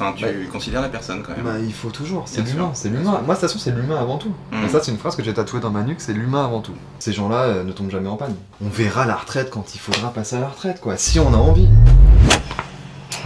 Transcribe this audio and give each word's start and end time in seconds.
Enfin, 0.00 0.14
tu 0.16 0.48
considères 0.50 0.80
la 0.80 0.88
personne 0.88 1.22
quand 1.22 1.36
même. 1.36 1.44
Bah, 1.44 1.58
il 1.62 1.74
faut 1.74 1.90
toujours, 1.90 2.22
c'est 2.26 2.40
l'humain, 2.40 2.70
c'est 2.72 2.88
l'humain. 2.88 3.02
Moi, 3.10 3.20
de 3.20 3.26
toute 3.32 3.40
façon, 3.40 3.58
c'est 3.58 3.70
l'humain 3.70 3.98
avant 4.00 4.16
tout. 4.16 4.32
Mm. 4.50 4.64
Et 4.64 4.68
ça, 4.70 4.80
c'est 4.82 4.90
une 4.90 4.96
phrase 4.96 5.14
que 5.14 5.22
j'ai 5.22 5.34
tatouée 5.34 5.60
dans 5.60 5.70
ma 5.70 5.82
nuque, 5.82 6.00
c'est 6.00 6.14
l'humain 6.14 6.42
avant 6.42 6.60
tout. 6.62 6.72
Ces 7.00 7.12
gens-là 7.12 7.42
euh, 7.42 7.64
ne 7.64 7.72
tombent 7.72 7.90
jamais 7.90 8.08
en 8.08 8.16
panne. 8.16 8.34
On 8.64 8.68
verra 8.70 9.04
la 9.04 9.14
retraite 9.14 9.50
quand 9.50 9.74
il 9.74 9.78
faudra 9.78 10.10
passer 10.10 10.36
à 10.36 10.40
la 10.40 10.48
retraite, 10.48 10.80
quoi, 10.80 10.96
si 10.96 11.20
on 11.20 11.34
a 11.34 11.36
envie. 11.36 11.68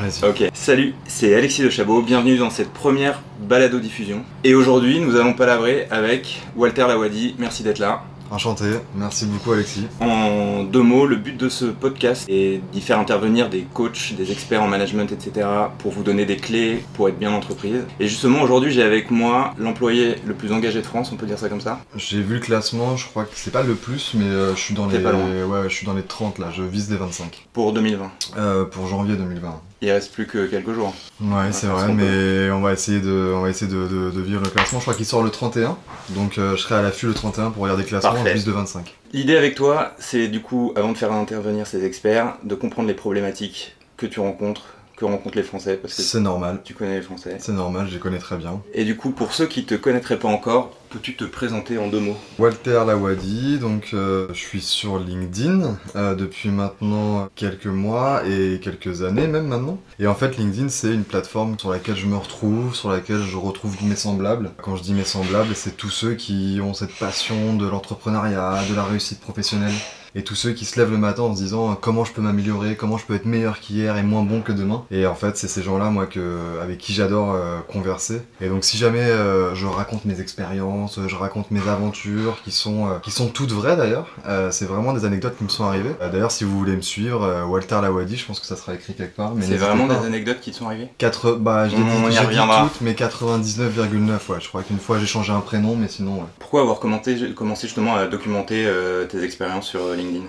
Vas-y. 0.00 0.28
Ok, 0.28 0.50
salut, 0.52 0.94
c'est 1.06 1.32
Alexis 1.36 1.62
de 1.62 1.70
Chabot, 1.70 2.02
bienvenue 2.02 2.36
dans 2.36 2.50
cette 2.50 2.72
première 2.72 3.20
balado-diffusion. 3.42 4.24
Et 4.42 4.56
aujourd'hui, 4.56 4.98
nous 4.98 5.14
allons 5.14 5.34
palabrer 5.34 5.86
avec 5.92 6.42
Walter 6.56 6.86
Lawadi, 6.88 7.36
merci 7.38 7.62
d'être 7.62 7.78
là. 7.78 8.02
Enchanté, 8.34 8.64
merci 8.96 9.26
beaucoup, 9.26 9.52
Alexis. 9.52 9.86
En 10.00 10.64
deux 10.64 10.82
mots, 10.82 11.06
le 11.06 11.14
but 11.14 11.36
de 11.36 11.48
ce 11.48 11.66
podcast 11.66 12.26
est 12.28 12.60
d'y 12.72 12.80
faire 12.80 12.98
intervenir 12.98 13.48
des 13.48 13.60
coachs, 13.60 14.12
des 14.18 14.32
experts 14.32 14.60
en 14.60 14.66
management, 14.66 15.12
etc. 15.12 15.46
pour 15.78 15.92
vous 15.92 16.02
donner 16.02 16.26
des 16.26 16.36
clés 16.36 16.84
pour 16.94 17.08
être 17.08 17.16
bien 17.16 17.30
en 17.30 17.36
entreprise. 17.36 17.84
Et 18.00 18.08
justement, 18.08 18.42
aujourd'hui, 18.42 18.72
j'ai 18.72 18.82
avec 18.82 19.12
moi 19.12 19.54
l'employé 19.56 20.16
le 20.26 20.34
plus 20.34 20.50
engagé 20.50 20.80
de 20.80 20.86
France, 20.86 21.12
on 21.12 21.16
peut 21.16 21.26
dire 21.26 21.38
ça 21.38 21.48
comme 21.48 21.60
ça 21.60 21.78
J'ai 21.94 22.22
vu 22.22 22.34
le 22.34 22.40
classement, 22.40 22.96
je 22.96 23.06
crois 23.06 23.22
que 23.22 23.34
c'est 23.34 23.52
pas 23.52 23.62
le 23.62 23.76
plus, 23.76 24.14
mais 24.14 24.24
euh, 24.24 24.56
je 24.56 24.60
suis 24.60 24.74
dans 24.74 24.88
les 24.88 24.98
pas 24.98 25.12
loin. 25.12 25.28
ouais, 25.28 25.68
je 25.68 25.74
suis 25.76 25.86
dans 25.86 25.94
les 25.94 26.02
30 26.02 26.40
là, 26.40 26.48
je 26.52 26.64
vise 26.64 26.90
les 26.90 26.96
25. 26.96 27.46
pour 27.52 27.72
2020. 27.72 28.10
Euh, 28.36 28.64
pour 28.64 28.88
janvier 28.88 29.14
2020. 29.14 29.60
Il 29.84 29.90
reste 29.92 30.12
plus 30.14 30.26
que 30.26 30.46
quelques 30.46 30.72
jours. 30.72 30.94
Ouais, 31.20 31.52
c'est 31.52 31.66
vrai, 31.66 31.92
mais 31.92 32.50
on 32.50 32.62
va 32.62 32.72
essayer 32.72 33.00
de 33.00 33.32
on 33.36 33.42
va 33.42 33.50
essayer 33.50 33.70
de, 33.70 33.86
de, 33.86 34.10
de 34.10 34.20
vivre 34.22 34.40
le 34.42 34.48
classement. 34.48 34.78
Je 34.78 34.84
crois 34.84 34.94
qu'il 34.94 35.04
sort 35.04 35.22
le 35.22 35.28
31. 35.28 35.76
Donc 36.10 36.38
euh, 36.38 36.56
je 36.56 36.62
serai 36.62 36.76
à 36.76 36.80
l'affût 36.82 37.06
le 37.06 37.12
31 37.12 37.50
pour 37.50 37.62
regarder 37.64 37.82
le 37.82 37.88
classement, 37.88 38.12
Parfait. 38.12 38.30
je 38.30 38.34
vise 38.36 38.44
de 38.46 38.52
25. 38.52 38.94
L'idée 39.12 39.36
avec 39.36 39.54
toi, 39.54 39.92
c'est 39.98 40.28
du 40.28 40.40
coup, 40.40 40.72
avant 40.74 40.92
de 40.92 40.96
faire 40.96 41.12
intervenir 41.12 41.66
ces 41.66 41.84
experts, 41.84 42.34
de 42.44 42.54
comprendre 42.54 42.88
les 42.88 42.94
problématiques 42.94 43.76
que 43.98 44.06
tu 44.06 44.20
rencontres, 44.20 44.73
que 44.96 45.04
rencontrent 45.04 45.36
les 45.36 45.42
Français, 45.42 45.76
parce 45.80 45.94
que 45.94 46.02
C'est 46.02 46.20
normal. 46.20 46.60
tu 46.64 46.74
connais 46.74 46.96
les 46.96 47.02
Français. 47.02 47.36
C'est 47.40 47.52
normal, 47.52 47.86
je 47.88 47.94
les 47.94 48.00
connais 48.00 48.18
très 48.18 48.36
bien. 48.36 48.60
Et 48.74 48.84
du 48.84 48.96
coup, 48.96 49.10
pour 49.10 49.32
ceux 49.34 49.46
qui 49.46 49.64
te 49.64 49.74
connaîtraient 49.74 50.18
pas 50.18 50.28
encore, 50.28 50.70
peux-tu 50.90 51.16
te 51.16 51.24
présenter 51.24 51.78
en 51.78 51.88
deux 51.88 51.98
mots? 51.98 52.16
Walter 52.38 52.82
Lawadi, 52.86 53.58
donc 53.58 53.90
euh, 53.94 54.28
je 54.28 54.38
suis 54.38 54.60
sur 54.60 54.98
LinkedIn 55.00 55.76
euh, 55.96 56.14
depuis 56.14 56.50
maintenant 56.50 57.28
quelques 57.34 57.66
mois 57.66 58.22
et 58.26 58.60
quelques 58.62 59.02
années 59.02 59.26
même 59.26 59.48
maintenant. 59.48 59.78
Et 59.98 60.06
en 60.06 60.14
fait 60.14 60.36
LinkedIn 60.38 60.68
c'est 60.68 60.94
une 60.94 61.02
plateforme 61.02 61.58
sur 61.58 61.70
laquelle 61.70 61.96
je 61.96 62.06
me 62.06 62.16
retrouve, 62.16 62.76
sur 62.76 62.90
laquelle 62.90 63.22
je 63.22 63.36
retrouve 63.36 63.76
mes 63.84 63.96
semblables. 63.96 64.52
Quand 64.62 64.76
je 64.76 64.82
dis 64.84 64.94
mes 64.94 65.02
semblables, 65.04 65.56
c'est 65.56 65.76
tous 65.76 65.90
ceux 65.90 66.14
qui 66.14 66.60
ont 66.62 66.74
cette 66.74 66.94
passion 66.94 67.54
de 67.56 67.66
l'entrepreneuriat, 67.66 68.60
de 68.70 68.74
la 68.76 68.84
réussite 68.84 69.18
professionnelle. 69.20 69.74
Et 70.16 70.22
tous 70.22 70.36
ceux 70.36 70.52
qui 70.52 70.64
se 70.64 70.78
lèvent 70.78 70.92
le 70.92 70.98
matin 70.98 71.22
en 71.22 71.34
se 71.34 71.42
disant 71.42 71.74
comment 71.74 72.04
je 72.04 72.12
peux 72.12 72.22
m'améliorer, 72.22 72.76
comment 72.76 72.98
je 72.98 73.04
peux 73.04 73.14
être 73.14 73.24
meilleur 73.24 73.58
qu'hier 73.58 73.96
et 73.96 74.02
moins 74.02 74.22
bon 74.22 74.42
que 74.42 74.52
demain. 74.52 74.84
Et 74.90 75.06
en 75.06 75.14
fait, 75.14 75.36
c'est 75.36 75.48
ces 75.48 75.62
gens-là, 75.62 75.90
moi, 75.90 76.06
que, 76.06 76.60
avec 76.62 76.78
qui 76.78 76.92
j'adore 76.92 77.32
euh, 77.34 77.58
converser. 77.66 78.22
Et 78.40 78.48
donc, 78.48 78.64
si 78.64 78.76
jamais 78.76 79.00
euh, 79.00 79.54
je 79.54 79.66
raconte 79.66 80.04
mes 80.04 80.20
expériences, 80.20 81.00
je 81.06 81.16
raconte 81.16 81.50
mes 81.50 81.66
aventures, 81.68 82.38
qui 82.44 82.52
sont, 82.52 82.86
euh, 82.86 82.98
qui 83.02 83.10
sont 83.10 83.28
toutes 83.28 83.52
vraies 83.52 83.76
d'ailleurs, 83.76 84.06
c'est 84.50 84.66
vraiment 84.66 84.92
des 84.92 85.04
anecdotes 85.04 85.36
qui 85.36 85.44
me 85.44 85.48
sont 85.48 85.64
arrivées. 85.64 85.94
D'ailleurs, 86.00 86.30
si 86.30 86.44
vous 86.44 86.56
voulez 86.56 86.76
me 86.76 86.82
suivre, 86.82 87.44
Walter 87.48 87.78
Lawadi, 87.82 88.16
je 88.16 88.26
pense 88.26 88.40
que 88.40 88.46
ça 88.46 88.56
sera 88.56 88.74
écrit 88.74 88.94
quelque 88.94 89.16
part. 89.16 89.34
mais 89.34 89.44
C'est 89.44 89.56
vraiment 89.56 89.86
pas. 89.86 89.96
des 89.96 90.06
anecdotes 90.06 90.40
qui 90.40 90.52
te 90.52 90.56
sont 90.56 90.66
arrivées? 90.66 90.88
Quatre, 90.98 91.32
bah, 91.32 91.68
je 91.68 91.76
On 91.76 92.08
dit, 92.08 92.16
toutes, 92.16 92.80
mais 92.80 92.92
99,9, 92.92 94.10
ouais. 94.28 94.38
Je 94.40 94.48
crois 94.48 94.62
qu'une 94.62 94.78
fois 94.78 94.98
j'ai 94.98 95.06
changé 95.06 95.32
un 95.32 95.40
prénom, 95.40 95.76
mais 95.76 95.88
sinon, 95.88 96.16
ouais. 96.16 96.26
Pourquoi 96.38 96.60
avoir 96.60 96.78
commenté, 96.78 97.32
commencé 97.34 97.66
justement 97.66 97.96
à 97.96 98.06
documenter 98.06 98.68
tes 99.08 99.22
expériences 99.22 99.66
sur 99.66 99.80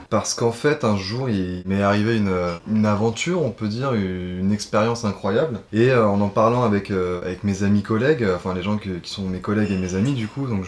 Parce 0.10 0.34
qu'en 0.34 0.52
fait, 0.52 0.84
un 0.84 0.98
jour, 0.98 1.30
il 1.30 1.64
m'est 1.66 1.82
arrivé 1.82 2.18
une, 2.18 2.86
aventure, 2.86 3.44
on 3.44 3.52
peut 3.52 3.68
dire, 3.68 3.94
une 3.94 4.52
expérience 4.52 5.06
incroyable. 5.06 5.60
Et 5.74 5.90
euh, 5.90 6.08
en 6.08 6.22
en 6.22 6.30
parlant 6.30 6.64
avec, 6.64 6.92
euh, 6.92 7.22
avec 7.22 7.44
mes 7.44 7.64
amis 7.64 7.84
collègues, 7.84 8.26
enfin 8.36 8.54
les 8.54 8.64
gens 8.64 8.78
qui 8.78 8.90
sont 9.04 9.24
mes 9.24 9.40
collègues 9.40 9.72
et 9.72 9.78
mes 9.78 9.96
amis 9.96 10.14
du 10.14 10.28
coup, 10.28 10.48
donc 10.48 10.66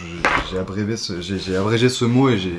j'ai 0.50 0.58
abrégé 1.56 1.88
ce 1.88 2.04
mot 2.04 2.28
et 2.28 2.38
j'ai, 2.38 2.54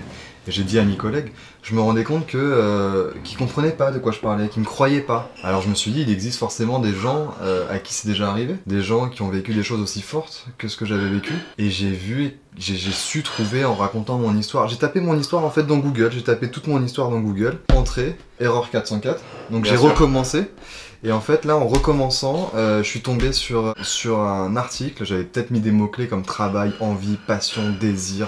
j'ai 0.50 0.64
dit 0.64 0.80
à 0.80 0.84
mes 0.84 0.96
collègues, 0.96 1.32
je 1.64 1.76
me 1.76 1.82
rendais 1.82 2.04
compte 2.04 2.26
que 2.26 2.38
euh, 2.38 3.12
qu'ils 3.24 3.38
comprenaient 3.38 3.72
pas 3.72 3.92
de 3.92 4.00
quoi 4.00 4.12
je 4.12 4.20
parlais, 4.20 4.48
qu'ils 4.50 4.62
me 4.62 4.68
croyaient 4.68 5.02
pas. 5.02 5.32
Alors 5.44 5.62
je 5.62 5.70
me 5.70 5.76
suis 5.76 5.92
dit, 5.92 6.02
il 6.02 6.10
existe 6.10 6.40
forcément 6.40 6.80
des 6.80 6.94
gens 6.94 7.34
euh, 7.42 7.66
à 7.70 7.80
qui 7.80 7.94
c'est 7.94 8.08
déjà 8.08 8.30
arrivé, 8.30 8.56
des 8.66 8.82
gens 8.82 9.10
qui 9.10 9.22
ont 9.22 9.30
vécu 9.30 9.54
des 9.54 9.64
choses 9.64 9.82
aussi 9.82 10.02
fortes 10.02 10.48
que 10.58 10.68
ce 10.68 10.78
que 10.78 10.86
j'avais 10.86 11.10
vécu. 11.10 11.34
Et 11.58 11.70
j'ai 11.70 11.92
vu, 11.92 12.38
j'ai, 12.58 12.78
su 12.78 13.24
trouver 13.24 13.66
en 13.66 13.76
racontant 13.76 14.18
mon 14.18 14.36
histoire. 14.38 14.68
J'ai 14.68 14.78
tapé 14.78 15.00
mon 15.00 15.18
histoire 15.18 15.44
en 15.44 15.50
fait 15.50 15.64
dans 15.64 15.78
Google, 15.78 16.12
j'ai 16.12 16.24
tapé 16.24 16.50
toute 16.50 16.68
mon 16.68 16.84
histoire 16.84 17.10
dans 17.10 17.20
Google, 17.20 17.60
entrée, 17.74 18.18
erreur 18.40 18.70
404. 18.70 19.22
Donc 19.52 19.66
j'ai 19.66 19.76
recommencé. 19.76 20.46
Et 21.04 21.14
en 21.14 21.22
fait, 21.22 21.46
là, 21.46 21.56
en 21.56 21.66
recommençant, 21.66 22.52
euh, 22.56 22.84
je 22.84 22.90
suis 22.90 23.00
tombé 23.00 23.32
sur, 23.32 23.74
sur 23.82 24.20
un 24.20 24.58
article. 24.58 25.06
J'avais 25.06 25.24
peut-être 25.24 25.50
mis 25.50 25.62
des 25.62 25.72
mots-clés 25.72 26.08
comme 26.08 26.24
travail, 26.24 26.74
envie, 26.82 27.16
passion, 27.26 27.62
désir, 27.80 28.28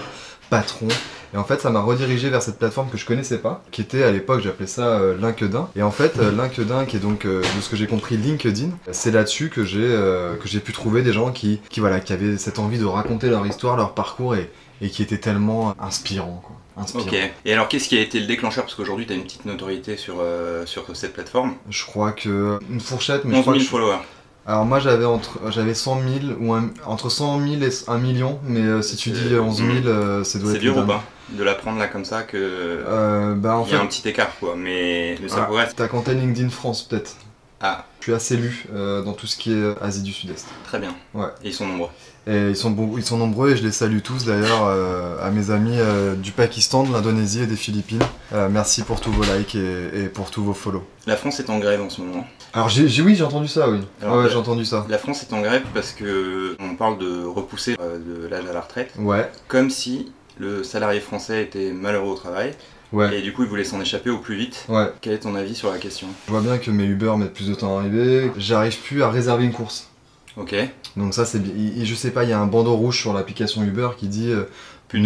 patron. 0.52 0.88
Et 1.34 1.38
en 1.38 1.46
fait, 1.46 1.62
ça 1.62 1.70
m'a 1.70 1.80
redirigé 1.80 2.30
vers 2.30 2.42
cette 2.44 2.60
plateforme 2.60 2.90
que 2.90 2.98
je 2.98 3.06
connaissais 3.06 3.38
pas, 3.38 3.64
qui 3.72 3.80
était 3.82 4.04
à 4.04 4.12
l'époque, 4.12 4.42
j'appelais 4.42 4.68
ça 4.68 5.00
euh, 5.00 5.16
LinkedIn. 5.18 5.70
Et 5.78 5.82
en 5.82 5.90
fait, 5.92 6.20
euh, 6.20 6.30
LinkedIn, 6.30 6.86
qui 6.86 6.98
est 6.98 7.00
donc, 7.00 7.24
euh, 7.26 7.42
de 7.42 7.62
ce 7.62 7.70
que 7.70 7.78
j'ai 7.78 7.88
compris, 7.88 8.18
LinkedIn, 8.18 8.70
c'est 8.92 9.12
là-dessus 9.12 9.50
que 9.50 9.64
j'ai 9.64 9.80
euh, 9.82 10.36
que 10.36 10.48
j'ai 10.50 10.60
pu 10.60 10.74
trouver 10.74 11.02
des 11.04 11.14
gens 11.14 11.32
qui, 11.32 11.62
qui, 11.70 11.80
voilà, 11.80 12.02
qui 12.02 12.12
avaient 12.12 12.38
cette 12.38 12.60
envie 12.60 12.78
de 12.78 12.86
raconter 12.86 13.30
leur 13.30 13.48
histoire, 13.48 13.78
leur 13.78 13.94
parcours 13.94 14.36
et, 14.36 14.52
et 14.82 14.90
qui 14.90 15.02
étaient 15.02 15.20
tellement 15.20 15.74
inspirants, 15.82 16.42
quoi. 16.46 16.58
Inspirants. 16.84 17.06
Ok. 17.08 17.16
Et 17.46 17.54
alors, 17.54 17.70
qu'est-ce 17.70 17.88
qui 17.88 17.98
a 17.98 18.02
été 18.02 18.20
le 18.20 18.26
déclencheur? 18.28 18.66
Parce 18.66 18.76
qu'aujourd'hui, 18.76 19.06
tu 19.06 19.14
as 19.14 19.16
une 19.16 19.24
petite 19.24 19.46
notoriété 19.46 19.96
sur, 19.96 20.16
euh, 20.20 20.66
sur 20.66 20.84
cette 20.96 21.14
plateforme. 21.14 21.54
Je 21.70 21.86
crois 21.86 22.12
que 22.12 22.60
une 22.70 22.80
fourchette, 22.82 23.24
mais 23.24 23.34
je 23.34 23.38
11 23.40 23.42
crois 23.44 23.54
000 23.54 23.60
que 23.60 23.64
je- 23.66 23.70
followers. 23.70 24.00
Alors 24.52 24.66
moi 24.66 24.80
j'avais 24.80 25.06
entre 25.06 25.40
j'avais 25.50 25.74
100 25.74 26.02
000 26.02 26.34
ou 26.42 26.54
un- 26.54 26.72
entre 26.86 27.08
100 27.10 27.40
000 27.40 27.62
et 27.64 27.70
1 27.88 27.98
million, 28.00 28.38
mais 28.44 28.60
euh, 28.60 28.82
si 28.82 28.98
tu 28.98 29.16
C'est- 29.16 29.30
dis 29.30 29.36
11 29.36 29.58
000, 29.58 29.70
euh, 29.86 30.26
ça 30.26 30.40
doit 30.40 30.50
C'est 30.50 30.56
être 30.58 30.62
dur 30.62 30.76
le 30.76 30.82
ou 30.82 30.86
pas 30.86 31.04
De 31.30 31.42
l'apprendre 31.44 31.80
là 31.80 31.88
comme 31.88 32.04
ça 32.04 32.24
que. 32.24 32.36
euh, 32.38 33.34
Bah 33.36 33.56
en 33.56 33.66
Il 33.66 33.72
y 33.72 33.76
a 33.76 33.78
fait, 33.78 33.84
un 33.84 33.88
petit 33.88 34.06
écart 34.10 34.38
quoi, 34.42 34.56
mais, 34.58 35.18
mais 35.22 35.30
ça 35.30 35.38
Ah. 35.44 35.46
pourrait. 35.46 35.70
t'as 35.74 35.88
compté 35.88 36.14
LinkedIn 36.16 36.50
France 36.50 36.82
peut-être. 36.84 37.16
Ah, 37.62 37.86
Je 38.00 38.06
suis 38.06 38.14
assez 38.14 38.36
lu 38.36 38.66
euh, 38.74 39.02
dans 39.04 39.14
tout 39.14 39.26
ce 39.28 39.38
qui 39.38 39.54
est 39.54 39.56
euh, 39.56 39.74
Asie 39.82 40.02
du 40.02 40.12
Sud-Est. 40.12 40.48
très 40.66 40.80
bien. 40.80 40.94
Ouais. 41.14 41.28
Et 41.44 41.48
ils 41.50 41.54
sont 41.54 41.66
nombreux. 41.68 41.90
Et 42.28 42.50
ils 42.50 42.56
sont, 42.56 42.70
bon- 42.70 42.94
ils 42.98 43.04
sont 43.04 43.18
nombreux 43.18 43.52
et 43.52 43.58
je 43.58 43.64
les 43.64 43.72
salue 43.72 44.00
tous 44.04 44.26
d'ailleurs 44.26 44.66
euh, 44.66 45.18
à 45.26 45.32
mes 45.32 45.50
amis 45.50 45.78
euh, 45.80 46.14
du 46.16 46.32
Pakistan, 46.32 46.84
de 46.84 46.94
l'Indonésie 46.94 47.42
et 47.42 47.48
des 47.48 47.56
Philippines. 47.56 48.04
Euh, 48.34 48.48
merci 48.50 48.84
pour 48.84 49.02
tous 49.02 49.12
vos 49.12 49.24
likes 49.24 49.56
et, 49.56 50.04
et 50.04 50.08
pour 50.08 50.30
tous 50.30 50.44
vos 50.44 50.54
follow. 50.54 50.84
La 51.08 51.16
France 51.18 51.40
est 51.40 51.50
en 51.50 51.58
grève 51.58 51.82
en 51.82 51.90
ce 51.90 52.02
moment. 52.02 52.26
Alors 52.54 52.70
j'ai, 52.70 52.88
j'ai- 52.88 53.02
oui 53.02 53.16
j'ai 53.16 53.24
entendu 53.24 53.48
ça 53.48 53.70
oui. 53.70 53.80
Alors, 54.04 54.18
ouais 54.18 54.30
j'ai 54.30 54.36
entendu 54.36 54.66
ça. 54.66 54.86
La 54.88 55.00
France 55.00 55.24
est 55.24 55.34
en 55.34 55.42
grève 55.42 55.64
parce 55.74 55.94
que 55.94 56.56
on 56.60 56.76
parle 56.76 57.00
de 57.00 57.24
repousser 57.26 57.76
de 57.76 58.28
l'âge 58.28 58.46
à 58.48 58.54
la 58.54 58.62
retraite, 58.62 58.94
Ouais 59.00 59.28
comme 59.48 59.70
si 59.72 60.12
le 60.38 60.64
salarié 60.64 61.00
français 61.00 61.42
était 61.42 61.72
malheureux 61.72 62.12
au 62.12 62.16
travail 62.16 62.54
ouais 62.94 63.18
et 63.18 63.22
du 63.24 63.34
coup 63.34 63.44
il 63.44 63.50
voulait 63.50 63.64
s'en 63.64 63.82
échapper 63.82 64.10
au 64.12 64.20
plus 64.20 64.36
vite. 64.36 64.66
ouais. 64.70 64.92
Quel 65.02 65.14
est 65.14 65.20
ton 65.20 65.34
avis 65.34 65.56
sur 65.56 65.72
la 65.72 65.80
question? 65.80 66.08
Je 66.28 66.32
vois 66.32 66.42
bien 66.42 66.58
que 66.60 66.70
mes 66.70 66.84
Uber 66.86 67.14
mettent 67.18 67.34
plus 67.34 67.48
de 67.50 67.56
temps 67.56 67.78
à 67.78 67.82
arriver. 67.82 68.32
J'arrive 68.38 68.78
plus 68.80 69.02
à 69.02 69.10
réserver 69.10 69.46
une 69.46 69.54
course. 69.54 69.88
Ok. 70.38 70.56
Donc 70.98 71.14
ça 71.14 71.26
c'est 71.26 71.40
bien. 71.40 71.54
Il- 71.56 71.86
Je 71.86 71.96
sais 71.96 72.12
pas, 72.12 72.24
il 72.24 72.30
y 72.30 72.34
a 72.34 72.40
un 72.40 72.46
bandeau 72.48 72.76
rouge 72.76 73.00
sur 73.00 73.14
l'application 73.14 73.64
Uber 73.64 73.90
qui 73.98 74.08
dit 74.08 74.30
euh, 74.32 74.44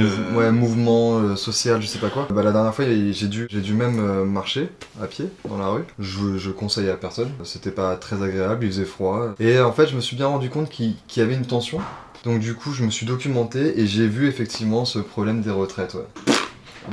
mouv- 0.03 0.35
ouais, 0.35 0.51
mouvement 0.51 1.17
euh, 1.19 1.35
social, 1.35 1.81
je 1.81 1.87
sais 1.87 1.99
pas 1.99 2.09
quoi. 2.09 2.27
Bah, 2.31 2.43
la 2.43 2.51
dernière 2.51 2.73
fois 2.75 2.85
j'ai 2.85 3.27
dû, 3.27 3.47
j'ai 3.49 3.61
dû 3.61 3.73
même 3.73 3.99
euh, 3.99 4.23
marcher 4.25 4.69
à 5.01 5.07
pied 5.07 5.27
dans 5.49 5.57
la 5.57 5.67
rue. 5.69 5.83
Je, 5.99 6.37
je 6.37 6.51
conseille 6.51 6.89
à 6.89 6.95
personne. 6.95 7.29
C'était 7.43 7.71
pas 7.71 7.95
très 7.95 8.21
agréable, 8.23 8.65
il 8.65 8.71
faisait 8.71 8.85
froid. 8.85 9.33
Et 9.39 9.59
en 9.59 9.71
fait 9.71 9.87
je 9.87 9.95
me 9.95 10.01
suis 10.01 10.15
bien 10.15 10.27
rendu 10.27 10.49
compte 10.49 10.69
qu'il 10.69 10.95
qu'il 11.07 11.21
y 11.21 11.25
avait 11.25 11.35
une 11.35 11.45
tension. 11.45 11.79
Donc 12.23 12.39
du 12.39 12.53
coup 12.55 12.71
je 12.73 12.83
me 12.83 12.89
suis 12.91 13.05
documenté 13.05 13.79
et 13.79 13.85
j'ai 13.87 14.07
vu 14.07 14.27
effectivement 14.27 14.85
ce 14.85 14.99
problème 14.99 15.41
des 15.41 15.51
retraites. 15.51 15.95
Ouais. 15.95 16.33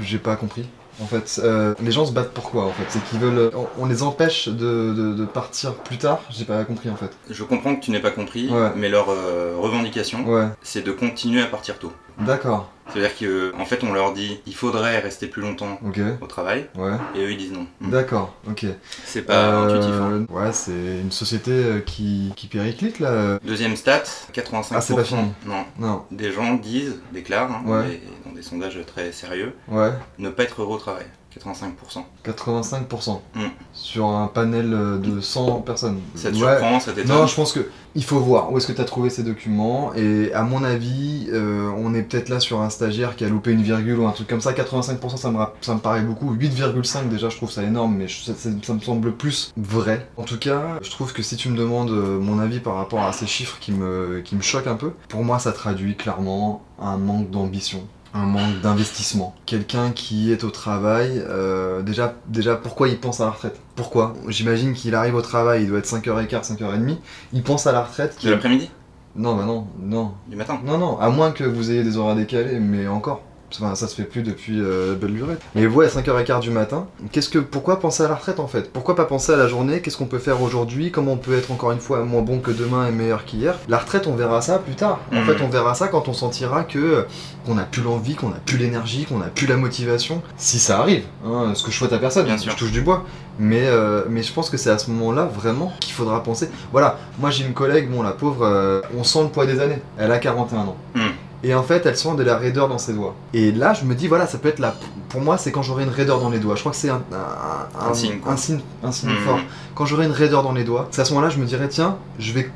J'ai 0.02 0.18
pas 0.18 0.36
compris. 0.36 0.64
En 1.00 1.06
fait, 1.06 1.40
euh, 1.42 1.74
les 1.82 1.90
gens 1.90 2.04
se 2.06 2.12
battent 2.12 2.32
pourquoi 2.34 2.64
en 2.66 2.72
fait? 2.72 2.84
C'est 2.88 3.02
qu'ils 3.04 3.18
veulent, 3.18 3.50
on, 3.54 3.66
on 3.82 3.86
les 3.86 4.02
empêche 4.02 4.48
de, 4.48 4.92
de- 4.92 5.14
de 5.14 5.24
partir 5.24 5.74
plus 5.74 5.96
tard? 5.98 6.20
J'ai 6.30 6.44
pas 6.44 6.64
compris 6.64 6.90
en 6.90 6.96
fait. 6.96 7.10
Je 7.30 7.42
comprends 7.44 7.74
que 7.74 7.80
tu 7.80 7.90
n'aies 7.90 8.00
pas 8.00 8.10
compris, 8.10 8.48
Ouais. 8.50 8.70
mais 8.76 8.88
leur 8.88 9.08
euh, 9.08 9.54
revendication, 9.58 10.24
Ouais, 10.26 10.48
c'est 10.62 10.82
de 10.82 10.92
continuer 10.92 11.40
à 11.42 11.46
partir 11.46 11.78
tôt. 11.78 11.92
D'accord. 12.20 12.68
C'est-à-dire 12.92 13.12
qu'en 13.56 13.64
fait 13.64 13.84
on 13.84 13.92
leur 13.92 14.12
dit 14.12 14.40
il 14.46 14.54
faudrait 14.54 14.98
rester 14.98 15.26
plus 15.28 15.40
longtemps 15.40 15.78
au 16.20 16.26
travail 16.26 16.66
Ouais. 16.76 16.92
et 17.14 17.20
eux 17.24 17.30
ils 17.30 17.38
disent 17.38 17.52
non. 17.52 17.66
D'accord. 17.80 18.34
Ok. 18.50 18.66
C'est 19.04 19.22
pas 19.22 19.34
Euh, 19.34 19.68
intuitif. 19.68 19.94
hein. 19.94 20.26
Ouais, 20.28 20.52
c'est 20.52 20.72
une 21.00 21.12
société 21.12 21.52
euh, 21.52 21.78
qui, 21.80 22.32
qui 22.36 22.48
périclite 22.48 22.98
là. 22.98 23.38
Deuxième 23.44 23.76
stat, 23.76 24.02
85% 24.34 24.72
Ah, 24.74 24.80
c'est 24.80 24.94
pas 24.96 25.04
fini. 25.04 25.32
non, 25.46 25.64
Non. 25.78 26.04
des 26.10 26.32
gens 26.32 26.54
disent, 26.54 27.00
déclarent, 27.12 27.50
hein, 27.52 27.62
dans, 27.64 27.82
des, 27.82 28.00
dans 28.26 28.32
des 28.32 28.42
sondages 28.42 28.78
très 28.86 29.12
sérieux, 29.12 29.54
Ouais. 29.68 29.90
ne 30.18 30.28
pas 30.28 30.42
être 30.42 30.60
heureux 30.60 30.74
au 30.74 30.78
travail. 30.78 31.06
85%. 31.38 32.04
85% 32.24 33.20
Mm. 33.34 33.40
sur 33.72 34.06
un 34.06 34.26
panel 34.26 34.72
euh, 34.74 34.98
de 34.98 35.20
100 35.20 35.60
personnes. 35.62 36.00
Ça 36.14 36.30
te 36.30 36.34
Ouais. 36.36 36.40
surprend, 36.58 36.80
ça 36.80 36.92
Non, 37.06 37.26
je 37.26 37.34
pense 37.34 37.52
que 37.52 37.68
il 37.94 38.04
faut 38.04 38.18
voir 38.20 38.50
où 38.52 38.56
est-ce 38.58 38.66
que 38.66 38.72
tu 38.72 38.80
as 38.80 38.84
trouvé 38.84 39.10
ces 39.10 39.22
documents. 39.22 39.92
Et 39.94 40.32
à 40.32 40.42
mon 40.42 40.64
avis, 40.64 41.28
euh, 41.32 41.70
on 41.76 41.94
est 41.94 42.02
peut-être 42.02 42.28
là 42.30 42.40
sur 42.40 42.60
un 42.62 42.70
stagiaire 42.70 43.16
qui 43.16 43.24
a 43.24 43.28
loupé 43.28 43.52
une 43.52 43.62
virgule 43.62 43.98
ou 43.98 44.06
un 44.06 44.12
truc 44.12 44.28
comme 44.28 44.40
ça. 44.40 44.52
85%, 44.52 45.16
ça 45.16 45.30
me, 45.30 45.38
ça 45.60 45.74
me 45.74 45.80
paraît 45.80 46.00
beaucoup. 46.02 46.32
8,5 46.34 47.08
déjà, 47.08 47.28
je 47.28 47.36
trouve 47.36 47.50
ça 47.50 47.62
énorme, 47.62 47.96
mais 47.96 48.08
je- 48.08 48.22
ça, 48.22 48.34
ça- 48.34 48.50
ça 48.62 48.74
me 48.74 48.80
semble 48.80 49.12
plus 49.12 49.52
vrai. 49.56 50.08
En 50.16 50.22
tout 50.24 50.38
cas, 50.38 50.78
je 50.82 50.90
trouve 50.90 51.12
que 51.12 51.22
si 51.22 51.36
tu 51.36 51.48
me 51.48 51.56
demandes 51.56 51.90
euh, 51.90 52.18
mon 52.18 52.38
avis 52.38 52.60
par 52.60 52.74
rapport 52.76 53.00
à 53.02 53.12
ces 53.12 53.26
chiffres 53.26 53.58
qui 53.60 53.72
me, 53.72 54.20
qui 54.24 54.36
me 54.36 54.42
choquent 54.42 54.66
un 54.68 54.76
peu, 54.76 54.92
pour 55.08 55.22
moi, 55.24 55.38
ça 55.38 55.52
traduit 55.52 55.96
clairement 55.96 56.62
un 56.80 56.96
manque 56.96 57.30
d'ambition. 57.30 57.86
Un 58.14 58.26
manque 58.26 58.60
d'investissement. 58.60 59.34
Quelqu'un 59.46 59.90
qui 59.90 60.32
est 60.32 60.44
au 60.44 60.50
travail, 60.50 61.22
euh, 61.28 61.80
déjà, 61.80 62.14
déjà, 62.28 62.56
pourquoi 62.56 62.88
il 62.88 62.98
pense 62.98 63.20
à 63.20 63.24
la 63.24 63.30
retraite? 63.30 63.58
Pourquoi? 63.74 64.14
J'imagine 64.28 64.74
qu'il 64.74 64.94
arrive 64.94 65.14
au 65.14 65.22
travail, 65.22 65.62
il 65.62 65.68
doit 65.68 65.78
être 65.78 65.86
5h15, 65.86 66.54
5h30, 66.56 66.98
il 67.32 67.42
pense 67.42 67.66
à 67.66 67.72
la 67.72 67.82
retraite. 67.82 68.18
De 68.22 68.30
l'après-midi? 68.30 68.70
Non, 69.16 69.34
bah 69.34 69.44
non, 69.44 69.66
non. 69.78 70.12
Du 70.28 70.36
matin? 70.36 70.60
Non, 70.64 70.78
non, 70.78 70.98
à 70.98 71.08
moins 71.10 71.32
que 71.32 71.44
vous 71.44 71.70
ayez 71.70 71.84
des 71.84 71.96
horaires 71.96 72.16
décalés, 72.16 72.58
mais 72.60 72.86
encore. 72.86 73.22
Enfin, 73.60 73.74
ça 73.74 73.86
se 73.88 73.94
fait 73.94 74.04
plus 74.04 74.22
depuis 74.22 74.60
euh, 74.60 74.94
belle 74.94 75.12
lurette. 75.12 75.40
Mais 75.54 75.66
vous, 75.66 75.80
à 75.82 75.86
5h15 75.86 76.40
du 76.40 76.50
matin, 76.50 76.86
qu'est-ce 77.10 77.28
que, 77.28 77.38
pourquoi 77.38 77.80
penser 77.80 78.02
à 78.02 78.08
la 78.08 78.14
retraite 78.14 78.40
en 78.40 78.46
fait? 78.48 78.72
Pourquoi 78.72 78.96
pas 78.96 79.04
penser 79.04 79.32
à 79.32 79.36
la 79.36 79.46
journée? 79.48 79.80
Qu'est-ce 79.80 79.96
qu'on 79.96 80.06
peut 80.06 80.18
faire 80.18 80.40
aujourd'hui? 80.42 80.90
Comment 80.90 81.12
on 81.12 81.16
peut 81.16 81.36
être 81.36 81.50
encore 81.50 81.72
une 81.72 81.80
fois 81.80 82.04
moins 82.04 82.22
bon 82.22 82.38
que 82.40 82.50
demain 82.50 82.86
et 82.86 82.90
meilleur 82.92 83.24
qu'hier? 83.24 83.54
La 83.68 83.78
retraite, 83.78 84.06
on 84.06 84.14
verra 84.14 84.40
ça 84.40 84.58
plus 84.58 84.74
tard. 84.74 85.00
En 85.12 85.16
Mhm. 85.20 85.26
fait, 85.26 85.42
on 85.44 85.48
verra 85.48 85.74
ça 85.74 85.88
quand 85.88 86.08
on 86.08 86.12
sentira 86.12 86.64
que 86.64 87.06
qu'on 87.46 87.58
a 87.58 87.64
plus 87.64 87.82
l'envie, 87.82 88.14
qu'on 88.14 88.28
a 88.30 88.38
plus 88.46 88.56
l'énergie, 88.56 89.04
qu'on 89.04 89.20
a 89.20 89.26
plus 89.26 89.46
la 89.48 89.56
motivation. 89.56 90.22
Si 90.36 90.58
ça 90.60 90.78
arrive, 90.78 91.02
hein, 91.26 91.52
ce 91.54 91.64
que 91.64 91.70
je 91.72 91.76
souhaite 91.76 91.92
à 91.92 91.98
personne, 91.98 92.24
Bien 92.26 92.38
sûr. 92.38 92.52
je 92.52 92.56
touche 92.56 92.70
du 92.72 92.80
bois. 92.82 93.04
Mais, 93.38 93.66
euh, 93.66 94.02
mais 94.08 94.22
je 94.22 94.32
pense 94.32 94.50
que 94.50 94.56
c'est 94.58 94.70
à 94.70 94.78
ce 94.78 94.90
moment-là 94.90 95.24
vraiment 95.24 95.72
qu'il 95.80 95.94
faudra 95.94 96.22
penser. 96.22 96.48
Voilà, 96.70 96.98
moi 97.18 97.30
j'ai 97.30 97.44
une 97.44 97.54
collègue, 97.54 97.90
bon 97.90 98.02
la 98.02 98.12
pauvre, 98.12 98.44
euh, 98.44 98.80
on 98.96 99.04
sent 99.04 99.22
le 99.22 99.28
poids 99.30 99.46
des 99.46 99.58
années. 99.58 99.78
Elle 99.98 100.12
a 100.12 100.18
41 100.18 100.60
ans. 100.60 100.76
Hmm. 100.94 101.00
Et 101.44 101.54
en 101.54 101.62
fait, 101.62 101.84
elle 101.86 101.96
sent 101.96 102.14
de 102.16 102.22
la 102.22 102.36
raideur 102.36 102.68
dans 102.68 102.78
ses 102.78 102.92
doigts. 102.92 103.14
Et 103.34 103.50
là, 103.50 103.74
je 103.74 103.84
me 103.84 103.94
dis, 103.94 104.06
voilà, 104.06 104.26
ça 104.26 104.38
peut 104.38 104.48
être 104.48 104.60
la. 104.60 104.74
Pour 105.08 105.20
moi, 105.20 105.38
c'est 105.38 105.50
quand 105.50 105.62
j'aurai 105.62 105.82
une 105.82 105.90
raideur 105.90 106.20
dans 106.20 106.30
les 106.30 106.38
doigts. 106.38 106.54
Je 106.54 106.60
crois 106.60 106.70
que 106.72 106.78
c'est 106.78 106.88
un, 106.88 107.02
un, 107.10 108.36
signe, 108.36 108.60
un 108.82 108.92
signe 108.92 109.10
Mhm. 109.10 109.16
fort. 109.24 109.38
Quand 109.74 109.84
j'aurai 109.84 110.04
une 110.06 110.12
raideur 110.12 110.42
dans 110.44 110.52
les 110.52 110.64
doigts, 110.64 110.86
c'est 110.92 111.00
à 111.00 111.04
ce 111.04 111.12
moment-là, 111.14 111.30
je 111.30 111.38
me 111.38 111.44
dirais, 111.44 111.68
tiens, 111.68 111.96
je 112.18 112.32
vais. 112.32 112.50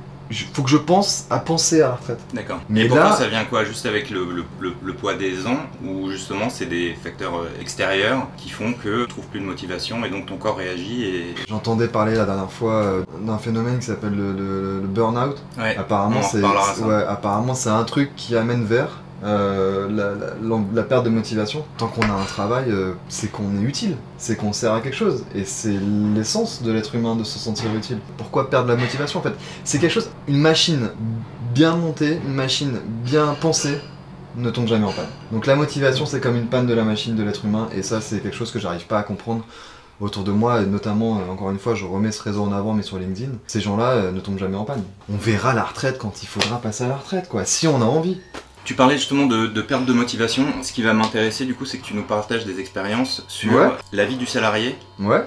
Faut 0.53 0.63
que 0.63 0.71
je 0.71 0.77
pense 0.77 1.27
à 1.31 1.39
penser 1.39 1.83
à 1.83 1.89
la 1.89 1.95
retraite. 1.95 2.21
D'accord. 2.35 2.61
Mais 2.69 2.83
Et 2.85 2.89
pour 2.89 2.97
toi, 2.99 3.13
ça 3.13 3.29
vient 3.29 3.45
quoi 3.45 3.65
Juste 3.65 3.87
avec 3.87 4.11
le, 4.11 4.25
le- 4.25 4.45
le- 4.61 4.75
le 4.85 4.93
poids 4.93 5.15
des 5.15 5.47
ans 5.47 5.59
Ou 5.85 6.11
justement, 6.11 6.49
c'est 6.51 6.67
des 6.67 6.95
facteurs 7.03 7.37
euh, 7.37 7.49
extérieurs 7.61 8.27
qui 8.37 8.51
font 8.51 8.73
que 8.73 9.03
tu 9.05 9.09
trouves 9.09 9.27
plus 9.27 9.41
de 9.41 9.45
motivation 9.45 10.05
et 10.05 10.11
donc 10.11 10.27
ton 10.27 10.37
corps 10.37 10.57
réagit 10.57 11.05
et. 11.05 11.35
J'entendais 11.49 11.89
parler 11.89 12.15
la 12.15 12.25
dernière 12.25 12.51
fois 12.51 12.75
euh, 12.75 13.05
d'un 13.21 13.39
phénomène 13.39 13.79
qui 13.79 13.87
s'appelle 13.87 14.15
le, 14.17 14.81
burn-out. 14.87 15.37
Ouais, 15.59 15.77
Apparemment, 15.77 16.23
c'est 16.23 16.43
ouais, 16.43 17.05
apparemment, 17.09 17.55
c'est 17.55 17.71
un 17.71 17.85
truc 17.85 18.15
qui 18.17 18.37
amène 18.37 18.65
vers 18.65 19.01
euh, 19.25 19.89
la, 20.75 20.83
perte 20.83 21.05
de 21.05 21.11
motivation. 21.11 21.65
Tant 21.79 21.89
qu'on 21.89 22.03
a 22.03 22.13
un 22.13 22.25
travail, 22.25 22.67
euh, 22.69 22.93
c'est 23.09 23.31
qu'on 23.31 23.57
est 23.61 23.63
utile, 23.63 23.97
c'est 24.19 24.37
qu'on 24.37 24.53
sert 24.53 24.73
à 24.73 24.81
quelque 24.81 24.97
chose. 24.97 25.25
Et 25.35 25.45
c'est 25.45 25.77
l'essence 26.15 26.63
de 26.63 26.71
l'être 26.71 26.95
humain 26.95 27.17
de 27.17 27.25
se 27.25 27.39
sentir 27.39 27.75
utile. 27.75 27.99
Pourquoi 28.19 28.51
perdre 28.51 28.69
la 28.69 28.77
motivation 28.77 29.21
en 29.21 29.23
fait? 29.23 29.35
C'est 29.65 29.79
quelque 29.79 29.93
chose, 29.93 30.11
une 30.29 30.39
machine 30.39 30.91
bien 31.55 31.77
montée, 31.77 32.19
une 32.27 32.35
machine 32.35 32.79
bien 33.05 33.35
pensée 33.41 33.79
ne 34.37 34.51
tombe 34.51 34.69
jamais 34.69 34.85
en 34.85 34.93
panne. 34.93 35.07
Donc 35.33 35.47
la 35.47 35.57
motivation 35.57 36.05
c'est 36.05 36.21
comme 36.21 36.37
une 36.37 36.49
panne 36.49 36.67
de 36.67 36.75
la 36.75 36.85
machine 36.85 37.17
de 37.17 37.23
l'être 37.23 37.47
humain 37.47 37.69
et 37.75 37.83
ça 37.83 38.03
c'est 38.03 38.21
quelque 38.21 38.37
chose 38.37 38.51
que 38.51 38.59
j'arrive 38.59 38.87
pas 38.87 38.99
à 38.99 39.03
comprendre 39.03 39.47
autour 39.99 40.25
de 40.25 40.31
moi, 40.31 40.61
et 40.61 40.67
notamment, 40.67 41.19
euh, 41.19 41.33
encore 41.33 41.51
une 41.51 41.59
fois, 41.59 41.75
je 41.75 41.87
remets 41.87 42.13
ce 42.13 42.23
réseau 42.23 42.43
en 42.43 42.53
avant, 42.53 42.75
mais 42.75 42.83
sur 42.83 42.99
LinkedIn, 42.99 43.33
ces 43.47 43.63
gens-là 43.63 44.11
ne 44.13 44.21
tombent 44.21 44.39
jamais 44.39 44.59
en 44.59 44.65
panne. 44.65 44.83
On 45.11 45.17
verra 45.17 45.55
la 45.55 45.65
retraite 45.65 45.97
quand 45.97 46.23
il 46.23 46.27
faudra 46.27 46.61
passer 46.61 46.85
à 46.85 46.89
la 46.89 46.97
retraite, 46.97 47.31
quoi, 47.31 47.47
si 47.47 47.67
on 47.67 47.81
a 47.81 47.87
envie. 47.87 48.21
Tu 48.67 48.75
parlais 48.75 48.97
justement 48.99 49.27
de, 49.27 49.47
de 49.47 49.63
perte 49.63 49.85
de 49.87 49.93
motivation. 49.93 50.45
Ce 50.63 50.73
qui 50.73 50.83
va 50.83 50.93
m'intéresser, 50.93 51.45
du 51.47 51.55
coup, 51.55 51.65
c'est 51.65 51.79
que 51.79 51.85
tu 51.85 51.95
nous 51.95 52.03
partages 52.03 52.45
des 52.45 52.59
expériences 52.61 53.25
sur 53.29 53.53
Ouais. 53.55 53.69
la 53.93 54.05
vie 54.05 54.17
du 54.17 54.27
salarié 54.27 54.77
Ouais, 54.99 55.25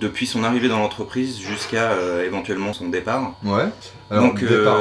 depuis 0.00 0.26
son 0.26 0.42
arrivée 0.42 0.68
dans 0.68 0.78
l'entreprise 0.80 1.38
jusqu'à 1.38 1.92
euh, 1.92 2.26
éventuellement 2.26 2.72
son 2.72 2.88
départ. 2.88 3.34
ouais. 3.44 3.68
Alors, 4.10 4.24
Donc, 4.24 4.42
euh, 4.42 4.58
départ, 4.58 4.78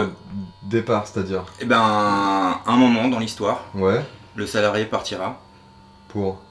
départ 0.64 1.08
c'est-à-dire 1.08 1.44
Et 1.62 1.66
ben, 1.66 2.60
un 2.66 2.76
moment 2.76 3.08
dans 3.08 3.20
l'histoire, 3.20 3.66
Ouais, 3.76 4.02
le 4.36 4.48
salarié 4.48 4.86
partira. 4.86 5.40
pour, 6.10 6.42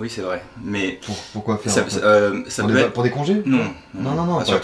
Oui, 0.00 0.08
c'est 0.10 0.22
vrai. 0.22 0.42
Mais 0.64 0.98
pour 1.04 1.14
pourquoi 1.34 1.58
faire 1.58 1.70
ça, 1.72 1.84
euh, 2.02 2.42
ça 2.48 2.62
pour, 2.62 2.72
des, 2.72 2.80
être. 2.80 2.92
pour 2.92 3.02
des 3.02 3.10
congés 3.10 3.42
Non, 3.44 3.58
Non, 3.94 4.12
non, 4.12 4.24
non, 4.24 4.38
ouais, 4.38 4.44
ouais, 4.44 4.44
j'ai 4.48 4.54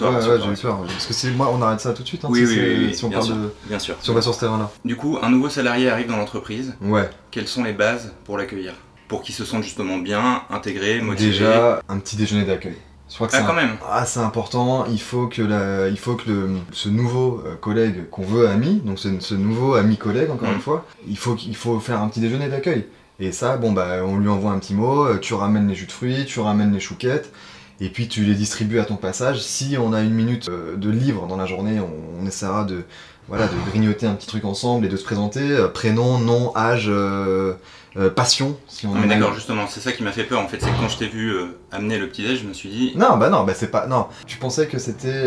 eu 0.53 0.57
peur. 0.57 0.79
Parce 0.87 1.07
que 1.07 1.13
c'est 1.13 1.31
moi, 1.31 1.51
on 1.53 1.61
arrête 1.63 1.81
ça 1.81 1.93
tout 1.93 2.03
de 2.03 2.09
suite, 2.09 2.25
hein, 2.25 2.29
Oui, 2.31 2.39
si, 2.41 2.45
oui, 2.47 2.55
c'est- 2.55 2.61
oui, 2.79 2.85
oui, 2.89 2.95
si 2.95 3.05
on 3.05 3.09
bien 3.09 3.19
parle 3.19 3.29
sûr. 3.29 3.37
de... 3.37 3.53
Bien 3.67 3.79
sûr. 3.79 3.97
Si 4.01 4.11
on 4.11 4.15
va 4.15 4.23
sur 4.23 4.35
ce 4.35 4.41
terrain-là. 4.41 4.71
Du 4.85 4.97
coup, 4.97 5.19
un 5.23 5.29
nouveau 5.31 5.49
salarié 5.51 5.91
arrive 5.91 6.09
dans 6.09 6.17
l'entreprise. 6.17 6.75
Ouais. 6.81 7.09
Quelles 7.31 7.49
sont 7.49 7.63
les 7.65 7.73
bases 7.75 8.13
pour 8.25 8.39
l'accueillir? 8.39 8.73
Pour 9.09 9.23
qu'il 9.23 9.35
se 9.35 9.45
sente 9.45 9.63
justement 9.63 9.99
bien, 9.99 10.43
intégré, 10.51 11.01
motivé. 11.01 11.31
Déjà, 11.31 11.81
un 11.89 11.99
petit 11.99 12.17
déjeuner 12.17 12.45
d'accueil. 12.45 12.77
Je 13.09 13.15
crois 13.15 13.29
que 13.29 13.37
Ah, 13.37 13.43
un- 13.43 13.47
quand 13.47 13.55
même. 13.55 13.77
Ah, 13.89 14.05
c'est 14.07 14.19
important. 14.21 14.85
Il 14.91 15.01
faut 15.01 15.29
que, 15.29 15.43
la, 15.43 15.89
il 15.89 15.99
faut 15.99 16.15
que 16.15 16.29
le, 16.29 16.49
ce 16.73 16.89
nouveau 16.89 17.41
euh, 17.47 17.55
collègue 17.55 18.09
qu'on 18.11 18.25
veut 18.25 18.49
ami, 18.49 18.81
donc 18.85 18.99
ce, 18.99 19.09
ce 19.21 19.35
nouveau 19.35 19.75
ami 19.75 19.97
collègue 19.97 20.29
encore 20.31 20.49
Mm. 20.49 20.55
une 20.55 20.61
fois, 20.61 20.85
il 21.07 21.17
faut, 21.17 21.35
qu'il 21.37 21.55
faut 21.55 21.79
faire 21.79 22.01
un 22.03 22.09
petit 22.09 22.19
déjeuner 22.21 22.49
d'accueil. 22.49 22.87
Et 23.19 23.33
ça, 23.33 23.57
bon 23.57 23.73
bah, 23.73 23.99
on 24.05 24.19
lui 24.19 24.29
envoie 24.29 24.51
un 24.53 24.59
petit 24.59 24.75
mot. 24.75 25.05
euh, 25.07 25.19
Tu 25.19 25.35
ramènes 25.35 25.69
les 25.69 25.75
jus 25.75 25.87
de 25.87 25.93
fruits, 25.93 26.25
tu 26.27 26.41
ramènes 26.41 26.73
les 26.73 26.81
chouquettes, 26.81 27.33
et 27.81 27.89
puis 27.89 28.09
tu 28.09 28.25
les 28.25 28.35
distribues 28.35 28.79
à 28.79 28.85
ton 28.85 28.97
passage. 28.97 29.41
Si 29.43 29.77
on 29.81 29.93
a 29.93 30.03
une 30.03 30.13
minute 30.15 30.49
euh, 30.51 30.77
de 30.77 30.91
livre 30.91 31.27
dans 31.27 31.37
la 31.37 31.47
journée, 31.47 31.81
on, 31.81 32.23
on 32.23 32.27
essaiera 32.27 32.65
de, 32.65 32.85
voilà, 33.29 33.47
de 33.47 33.55
grignoter 33.71 34.07
un 34.07 34.15
petit 34.15 34.27
truc 34.27 34.45
ensemble 34.45 34.85
et 34.85 34.89
de 34.91 34.97
se 34.97 35.05
présenter. 35.05 35.41
euh, 35.41 35.69
prénom, 35.69 36.19
nom, 36.19 36.53
âge, 36.55 36.87
euh, 36.89 37.55
euh, 37.97 38.11
passion. 38.11 38.59
Si 38.69 38.87
on 38.87 38.91
Non, 38.91 38.97
mais 39.01 39.07
en 39.07 39.11
a 39.11 39.15
d'accord, 39.15 39.33
justement, 39.35 39.67
c'est 39.67 39.81
ça 39.81 39.93
qui 39.93 40.03
m'a 40.03 40.13
fait 40.13 40.25
peur 40.25 40.43
en 40.43 40.49
fait. 40.49 40.59
C'est 40.61 40.69
que 40.71 40.79
quand 40.79 40.89
je 40.91 40.99
t'ai 40.99 41.09
vu 41.09 41.31
euh, 41.33 41.47
amener 41.73 41.97
le 41.97 42.09
petit-déj, 42.11 42.43
je 42.43 42.47
me 42.47 42.53
suis 42.53 42.69
dit. 42.69 42.93
Non, 42.97 43.17
bah 43.17 43.31
non, 43.31 43.45
bah 43.45 43.55
c'est 43.55 43.71
pas. 43.71 43.87
Non, 43.87 44.09
tu 44.27 44.37
pensais 44.37 44.67
que 44.67 44.79
c'était 44.79 45.25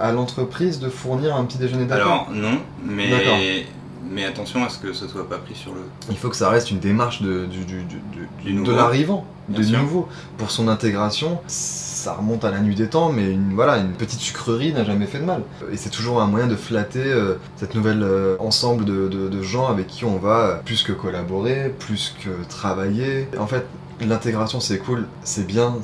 à 0.00 0.10
l'entreprise 0.10 0.80
de 0.80 0.88
fournir 0.88 1.36
un 1.36 1.44
petit 1.44 1.58
déjeuner 1.58 1.84
d'accueil 1.84 2.04
Alors, 2.04 2.28
non, 2.32 2.58
mais. 2.84 3.66
Mais 4.10 4.24
attention 4.24 4.64
à 4.64 4.68
ce 4.68 4.78
que 4.78 4.92
ce 4.92 5.06
soit 5.08 5.28
pas 5.28 5.38
pris 5.38 5.54
sur 5.54 5.74
le. 5.74 5.80
Il 6.10 6.16
faut 6.16 6.28
que 6.28 6.36
ça 6.36 6.48
reste 6.48 6.70
une 6.70 6.78
démarche 6.78 7.22
de, 7.22 7.46
du, 7.46 7.64
du- 7.64 7.82
du- 7.84 8.52
Du 8.52 8.62
de 8.62 8.72
l'arrivant, 8.72 9.24
de 9.48 9.62
sûr. 9.62 9.78
nouveau. 9.80 10.08
Pour 10.36 10.50
son 10.50 10.68
intégration, 10.68 11.40
ça 11.46 12.14
remonte 12.14 12.44
à 12.44 12.50
la 12.50 12.60
nuit 12.60 12.74
des 12.76 12.88
temps, 12.88 13.10
mais 13.12 13.30
une, 13.32 13.54
voilà, 13.54 13.78
une 13.78 13.92
petite 13.92 14.20
sucrerie 14.20 14.72
n'a 14.72 14.84
jamais 14.84 15.06
fait 15.06 15.18
de 15.18 15.24
mal. 15.24 15.42
Et 15.72 15.76
c'est 15.76 15.90
toujours 15.90 16.22
un 16.22 16.26
moyen 16.26 16.46
de 16.46 16.56
flatter 16.56 17.02
euh, 17.04 17.34
cette 17.56 17.74
nouvelle 17.74 18.02
euh, 18.02 18.36
ensemble 18.38 18.84
de, 18.84 19.08
de- 19.08 19.28
de 19.28 19.42
gens 19.42 19.66
avec 19.66 19.88
qui 19.88 20.04
on 20.04 20.16
va 20.18 20.38
euh, 20.46 20.56
plus 20.64 20.82
que 20.82 20.92
collaborer, 20.92 21.74
plus 21.78 22.14
que 22.24 22.30
travailler. 22.48 23.28
En 23.38 23.46
fait, 23.46 23.66
l'intégration 24.00 24.60
c'est 24.60 24.78
cool, 24.78 25.06
c'est 25.24 25.46
bien 25.46 25.74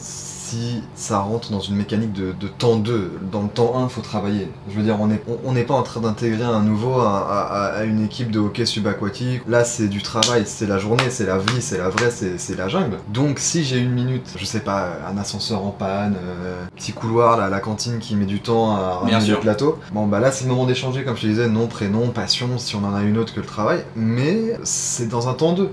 si 0.54 0.82
ça 0.94 1.18
rentre 1.18 1.50
dans 1.50 1.60
une 1.60 1.74
mécanique 1.76 2.12
de, 2.12 2.32
de 2.38 2.48
temps 2.48 2.76
2. 2.76 3.12
Dans 3.32 3.42
le 3.42 3.48
temps 3.48 3.72
1, 3.78 3.84
il 3.84 3.90
faut 3.90 4.00
travailler. 4.00 4.48
Je 4.68 4.76
veux 4.76 4.82
dire, 4.82 4.96
on 5.00 5.08
n'est 5.08 5.20
on, 5.28 5.38
on 5.48 5.52
n'est 5.52 5.64
pas 5.64 5.74
en 5.74 5.82
train 5.82 6.00
d'intégrer 6.00 6.44
un 6.44 6.62
nouveau 6.62 7.00
à, 7.00 7.18
à- 7.28 7.64
à 7.78 7.84
une 7.84 8.04
équipe 8.04 8.30
de 8.30 8.38
hockey 8.38 8.64
subaquatique. 8.66 9.42
Là, 9.48 9.64
c'est 9.64 9.88
du 9.88 10.02
travail, 10.02 10.44
c'est 10.46 10.66
la 10.66 10.78
journée, 10.78 11.10
c'est 11.10 11.26
la 11.26 11.38
vie, 11.38 11.60
c'est 11.60 11.78
la 11.78 11.88
vraie, 11.88 12.10
c'est 12.10 12.56
la 12.56 12.68
jungle. 12.68 12.98
Donc, 13.08 13.38
si 13.38 13.64
j'ai 13.64 13.78
une 13.78 13.90
minute, 13.92 14.26
je 14.36 14.44
sais 14.44 14.60
pas, 14.60 14.90
un 15.12 15.16
ascenseur 15.18 15.64
en 15.64 15.70
panne, 15.70 16.14
euh, 16.22 16.64
petit 16.76 16.92
couloir 16.92 17.36
là, 17.36 17.44
à 17.46 17.50
la 17.50 17.60
cantine 17.60 17.98
qui 17.98 18.14
met 18.16 18.26
du 18.26 18.40
temps 18.40 18.76
à 18.76 18.94
ramener 18.98 19.12
le 19.34 19.40
plateau, 19.40 19.78
bon, 19.92 20.06
bah 20.06 20.20
là, 20.20 20.30
c'est 20.30 20.44
le 20.44 20.50
moment 20.50 20.66
d'échanger, 20.66 21.04
comme 21.04 21.16
je 21.16 21.22
te 21.22 21.26
disais, 21.26 21.48
nom, 21.48 21.66
prénom, 21.66 22.08
passion, 22.10 22.58
si 22.58 22.76
on 22.76 22.84
en 22.84 22.94
a 22.94 23.02
une 23.02 23.18
autre 23.18 23.34
que 23.34 23.40
le 23.40 23.46
travail. 23.46 23.84
Mais 23.96 24.56
c'est 24.62 25.08
dans 25.08 25.28
un 25.28 25.34
temps 25.34 25.52
2. 25.52 25.70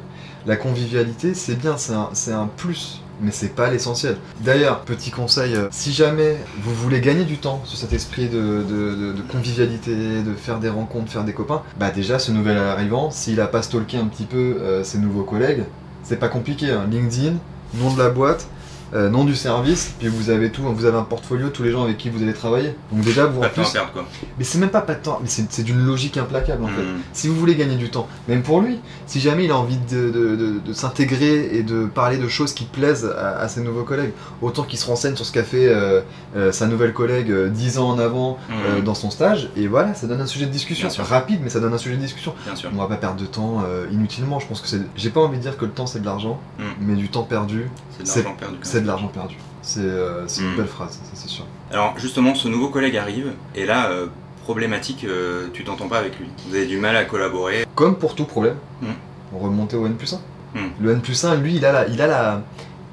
La 0.48 0.56
convivialité, 0.56 1.36
c'est 1.36 1.56
bien, 1.56 1.76
c'est 1.78 1.94
un, 1.94 2.10
c'est 2.14 2.34
un 2.34 2.50
plus, 2.58 3.02
mais 3.22 3.32
c'est 3.32 3.56
pas 3.56 3.70
l'essentiel. 3.70 4.18
D'ailleurs, 4.42 4.82
petit 4.82 5.12
conseil, 5.12 5.56
euh, 5.56 5.68
si 5.72 5.94
jamais 5.94 6.38
vous 6.64 6.74
voulez 6.74 7.02
gagner 7.02 7.24
du 7.24 7.38
temps 7.38 7.62
sur 7.66 7.78
cet 7.78 7.94
esprit 7.94 8.28
de, 8.28 9.14
convivialité, 9.32 9.92
de 9.96 10.34
faire 10.36 10.60
des 10.60 10.70
rencontres, 10.70 11.12
faire 11.12 11.24
des 11.24 11.34
copains, 11.34 11.62
bah 11.80 11.92
déjà, 11.92 12.20
ce 12.20 12.32
nouvel 12.32 12.58
arrivant, 12.58 13.12
s'il 13.12 13.40
a 13.42 13.48
pas 13.48 13.62
stalké 13.62 13.98
un 13.98 14.06
petit 14.06 14.26
peu 14.26 14.58
euh, 14.62 14.84
ses 14.84 14.98
nouveaux 14.98 15.24
collègues, 15.24 15.64
c'est 16.04 16.20
pas 16.20 16.28
compliqué. 16.30 16.72
hein. 16.72 16.86
LinkedIn, 16.90 17.34
nom 17.76 17.94
de 17.94 18.00
la 18.00 18.10
boîte, 18.10 18.48
euh, 18.94 19.10
nom 19.10 19.24
du 19.26 19.36
service, 19.36 19.96
puis 20.00 20.08
vous 20.10 20.30
avez 20.30 20.50
tout, 20.52 20.62
vous 20.64 20.86
avez 20.86 20.98
un 20.98 21.04
portfolio, 21.04 21.50
tous 21.50 21.64
les 21.64 21.72
gens 21.72 21.84
avec 21.84 21.98
qui 21.98 22.10
vous 22.10 22.22
allez 22.22 22.34
travailler. 22.34 22.76
Donc 22.92 23.04
déjà, 23.04 23.26
vous 23.26 23.40
Pas 23.40 23.48
en 23.48 23.50
de 23.50 23.56
temps 23.56 23.62
à 23.62 23.72
perdre 23.72 23.92
quoi. 23.94 24.06
mais 24.38 24.44
c'est 24.44 24.58
même 24.58 24.70
pas 24.70 24.82
pas 24.82 24.96
de 24.96 25.02
temps, 25.02 25.20
mais 25.22 25.28
c'est 25.30 25.46
c'est 25.52 25.64
d'une 25.64 25.84
logique 25.86 26.18
implacable 26.18 26.64
en 26.64 26.68
fait. 26.68 26.82
Mm. 26.84 27.00
Si 27.14 27.28
vous 27.28 27.36
voulez 27.36 27.56
gagner 27.56 27.76
du 27.78 27.90
temps, 27.90 28.08
même 28.28 28.42
pour 28.44 28.62
lui, 28.62 28.80
si 29.08 29.20
jamais 29.20 29.46
il 29.46 29.52
a 29.52 29.58
envie 29.58 29.78
de, 29.78 30.10
de- 30.10 30.36
de- 30.36 30.60
de 30.60 30.74
s'intégrer 30.74 31.56
et 31.58 31.64
de 31.64 31.86
parler 31.86 32.18
de 32.18 32.28
choses 32.28 32.54
qui 32.54 32.66
plaisent 32.66 33.06
à, 33.18 33.38
à 33.40 33.48
ses 33.48 33.62
nouveaux 33.62 33.84
collègues, 33.84 34.12
autant 34.42 34.64
qu'il 34.64 34.78
se 34.80 34.86
renseigne 34.88 35.16
sur 35.16 35.26
ce 35.26 35.32
qu'a 35.32 35.44
fait 35.44 35.68
euh, 35.68 36.02
euh, 36.36 36.52
sa 36.52 36.68
nouvelle 36.68 36.94
collègue 36.94 37.32
euh, 37.32 37.50
10 37.50 37.78
ans 37.80 37.90
en 37.90 38.00
avant 38.00 38.38
euh, 38.52 38.80
Mm. 38.80 38.84
dans 38.84 38.94
son 38.96 39.10
stage, 39.10 39.50
et 39.56 39.68
voilà, 39.68 39.94
ça 39.94 40.08
donne 40.08 40.22
un 40.22 40.26
sujet 40.26 40.46
de 40.46 40.52
discussion. 40.52 40.90
Sûr. 40.90 41.06
Rapide, 41.06 41.40
mais 41.44 41.50
ça 41.50 41.60
donne 41.60 41.74
un 41.74 41.78
sujet 41.78 41.96
de 41.96 42.02
discussion. 42.02 42.34
Bien 42.46 42.56
sûr. 42.56 42.70
On 42.74 42.78
va 42.78 42.88
pas 42.88 42.96
perdre 42.96 43.20
de 43.20 43.26
temps 43.26 43.64
inutilement, 43.92 44.40
je 44.40 44.48
pense 44.48 44.62
que 44.62 44.68
c'est. 44.68 44.82
J'ai 44.96 45.10
pas 45.10 45.20
envie 45.22 45.38
de 45.38 45.42
dire 45.42 45.58
que 45.58 45.66
le 45.66 45.72
temps 45.72 45.86
c'est 45.88 46.00
de 46.00 46.06
l'argent, 46.06 46.40
Mm. 46.60 46.64
mais 46.82 46.96
du 46.96 47.10
temps 47.10 47.24
perdu, 47.24 47.70
C'est 47.98 48.04
de 48.04 48.08
c'est- 48.08 48.24
l'argent 48.24 48.38
perdu. 48.40 48.56
C'est 48.82 48.84
de 48.84 48.88
l'argent 48.88 49.08
perdu. 49.08 49.36
C'est 49.62 49.80
euh, 49.82 50.26
une 50.40 50.54
Mm. 50.54 50.58
belle 50.58 50.68
phrase, 50.68 50.92
ça 50.94 51.12
c'est 51.14 51.30
sûr. 51.30 51.46
Alors 51.72 51.94
justement, 51.98 52.34
ce 52.36 52.48
nouveau 52.48 52.70
collègue 52.70 52.98
arrive 52.98 53.34
et 53.56 53.66
là, 53.66 53.90
euh, 53.92 54.08
problématique, 54.44 55.04
euh, 55.06 55.48
tu 55.54 55.64
t'entends 55.64 55.88
pas 55.88 56.00
avec 56.00 56.18
lui. 56.20 56.28
Vous 56.48 56.56
avez 56.56 56.66
du 56.66 56.78
mal 56.78 56.96
à 56.96 57.06
collaborer. 57.06 57.66
Comme 57.76 57.96
pour 57.96 58.16
tout 58.16 58.26
problème, 58.26 58.56
Mm. 58.82 58.88
on 59.36 59.40
remontait 59.40 59.78
au 59.78 59.86
N 59.86 59.94
plus 59.96 60.14
1. 60.14 60.18
Mm. 60.60 60.60
Le 60.82 60.92
N 60.94 61.02
plus 61.02 61.24
1, 61.24 61.36
lui, 61.36 61.56
il 61.56 61.66
a 61.66 61.72
la, 61.72 61.88
il 61.88 62.02
a 62.02 62.08
la, 62.08 62.42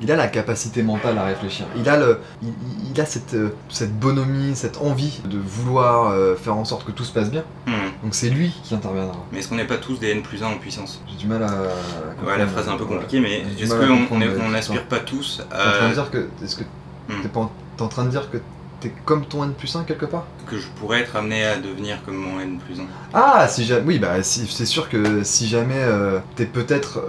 il 0.00 0.10
a 0.12 0.16
la 0.16 0.28
capacité 0.28 0.82
mentale 0.82 1.18
à 1.18 1.24
réfléchir. 1.24 1.66
Il 1.76 1.88
a, 1.88 1.96
le, 1.96 2.20
il, 2.92 3.00
a 3.00 3.04
cette, 3.04 3.34
euh, 3.34 3.50
cette 3.68 3.98
bonhomie, 3.98 4.54
cette 4.54 4.78
envie 4.78 5.20
de 5.24 5.38
vouloir 5.38 6.10
euh, 6.10 6.36
faire 6.36 6.56
en 6.56 6.64
sorte 6.64 6.84
que 6.86 6.92
tout 6.92 7.04
se 7.04 7.12
passe 7.12 7.30
bien. 7.30 7.44
Hmm. 7.66 7.72
Donc 8.04 8.14
c'est 8.14 8.30
lui 8.30 8.52
qui 8.62 8.74
interviendra. 8.74 9.16
Mais 9.32 9.38
est-ce 9.40 9.48
qu'on 9.48 9.56
n'est 9.56 9.66
pas 9.66 9.78
tous 9.78 9.98
des 9.98 10.10
N 10.10 10.22
plus 10.22 10.42
1 10.42 10.46
en 10.46 10.58
puissance? 10.58 11.02
J'ai 11.08 11.16
du 11.16 11.26
mal 11.26 11.42
à. 11.42 11.48
Ouais, 12.26 12.38
la 12.38 12.46
phrase 12.46 12.68
est 12.68 12.70
un 12.70 12.76
peu 12.76 12.84
compliquée, 12.84 13.20
mais 13.20 13.42
est-ce 13.60 13.74
qu'on 14.08 14.48
n'aspire 14.48 14.84
pas 14.84 15.00
tous 15.00 15.42
à 15.50 15.92
dire 15.92 16.10
que. 16.10 16.28
Est-ce 16.44 16.56
que 16.56 16.64
Hmm. 17.08 17.22
t'es 17.22 17.28
pas 17.28 17.40
en, 17.40 17.50
t'es 17.76 17.82
en 17.82 17.88
train 17.88 18.04
de 18.04 18.10
dire 18.10 18.30
que 18.30 18.36
t'es 18.80 18.92
comme 19.06 19.24
ton 19.24 19.42
N 19.42 19.54
plus 19.54 19.74
1 19.74 19.84
quelque 19.84 20.04
part? 20.04 20.26
Que 20.46 20.58
je 20.58 20.66
pourrais 20.78 21.00
être 21.00 21.16
amené 21.16 21.42
à 21.42 21.56
devenir 21.56 22.04
comme 22.04 22.16
mon 22.16 22.38
N 22.38 22.58
plus 22.58 22.78
1 22.78 22.82
Ah, 23.14 23.48
si 23.48 23.64
jamais. 23.64 23.82
Oui, 23.86 23.98
bah, 23.98 24.22
si, 24.22 24.46
c'est 24.46 24.66
sûr 24.66 24.90
que 24.90 25.22
si 25.24 25.48
jamais 25.48 25.72
euh, 25.78 26.18
t'es 26.36 26.44
peut-être 26.44 27.02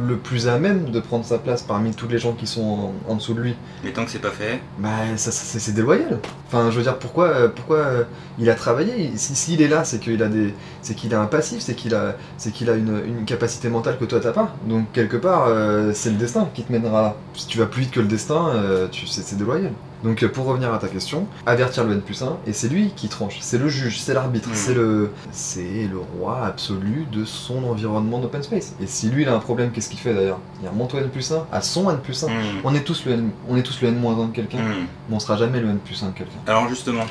le 0.00 0.16
plus 0.16 0.48
à 0.48 0.58
même 0.58 0.90
de 0.90 1.00
prendre 1.00 1.24
sa 1.24 1.38
place 1.38 1.62
parmi 1.62 1.92
tous 1.92 2.08
les 2.08 2.18
gens 2.18 2.32
qui 2.32 2.46
sont 2.46 2.92
en, 3.06 3.12
en 3.12 3.14
dessous 3.16 3.34
de 3.34 3.40
lui, 3.40 3.54
Mais 3.82 3.92
tant 3.92 4.04
que 4.04 4.10
c'est 4.10 4.18
pas 4.18 4.30
fait, 4.30 4.60
bah, 4.78 4.88
ça, 5.16 5.30
ça- 5.30 5.58
c'est, 5.58 5.72
déloyal. 5.72 6.18
Enfin, 6.46 6.70
je 6.70 6.76
veux 6.76 6.82
dire, 6.82 6.98
pourquoi, 6.98 7.26
euh, 7.28 7.48
pourquoi 7.48 7.76
euh, 7.78 8.04
il 8.38 8.48
a 8.50 8.54
travaillé? 8.54 9.12
Si- 9.16 9.34
S'il 9.34 9.60
est 9.62 9.68
là, 9.68 9.84
c'est 9.84 9.98
qu'il 10.00 10.22
a 10.22 10.28
des, 10.28 10.54
c'est 10.82 10.94
qu'il 10.94 11.14
a 11.14 11.20
un 11.20 11.26
passif, 11.26 11.60
c'est 11.60 11.74
qu'il 11.74 11.94
a, 11.94 12.16
c'est 12.38 12.50
qu'il 12.52 12.70
a 12.70 12.74
une, 12.74 13.02
une 13.06 13.24
capacité 13.24 13.68
mentale 13.68 13.98
que 13.98 14.04
toi 14.06 14.20
t'as 14.20 14.32
pas. 14.32 14.54
Donc 14.66 14.90
quelque 14.92 15.16
part, 15.16 15.46
euh, 15.48 15.90
c'est 15.94 16.10
le 16.10 16.16
destin 16.16 16.48
qui 16.54 16.62
te 16.64 16.72
mènera 16.72 17.02
là. 17.02 17.16
Si 17.34 17.46
tu 17.46 17.58
vas 17.58 17.66
plus 17.66 17.82
vite 17.82 17.90
que 17.90 18.00
le 18.00 18.06
destin, 18.08 18.48
euh, 18.54 18.88
tu, 18.90 19.06
c'est, 19.06 19.22
c'est 19.22 19.36
déloyal. 19.36 19.72
Donc 20.02 20.22
euh, 20.22 20.28
pour 20.28 20.44
revenir 20.46 20.72
à 20.74 20.78
ta 20.78 20.88
question, 20.88 21.26
avertir 21.46 21.84
le 21.84 21.92
N 21.94 22.00
plus 22.02 22.22
1, 22.22 22.38
et 22.46 22.52
c'est 22.52 22.68
lui 22.68 22.90
qui 22.94 23.08
tranche, 23.08 23.38
c'est 23.40 23.56
le 23.58 23.68
juge, 23.68 24.00
c'est 24.00 24.12
l'arbitre, 24.14 24.48
Mhm. 24.50 24.54
c'est 24.54 24.74
le, 24.74 25.10
c'est 25.32 25.88
le 25.90 25.98
roi 25.98 26.44
absolu 26.46 27.06
de 27.10 27.24
son 27.24 27.64
environnement 27.64 28.18
d'open 28.18 28.42
space. 28.42 28.74
Et 28.82 28.86
si 28.86 29.08
lui 29.08 29.22
il 29.22 29.28
a 29.28 29.34
un 29.34 29.38
problème, 29.38 29.70
qu'est-ce 29.70 29.88
qu'il 29.88 29.98
fait 29.98 30.12
d'ailleurs? 30.12 30.40
Il 30.62 30.68
remonte 30.68 30.92
au 30.94 30.98
N 30.98 31.08
plus 31.08 31.32
1, 31.32 31.46
à 31.52 31.60
son 31.62 31.90
N 31.90 31.98
plus 32.02 32.22
1. 32.22 32.28
hmm, 32.28 32.32
On 32.64 32.74
est 32.74 32.82
tous 32.84 33.04
le 33.06 33.12
N, 33.12 33.30
on 33.48 33.56
est 33.56 33.62
tous 33.62 33.80
le 33.80 33.88
N 33.88 33.96
moins 33.96 34.18
1 34.18 34.26
de 34.28 34.32
quelqu'un, 34.32 34.58
hmm. 34.58 34.86
mais 35.08 35.16
on 35.16 35.20
sera 35.20 35.36
jamais 35.36 35.60
le 35.60 35.68
N 35.70 35.78
plus 35.78 36.02
1 36.02 36.08
de 36.08 36.12
quelqu'un. 36.12 36.32
Alors 36.46 36.68
justement, 36.68 37.04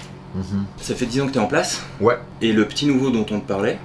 ça 0.77 0.93
fait 0.95 1.05
10 1.05 1.21
ans 1.21 1.27
que 1.27 1.31
tu 1.31 1.37
es 1.37 1.41
en 1.41 1.47
place. 1.47 1.81
Ouais. 1.99 2.17
Et 2.41 2.53
le 2.53 2.67
petit 2.67 2.85
nouveau 2.85 3.09
dont 3.09 3.25
on 3.31 3.39
te 3.39 3.47
parlait, 3.47 3.79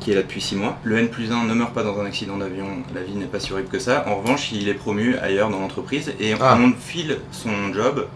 qui 0.00 0.12
est 0.12 0.14
là 0.14 0.22
depuis 0.22 0.40
6 0.40 0.56
mois, 0.56 0.78
le 0.82 0.98
N 0.98 1.08
plus 1.08 1.30
1 1.30 1.44
ne 1.44 1.52
meurt 1.54 1.72
pas 1.74 1.82
dans 1.82 1.98
un 2.00 2.06
accident 2.06 2.36
d'avion, 2.38 2.64
la 2.94 3.02
vie 3.02 3.14
n'est 3.14 3.26
pas 3.26 3.38
si 3.40 3.52
horrible 3.52 3.68
que 3.68 3.78
ça. 3.78 4.04
En 4.08 4.16
revanche, 4.16 4.50
il 4.52 4.68
est 4.68 4.74
promu 4.74 5.16
ailleurs 5.18 5.50
dans 5.50 5.60
l'entreprise 5.60 6.12
et 6.20 6.34
Ah. 6.40 6.58
on 6.60 6.72
file 6.78 7.18
son 7.32 7.50
job 7.74 8.06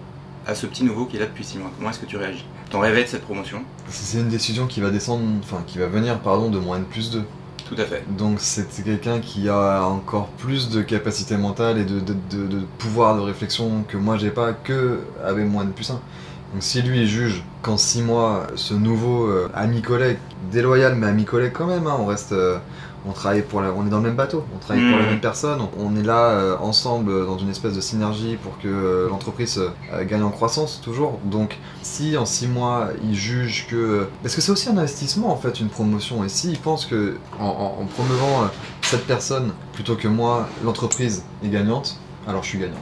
à 0.47 0.55
ce 0.55 0.67
petit 0.67 0.85
nouveau 0.85 1.07
qui 1.07 1.17
est 1.17 1.21
là 1.21 1.27
depuis 1.27 1.45
6 1.45 1.59
mois. 1.59 1.71
Comment 1.77 1.91
est-ce 1.91 2.01
que 2.01 2.07
tu 2.07 2.17
réagis? 2.17 2.45
T'en 2.71 2.81
rêvais 2.81 3.05
de 3.05 3.09
cette 3.09 3.23
promotion? 3.23 3.63
C'est 3.89 4.19
une 4.19 4.29
décision 4.29 4.67
qui 4.67 4.81
va 4.81 4.91
descendre, 4.91 5.23
enfin 5.43 5.63
qui 5.67 5.79
va 5.79 5.87
venir, 5.87 6.19
pardon, 6.21 6.51
de 6.51 6.59
mon 6.59 6.75
N 6.75 6.85
plus 6.85 7.11
2. 7.11 7.23
Tout 7.69 7.77
à 7.79 7.85
fait. 7.85 8.05
Donc 8.19 8.37
c'est 8.41 8.67
quelqu'un 8.85 9.21
qui 9.21 9.49
a 9.49 9.83
encore 9.87 10.29
plus 10.29 10.69
de 10.69 10.83
capacité 10.83 11.37
mentale 11.39 11.79
et 11.79 11.85
de, 11.85 11.99
de- 11.99 12.15
de- 12.31 12.47
de 12.47 12.59
pouvoir 12.79 13.17
de 13.17 13.21
réflexion 13.23 13.85
que 13.89 13.97
moi 13.97 14.19
j'ai 14.19 14.31
pas 14.31 14.53
que 14.53 15.01
avec 15.25 15.47
mon 15.47 15.63
N 15.63 15.71
plus 15.73 15.91
1. 15.91 15.95
Donc 15.95 16.03
si 16.63 16.83
lui 16.83 17.01
il 17.01 17.07
juge 17.09 17.43
qu'en 17.63 17.79
6 17.79 18.03
mois, 18.03 18.47
ce 18.55 18.75
nouveau 18.75 19.27
euh, 19.29 19.51
ami 19.55 19.81
collègue, 19.81 20.19
déloyal 20.53 20.95
mais 20.95 21.07
ami 21.07 21.25
collègue 21.25 21.53
quand 21.55 21.67
même, 21.67 21.87
hein, 21.87 21.97
on 21.99 22.05
reste, 22.05 22.33
euh, 22.33 22.59
on 23.07 23.13
travaille 23.13 23.43
pour 23.43 23.61
la, 23.61 23.71
on 23.73 23.87
est 23.87 23.91
dans 23.91 23.99
le 23.99 24.05
même 24.05 24.17
bateau, 24.17 24.45
on 24.55 24.59
travaille 24.59 24.83
pour 24.89 24.97
la 24.99 25.05
Mhm. 25.05 25.11
même 25.11 25.21
personne, 25.21 25.61
on, 25.61 25.69
on 25.87 25.97
est 25.97 26.03
là 26.03 26.31
euh, 26.31 26.57
ensemble 26.61 27.11
euh, 27.11 27.27
dans 27.27 27.37
une 27.39 27.51
espèce 27.51 27.75
de 27.75 27.81
synergie 27.81 28.37
pour 28.37 28.59
que 28.59 28.69
euh, 28.69 29.09
l'entreprise 29.09 29.59
euh, 29.93 30.05
gagne 30.05 30.23
en 30.23 30.31
croissance 30.31 30.81
toujours. 30.83 31.19
Donc 31.25 31.59
si 31.83 32.17
en 32.17 32.25
6 32.27 32.49
mois 32.49 32.89
il 33.03 33.15
juge 33.15 33.67
que, 33.69 34.07
parce 34.23 34.35
que 34.35 34.41
c'est 34.41 34.53
aussi 34.53 34.69
un 34.69 34.77
investissement 34.79 35.31
en 35.33 35.37
fait 35.37 35.61
une 35.61 35.69
promotion, 35.69 36.25
et 36.25 36.29
s'il 36.29 36.59
pense 36.59 36.87
que 36.87 37.17
en, 37.39 37.45
en- 37.45 37.83
en 37.83 37.87
promeuvant 37.87 38.49
cette 38.83 39.07
personne 39.07 39.53
plutôt 39.75 39.97
que 39.97 40.09
moi, 40.09 40.49
l'entreprise 40.65 41.25
est 41.45 41.49
gagnante, 41.49 41.99
alors 42.27 42.43
je 42.43 42.49
suis 42.49 42.59
gagnant. 42.59 42.75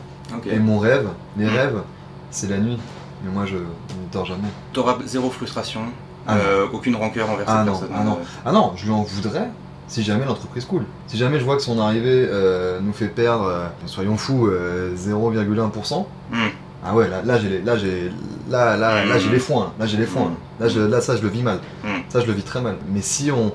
Et 0.47 0.59
mon 0.59 0.79
rêve, 0.79 1.09
les 1.37 1.45
Mhm. 1.47 1.51
rêves, 1.57 1.83
c'est 2.31 2.49
la 2.49 2.59
nuit. 2.59 2.79
Mais 3.25 3.31
moi 3.31 3.45
je 3.47 3.57
ne 3.57 3.63
dors 4.13 4.25
jamais. 4.25 4.49
T'auras 4.73 4.97
zéro 5.05 5.31
frustration, 5.31 5.81
Ah 6.27 6.37
aucune 6.73 6.97
rancœur 6.97 7.29
envers 7.31 7.47
Ah 7.49 7.59
cette 7.59 7.67
non, 7.67 7.73
personne. 7.79 7.97
ah 7.97 8.05
non. 8.05 8.19
Ah 8.47 8.53
non, 8.53 8.73
je 8.77 8.85
lui 8.87 8.93
en 8.93 9.03
voudrais 9.03 9.49
si 9.93 10.03
jamais 10.03 10.25
l'entreprise 10.25 10.65
coule. 10.65 10.85
Si 11.07 11.17
jamais 11.19 11.39
je 11.39 11.45
vois 11.45 11.57
que 11.57 11.63
son 11.63 11.79
arrivée 11.79 12.27
euh, 12.31 12.81
nous 12.81 12.93
fait 12.95 13.09
perdre, 13.09 13.45
euh, 13.47 13.67
soyons 13.87 14.17
fous, 14.17 14.47
euh, 14.47 14.95
0,1%. 14.97 16.07
hmm. 16.33 16.37
Ah 16.85 16.95
ouais, 16.97 17.09
là, 17.09 17.23
là 17.25 17.39
j'ai 17.39 17.49
les, 17.49 17.61
là 17.63 17.77
j'ai, 17.77 18.11
là, 18.51 18.77
là, 18.77 19.05
là 19.05 19.19
j'ai 19.19 19.29
les 19.31 19.39
foins, 19.39 19.73
là 19.79 19.87
j'ai 19.87 19.97
les 19.99 20.07
foins. 20.07 20.33
Là, 20.59 20.67
je- 20.67 20.81
là 20.81 21.01
ça 21.01 21.15
je 21.17 21.23
le 21.23 21.29
vis 21.29 21.43
mal. 21.43 21.59
Mm. 21.85 21.89
Ça 22.09 22.21
je 22.21 22.27
le 22.27 22.33
vis 22.33 22.43
très 22.43 22.61
mal. 22.61 22.75
Mais 22.93 23.01
si 23.03 23.31
on, 23.31 23.53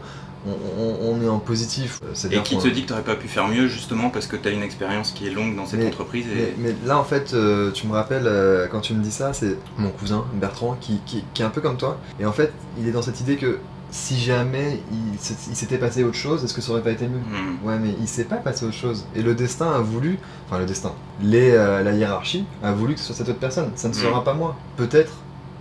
on, 0.47 0.51
on- 0.81 0.97
on 1.11 1.21
est 1.21 1.27
en 1.27 1.39
positif, 1.39 1.99
euh, 2.05 2.29
Et 2.31 2.41
qui 2.43 2.57
te 2.57 2.69
dit 2.69 2.83
que 2.83 2.87
t'aurais 2.87 3.01
pas 3.01 3.15
pu 3.15 3.27
faire 3.27 3.49
mieux 3.49 3.67
justement 3.67 4.09
parce 4.11 4.27
que 4.27 4.37
t'as 4.37 4.51
une 4.51 4.63
expérience 4.63 5.11
qui 5.11 5.27
est 5.27 5.31
longue 5.31 5.57
dans 5.57 5.65
cette 5.65 5.81
Mais- 5.81 5.87
entreprise 5.87 6.25
Mais, 6.57 6.73
là, 6.85 6.97
en 6.97 7.03
fait, 7.03 7.33
euh, 7.33 7.69
tu 7.71 7.85
me 7.87 7.91
rappelles, 7.91 8.27
euh, 8.27 8.67
quand 8.71 8.79
tu 8.79 8.93
me 8.93 9.03
dis 9.03 9.11
ça, 9.11 9.33
c'est 9.33 9.57
mon 9.77 9.89
cousin 9.89 10.23
Bertrand 10.35 10.77
qui, 10.79 11.01
qui- 11.05 11.25
qui 11.33 11.41
est 11.41 11.45
un 11.45 11.49
peu 11.49 11.59
comme 11.59 11.75
toi. 11.75 11.97
Et 12.21 12.25
en 12.25 12.31
fait, 12.31 12.53
il 12.79 12.87
est 12.87 12.91
dans 12.91 13.01
cette 13.01 13.19
idée 13.19 13.35
que 13.35 13.57
si 13.91 14.17
jamais 14.19 14.79
il, 14.91 15.17
s'était 15.19 15.77
passé 15.77 16.03
autre 16.03 16.15
chose, 16.17 16.43
est-ce 16.43 16.53
que 16.53 16.61
ça 16.61 16.71
aurait 16.71 16.81
pas 16.83 16.91
été 16.91 17.07
mieux? 17.07 17.17
Hmm. 17.19 17.65
Ouais, 17.67 17.79
mais 17.79 17.95
il 17.99 18.07
s'est 18.07 18.25
pas 18.25 18.35
passé 18.37 18.65
autre 18.65 18.75
chose. 18.75 19.05
Et 19.15 19.21
le 19.21 19.33
destin 19.33 19.71
a 19.71 19.79
voulu, 19.79 20.19
enfin 20.47 20.59
le 20.59 20.65
destin, 20.65 20.91
les, 21.21 21.51
euh, 21.51 21.83
la 21.83 21.93
hiérarchie 21.93 22.45
a 22.63 22.71
voulu 22.73 22.93
que 22.95 22.99
ce 22.99 23.07
soit 23.07 23.15
cette 23.15 23.29
autre 23.29 23.39
personne. 23.39 23.71
Ça 23.75 23.87
ne 23.87 23.93
Mm. 23.93 23.97
sera 23.97 24.23
pas 24.23 24.33
moi. 24.33 24.55
Peut-être 24.75 25.13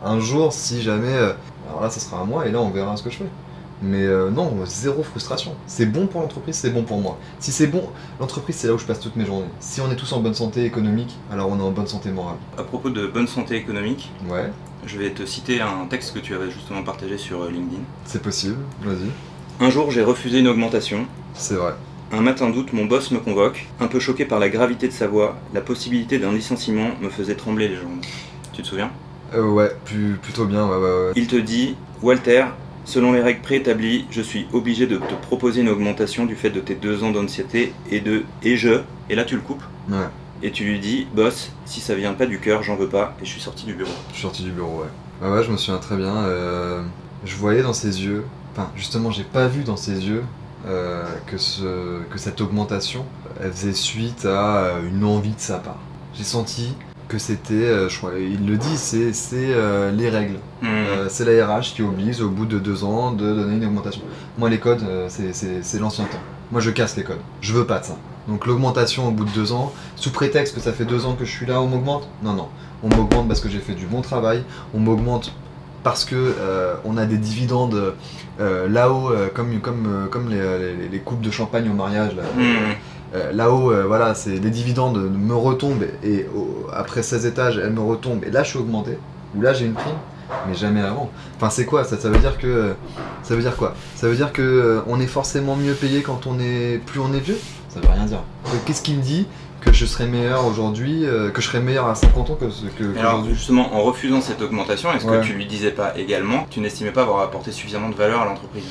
un 0.04 0.18
jour, 0.20 0.52
si 0.52 0.82
jamais. 0.82 1.14
euh, 1.14 1.32
alors 1.68 1.82
là, 1.82 1.90
ça 1.90 2.00
sera 2.00 2.20
à 2.20 2.24
moi 2.24 2.46
et 2.46 2.50
là, 2.52 2.60
on 2.60 2.70
verra 2.70 2.96
ce 2.96 3.02
que 3.02 3.10
je 3.10 3.16
fais. 3.18 3.28
Mais 3.82 4.04
euh, 4.06 4.30
non, 4.30 4.54
zéro 4.64 5.02
frustration. 5.02 5.52
C'est 5.66 5.84
bon 5.86 6.06
pour 6.06 6.22
l'entreprise, 6.22 6.56
c'est 6.56 6.70
bon 6.70 6.82
pour 6.84 6.98
moi. 6.98 7.18
Si 7.40 7.52
c'est 7.52 7.66
bon, 7.66 7.82
l'entreprise, 8.18 8.56
c'est 8.56 8.68
là 8.68 8.72
où 8.74 8.78
je 8.78 8.86
passe 8.86 9.00
toutes 9.00 9.16
mes 9.16 9.26
journées. 9.26 9.48
Si 9.60 9.80
on 9.82 9.90
est 9.90 9.96
tous 9.96 10.10
en 10.14 10.20
bonne 10.20 10.32
santé 10.34 10.64
économique, 10.64 11.14
alors 11.30 11.48
on 11.50 11.58
est 11.58 11.62
en 11.62 11.72
bonne 11.72 11.86
santé 11.86 12.10
morale. 12.10 12.36
À 12.56 12.62
propos 12.62 12.88
de 12.88 13.06
bonne 13.06 13.26
santé 13.28 13.56
économique, 13.56 14.10
Ouais, 14.30 14.50
je 14.86 14.98
vais 14.98 15.10
te 15.10 15.26
citer 15.26 15.60
un 15.60 15.86
texte 15.88 16.14
que 16.14 16.18
tu 16.20 16.34
avais 16.34 16.50
justement 16.50 16.82
partagé 16.82 17.18
sur 17.18 17.42
euh, 17.42 17.50
LinkedIn. 17.50 17.82
c'est 18.04 18.22
possible, 18.22 18.56
vas-y. 18.82 19.10
Un 19.64 19.70
jour, 19.70 19.90
j'ai 19.90 20.02
refusé 20.02 20.40
une 20.40 20.48
augmentation. 20.48 21.06
C'est 21.34 21.54
vrai. 21.54 21.74
Un 22.12 22.20
matin 22.20 22.50
d'août, 22.50 22.68
mon 22.72 22.84
boss 22.84 23.10
me 23.10 23.18
convoque. 23.18 23.66
Un 23.80 23.88
peu 23.88 23.98
choqué 23.98 24.24
par 24.24 24.38
la 24.38 24.48
gravité 24.48 24.86
de 24.86 24.92
sa 24.92 25.06
voix, 25.08 25.36
la 25.54 25.60
possibilité 25.60 26.18
d'un 26.18 26.32
licenciement 26.32 26.90
me 27.00 27.08
faisait 27.08 27.34
trembler 27.34 27.68
les 27.68 27.76
jambes. 27.76 28.00
Tu 28.52 28.62
te 28.62 28.66
souviens? 28.66 28.90
Euh, 29.34 29.42
ouais, 29.50 29.70
plus- 29.84 30.18
plutôt 30.22 30.44
bien, 30.44 30.66
ouais, 30.68 30.76
ouais, 30.76 30.82
ouais. 31.06 31.12
Il 31.16 31.26
te 31.26 31.36
dit 31.36 31.74
Walter, 32.02 32.44
selon 32.84 33.12
les 33.12 33.20
règles 33.22 33.40
préétablies, 33.40 34.04
je 34.10 34.22
suis 34.22 34.46
obligé 34.52 34.86
de 34.86 34.98
te 34.98 35.14
proposer 35.22 35.62
une 35.62 35.68
augmentation 35.68 36.26
du 36.26 36.36
fait 36.36 36.50
de 36.50 36.60
tes 36.60 36.74
deux 36.76 37.02
ans 37.02 37.10
d'ancienneté 37.10 37.72
et 37.90 38.00
de 38.00 38.22
et 38.44 38.56
je. 38.56 38.82
Et 39.10 39.16
là, 39.16 39.24
tu 39.24 39.34
le 39.34 39.40
coupes? 39.40 39.64
Ouais, 39.90 39.96
Et 40.42 40.50
tu 40.52 40.64
lui 40.64 40.78
dis 40.80 41.06
Boss, 41.14 41.50
si 41.64 41.80
ça 41.80 41.94
vient 41.94 42.12
pas 42.14 42.26
du 42.26 42.38
cœur, 42.40 42.62
j'en 42.62 42.76
veux 42.76 42.88
pas. 42.88 43.14
Et 43.20 43.24
je 43.24 43.30
suis 43.30 43.40
sorti 43.40 43.64
du 43.66 43.74
bureau. 43.74 43.90
je 44.10 44.14
suis 44.14 44.22
sorti 44.22 44.42
du 44.42 44.50
bureau, 44.50 44.80
ouais. 44.82 45.26
Ouais, 45.28 45.34
ouais, 45.34 45.42
je 45.42 45.50
me 45.50 45.56
souviens 45.56 45.80
très 45.80 45.96
bien. 45.96 46.14
euh, 46.14 46.82
je 47.24 47.34
voyais 47.36 47.62
dans 47.62 47.72
ses 47.72 48.04
yeux, 48.04 48.24
enfin, 48.52 48.70
justement, 48.76 49.10
j'ai 49.10 49.24
pas 49.24 49.46
vu 49.48 49.64
dans 49.64 49.76
ses 49.76 50.06
yeux 50.06 50.22
euh, 50.66 51.04
que, 51.26 51.38
ce, 51.38 52.02
que 52.10 52.18
cette 52.18 52.40
augmentation, 52.40 53.04
elle 53.40 53.50
faisait 53.52 53.72
suite 53.72 54.26
à 54.26 54.56
euh, 54.56 54.88
une 54.88 55.04
envie 55.04 55.32
de 55.34 55.40
sa 55.40 55.58
part. 55.58 55.78
J'ai 56.14 56.24
senti 56.24 56.74
que 57.08 57.18
c'était, 57.18 57.88
je 57.88 57.96
crois, 57.98 58.12
il 58.18 58.46
le 58.46 58.56
dit, 58.56 58.76
c'est 58.76 59.12
c'est, 59.12 59.36
euh, 59.54 59.90
les 59.92 60.10
règles. 60.10 60.38
Euh, 60.64 61.06
c'est 61.08 61.24
la 61.24 61.46
RH 61.46 61.74
qui 61.74 61.82
oblige 61.82 62.20
au 62.20 62.28
bout 62.30 62.46
de 62.46 62.58
deux 62.58 62.82
ans 62.84 63.12
de 63.12 63.32
donner 63.32 63.56
une 63.56 63.64
augmentation. 63.64 64.02
Moi, 64.38 64.50
les 64.50 64.58
codes, 64.58 64.84
c'est 65.08 65.78
l'ancien 65.78 66.04
temps. 66.06 66.18
Moi, 66.50 66.60
je 66.60 66.70
casse 66.70 66.96
les 66.96 67.04
codes. 67.04 67.20
Je 67.40 67.52
veux 67.54 67.64
pas 67.66 67.78
de 67.78 67.84
ça. 67.84 67.96
Donc, 68.28 68.46
l'augmentation 68.46 69.08
au 69.08 69.10
bout 69.10 69.24
de 69.24 69.30
deux 69.30 69.52
ans, 69.52 69.72
sous 69.94 70.10
prétexte 70.10 70.54
que 70.54 70.60
ça 70.60 70.72
fait 70.72 70.84
deux 70.84 71.06
ans 71.06 71.14
que 71.14 71.24
je 71.24 71.30
suis 71.30 71.46
là, 71.46 71.60
on 71.60 71.66
m'augmente? 71.66 72.08
Non, 72.22 72.32
non. 72.32 72.48
On 72.82 72.88
m'augmente 72.88 73.28
parce 73.28 73.40
que 73.40 73.48
j'ai 73.48 73.60
fait 73.60 73.74
du 73.74 73.86
bon 73.86 74.02
travail. 74.02 74.42
On 74.74 74.80
m'augmente 74.80 75.32
parce 75.82 76.04
que 76.04 76.16
euh, 76.16 76.74
on 76.84 76.96
a 76.96 77.06
des 77.06 77.16
dividendes 77.16 77.94
euh, 78.40 78.68
là-haut, 78.68 79.12
euh, 79.12 79.28
comme, 79.32 79.60
comme, 79.60 80.08
comme 80.10 80.28
les, 80.28 80.36
les, 80.76 80.88
les 80.88 80.98
coupes 80.98 81.20
de 81.20 81.30
champagne 81.30 81.70
au 81.70 81.74
mariage. 81.74 82.16
Là. 82.16 82.22
Hmm. 82.36 83.36
là-haut, 83.36 83.70
euh, 83.70 83.84
voilà, 83.86 84.14
c'est 84.16 84.36
les 84.36 84.50
dividendes 84.50 84.98
me 84.98 85.34
retombent 85.34 85.86
et 86.02 86.26
après 86.72 87.04
16 87.04 87.26
étages, 87.26 87.58
elles 87.58 87.72
me 87.72 87.80
retombent 87.80 88.24
et 88.24 88.30
là 88.32 88.42
je 88.42 88.48
suis 88.50 88.58
augmenté, 88.58 88.98
ou 89.36 89.42
là 89.42 89.52
j'ai 89.52 89.64
une 89.66 89.74
prime, 89.74 89.94
mais 90.48 90.54
jamais 90.54 90.82
avant. 90.82 91.08
Enfin, 91.36 91.50
c'est 91.50 91.64
quoi 91.64 91.84
ça? 91.84 91.96
Ça 91.98 92.10
veut 92.10 92.18
dire 92.18 92.36
que. 92.36 92.74
Ça 93.22 93.36
veut 93.36 93.42
dire 93.42 93.56
quoi? 93.56 93.74
Ça 93.94 94.08
veut 94.08 94.16
dire 94.16 94.32
que 94.32 94.82
on 94.88 94.98
est 94.98 95.06
forcément 95.06 95.54
mieux 95.54 95.74
payé 95.74 96.02
quand 96.02 96.26
on 96.26 96.40
est. 96.40 96.80
plus 96.84 96.98
on 96.98 97.12
est 97.12 97.20
vieux? 97.20 97.38
Ça 97.76 97.86
veut 97.86 97.92
rien 97.94 98.06
dire. 98.06 98.22
Euh, 98.46 98.50
Qu'est-ce 98.64 98.82
qui 98.82 98.94
me 98.94 99.02
dit 99.02 99.26
que 99.60 99.72
je 99.72 99.84
serais 99.84 100.06
meilleur 100.06 100.46
aujourd'hui, 100.46 101.04
euh, 101.04 101.30
que 101.30 101.40
je 101.42 101.46
serais 101.48 101.60
meilleur 101.60 101.86
à 101.88 101.94
50 101.94 102.30
ans 102.30 102.34
que 102.34 102.48
ce 102.50 102.66
que 102.66 102.98
alors 102.98 103.24
justement, 103.28 103.74
en 103.74 103.82
refusant 103.82 104.20
cette 104.20 104.40
augmentation, 104.40 104.92
est-ce 104.92 105.04
Ouais. 105.06 105.20
que 105.20 105.24
tu 105.26 105.32
lui 105.34 105.46
disais 105.46 105.70
pas 105.72 105.96
également 105.98 106.44
que 106.44 106.50
tu 106.54 106.60
n'estimais 106.60 106.90
pas 106.92 107.02
avoir 107.02 107.20
apporté 107.20 107.52
suffisamment 107.52 107.88
de 107.90 107.94
valeur 107.94 108.22
à 108.22 108.24
l'entreprise? 108.24 108.64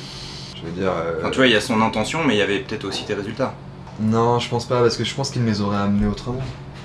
Je 0.56 0.62
veux 0.66 0.72
dire. 0.72 0.90
euh, 0.90 1.18
Enfin, 1.20 1.30
tu 1.30 1.36
vois, 1.36 1.46
il 1.46 1.52
y 1.52 1.56
a 1.56 1.60
son 1.60 1.80
intention, 1.82 2.20
mais 2.26 2.34
il 2.34 2.38
y 2.38 2.42
avait 2.42 2.58
peut-être 2.60 2.84
aussi 2.84 3.04
tes 3.04 3.14
résultats. 3.14 3.54
Non, 4.00 4.38
je 4.40 4.48
pense 4.48 4.64
pas, 4.64 4.80
parce 4.80 4.96
que 4.96 5.04
je 5.04 5.14
pense 5.14 5.30
qu'il 5.30 5.42
me 5.42 5.48
les 5.48 5.60
aurait 5.60 5.76
amenés 5.78 6.06
autrement. 6.06 6.40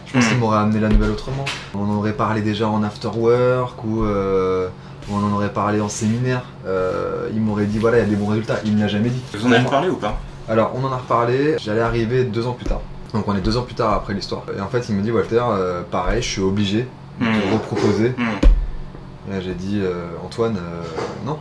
Je 0.06 0.13
pense 0.13 0.25
Hmm. 0.25 0.30
qu'il 0.30 0.38
m'aurait 0.40 0.60
amené 0.60 0.80
la 0.82 0.90
nouvelle 0.90 1.12
autrement. 1.12 1.46
On 1.74 1.84
en 1.90 1.96
aurait 1.96 2.13
parlé 2.13 2.42
déjà 2.42 2.68
en 2.68 2.84
after 2.84 3.08
work 3.16 3.82
ou, 3.86 4.04
euh, 4.04 4.68
on 5.10 5.16
en 5.18 5.32
aurait 5.34 5.54
parlé 5.54 5.80
en 5.80 5.88
séminaire. 5.90 6.44
Euh, 6.68 7.30
il 7.34 7.40
m'aurait 7.42 7.66
dit 7.66 7.80
voilà, 7.80 7.98
il 7.98 8.01
y 8.01 8.04
a 8.04 8.10
des 8.10 8.16
bons 8.16 8.28
résultats. 8.28 8.58
Il 8.66 8.74
me 8.75 8.82
l'a 8.82 8.88
jamais 8.90 9.10
dit. 9.10 9.22
Vous 9.34 9.48
en 9.48 9.51
avez 9.54 9.63
parlé 9.70 9.90
ou 9.90 9.96
pas? 9.96 10.20
Alors, 10.51 10.74
on 10.75 10.84
en 10.86 10.91
a 10.91 10.98
reparlé, 10.98 11.55
j'allais 11.63 11.79
arriver 11.81 12.25
deux 12.25 12.46
ans 12.46 12.51
plus 12.53 12.65
tard. 12.65 12.81
Donc, 13.13 13.25
on 13.27 13.36
est 13.36 13.41
deux 13.41 13.55
ans 13.58 13.62
plus 13.63 13.75
tard 13.75 13.93
après 13.93 14.13
l'histoire. 14.13 14.43
Et 14.58 14.60
en 14.62 14.67
fait, 14.67 14.86
il 14.89 14.96
me 14.96 15.01
dit 15.01 15.12
Walter, 15.12 15.41
euh, 15.41 15.81
pareil, 15.89 16.22
je 16.22 16.27
suis 16.27 16.41
obligé 16.41 16.88
de 17.20 17.25
Hmm. 17.25 17.34
te 17.41 17.53
reproposer. 17.53 18.10
Hmm. 18.17 19.31
Là, 19.31 19.39
j'ai 19.39 19.53
dit 19.53 19.79
euh, 19.81 20.08
Antoine, 20.25 20.58
euh, 20.58 20.84
non. 21.25 21.38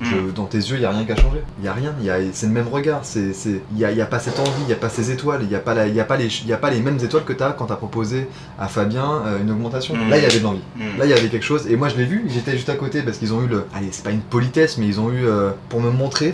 Hmm. 0.00 0.04
Je- 0.04 0.30
dans 0.34 0.44
tes 0.46 0.58
yeux, 0.58 0.76
il 0.76 0.80
n'y 0.80 0.84
a 0.84 0.90
rien 0.90 1.04
qui 1.04 1.12
a 1.12 1.16
changé. 1.16 1.38
Il 1.58 1.62
n'y 1.62 1.68
a 1.68 1.72
rien, 1.72 1.94
y 2.02 2.10
a- 2.10 2.18
c'est 2.32 2.46
le 2.46 2.52
même 2.52 2.66
regard. 2.68 3.00
C'est, 3.04 3.32
c'est, 3.32 3.62
il 3.72 3.76
n'y 3.78 3.84
a, 3.86 3.92
y 3.92 4.00
a 4.02 4.06
pas 4.06 4.18
cette 4.18 4.38
envie, 4.38 4.50
il 4.62 4.66
n'y 4.66 4.72
a 4.72 4.76
pas 4.76 4.88
ces 4.90 5.10
étoiles, 5.12 5.40
il 5.42 5.48
n'y 5.48 5.54
a, 5.54 5.60
pas 5.60 5.72
la- 5.74 5.86
y 5.86 6.00
a, 6.00 6.04
pas 6.04 6.16
les 6.16 6.24
ch- 6.24 6.44
y 6.46 6.52
a 6.52 6.56
pas 6.58 6.70
les 6.70 6.80
mêmes 6.80 6.98
étoiles 7.02 7.24
que 7.24 7.32
tu 7.32 7.42
as 7.42 7.52
quand 7.52 7.66
tu 7.66 7.72
as 7.72 7.76
proposé 7.76 8.26
à 8.58 8.68
Fabien 8.68 9.22
euh, 9.26 9.40
une 9.40 9.50
augmentation. 9.50 9.94
Mm. 9.94 10.10
Là, 10.10 10.16
il 10.18 10.22
y 10.24 10.26
avait 10.26 10.38
de 10.40 10.44
l'envie. 10.44 10.60
Là, 10.98 11.04
il 11.06 11.10
y 11.10 11.14
avait 11.14 11.28
quelque 11.28 11.44
chose. 11.46 11.66
Et 11.70 11.76
moi, 11.76 11.88
je 11.88 11.96
l'ai 11.96 12.04
vu, 12.04 12.24
j'étais 12.28 12.52
juste 12.52 12.68
à 12.68 12.74
côté 12.74 13.02
parce 13.02 13.16
qu'ils 13.18 13.32
ont 13.32 13.42
eu 13.42 13.46
le. 13.46 13.64
Allez, 13.74 13.88
c'est 13.92 14.04
pas 14.04 14.10
une 14.10 14.20
politesse, 14.22 14.76
mais 14.76 14.86
ils 14.86 14.98
ont 15.00 15.10
eu. 15.10 15.24
euh, 15.26 15.50
pour 15.68 15.80
me 15.80 15.90
montrer 15.90 16.32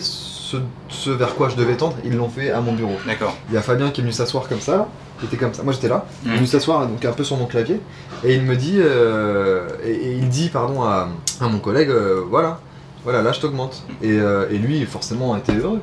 ce, 0.50 0.56
ce 0.88 1.10
vers 1.10 1.34
quoi 1.34 1.48
je 1.48 1.56
devais 1.56 1.76
tendre, 1.76 1.96
ils 2.04 2.16
l'ont 2.16 2.28
fait 2.28 2.50
à 2.50 2.60
mon 2.60 2.72
bureau. 2.72 2.96
D'accord. 3.06 3.36
Il 3.48 3.54
y 3.54 3.58
a 3.58 3.62
Fabien 3.62 3.90
qui 3.90 4.00
est 4.00 4.04
venu 4.04 4.12
s'asseoir 4.12 4.48
comme 4.48 4.60
ça, 4.60 4.88
qui 5.20 5.26
était 5.26 5.36
comme 5.36 5.52
ça. 5.52 5.62
Moi, 5.62 5.72
j'étais 5.72 5.88
là. 5.88 6.06
Il 6.24 6.28
est 6.30 6.32
Hmm. 6.34 6.36
venu 6.36 6.46
s'asseoir 6.46 6.86
donc 6.86 7.04
un 7.04 7.12
peu 7.12 7.24
sur 7.24 7.36
mon 7.36 7.46
clavier 7.46 7.80
et 8.24 8.34
il 8.34 8.42
me 8.42 8.56
dit 8.56 8.76
euh, 8.78 9.68
et, 9.84 9.90
et 9.92 10.12
il 10.14 10.28
dit 10.28 10.48
pardon 10.48 10.82
à, 10.82 11.08
à 11.40 11.48
mon 11.48 11.58
collègue 11.58 11.90
euh, 11.90 12.22
voilà 12.28 12.60
voilà 13.04 13.22
là 13.22 13.30
je 13.32 13.40
t'augmente 13.40 13.84
et, 14.02 14.12
euh, 14.18 14.48
et 14.50 14.58
lui 14.58 14.84
forcément 14.86 15.36
était 15.36 15.54
heureux 15.54 15.80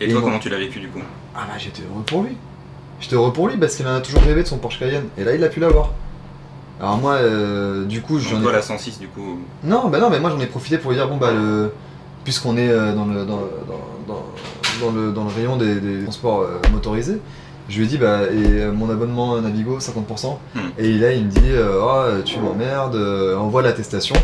Et 0.00 0.08
toi, 0.12 0.20
comment 0.22 0.38
tu 0.38 0.48
l'as 0.48 0.58
vécu 0.58 0.78
du 0.78 0.88
coup? 0.88 1.00
Ah 1.34 1.40
bah 1.48 1.54
j'étais 1.58 1.82
heureux 1.82 2.04
pour 2.06 2.22
lui 2.22 2.36
j'étais 3.00 3.16
heureux 3.16 3.32
pour 3.32 3.48
lui 3.48 3.56
parce 3.56 3.74
qu'il 3.74 3.86
en 3.88 3.94
a 3.96 4.00
toujours 4.00 4.22
rêvé 4.22 4.42
de 4.44 4.48
son 4.48 4.58
Porsche 4.58 4.78
Cayenne 4.78 5.06
et 5.18 5.24
là 5.24 5.34
il 5.34 5.42
a 5.42 5.48
pu 5.48 5.58
l'avoir 5.58 5.90
alors 6.80 6.98
moi 6.98 7.18
du 7.86 8.00
coup 8.00 8.18
j'en 8.20 8.38
ai 8.38 8.42
toi, 8.42 8.52
la 8.52 8.62
106, 8.62 9.00
du 9.00 9.08
coup. 9.08 9.40
non 9.64 9.88
bah 9.88 9.98
non 9.98 10.08
mais 10.10 10.20
moi 10.20 10.30
j'en 10.30 10.40
ai 10.40 10.46
profité 10.46 10.78
pour 10.78 10.92
lui 10.92 10.96
dire 10.98 11.08
bon 11.08 11.16
bah 11.16 11.32
le 11.32 11.72
puisqu'on 12.24 12.56
est 12.56 12.68
euh, 12.68 12.94
dans 12.94 13.06
le 13.06 13.24
dans, 13.24 13.40
dans, 13.68 13.80
dans, 14.06 14.24
dans 14.80 14.92
le 14.92 15.12
dans 15.12 15.24
le 15.24 15.30
rayon 15.30 15.56
des, 15.56 15.76
des 15.76 16.02
transports 16.04 16.40
euh, 16.42 16.58
motorisés 16.72 17.18
je 17.68 17.78
lui 17.78 17.84
ai 17.84 17.88
dit 17.88 17.98
bah 17.98 18.22
et 18.24 18.60
euh, 18.62 18.72
mon 18.72 18.90
abonnement 18.90 19.40
Navigo 19.40 19.78
50% 19.78 20.36
Hmm. 20.54 20.58
et 20.78 20.92
là 20.98 21.12
il 21.12 21.26
me 21.26 21.30
dit 21.30 21.40
oh 21.82 22.02
tu 22.24 22.38
m'emmerdes 22.40 22.96
envoie 23.38 23.62
l'attestation 23.62 24.16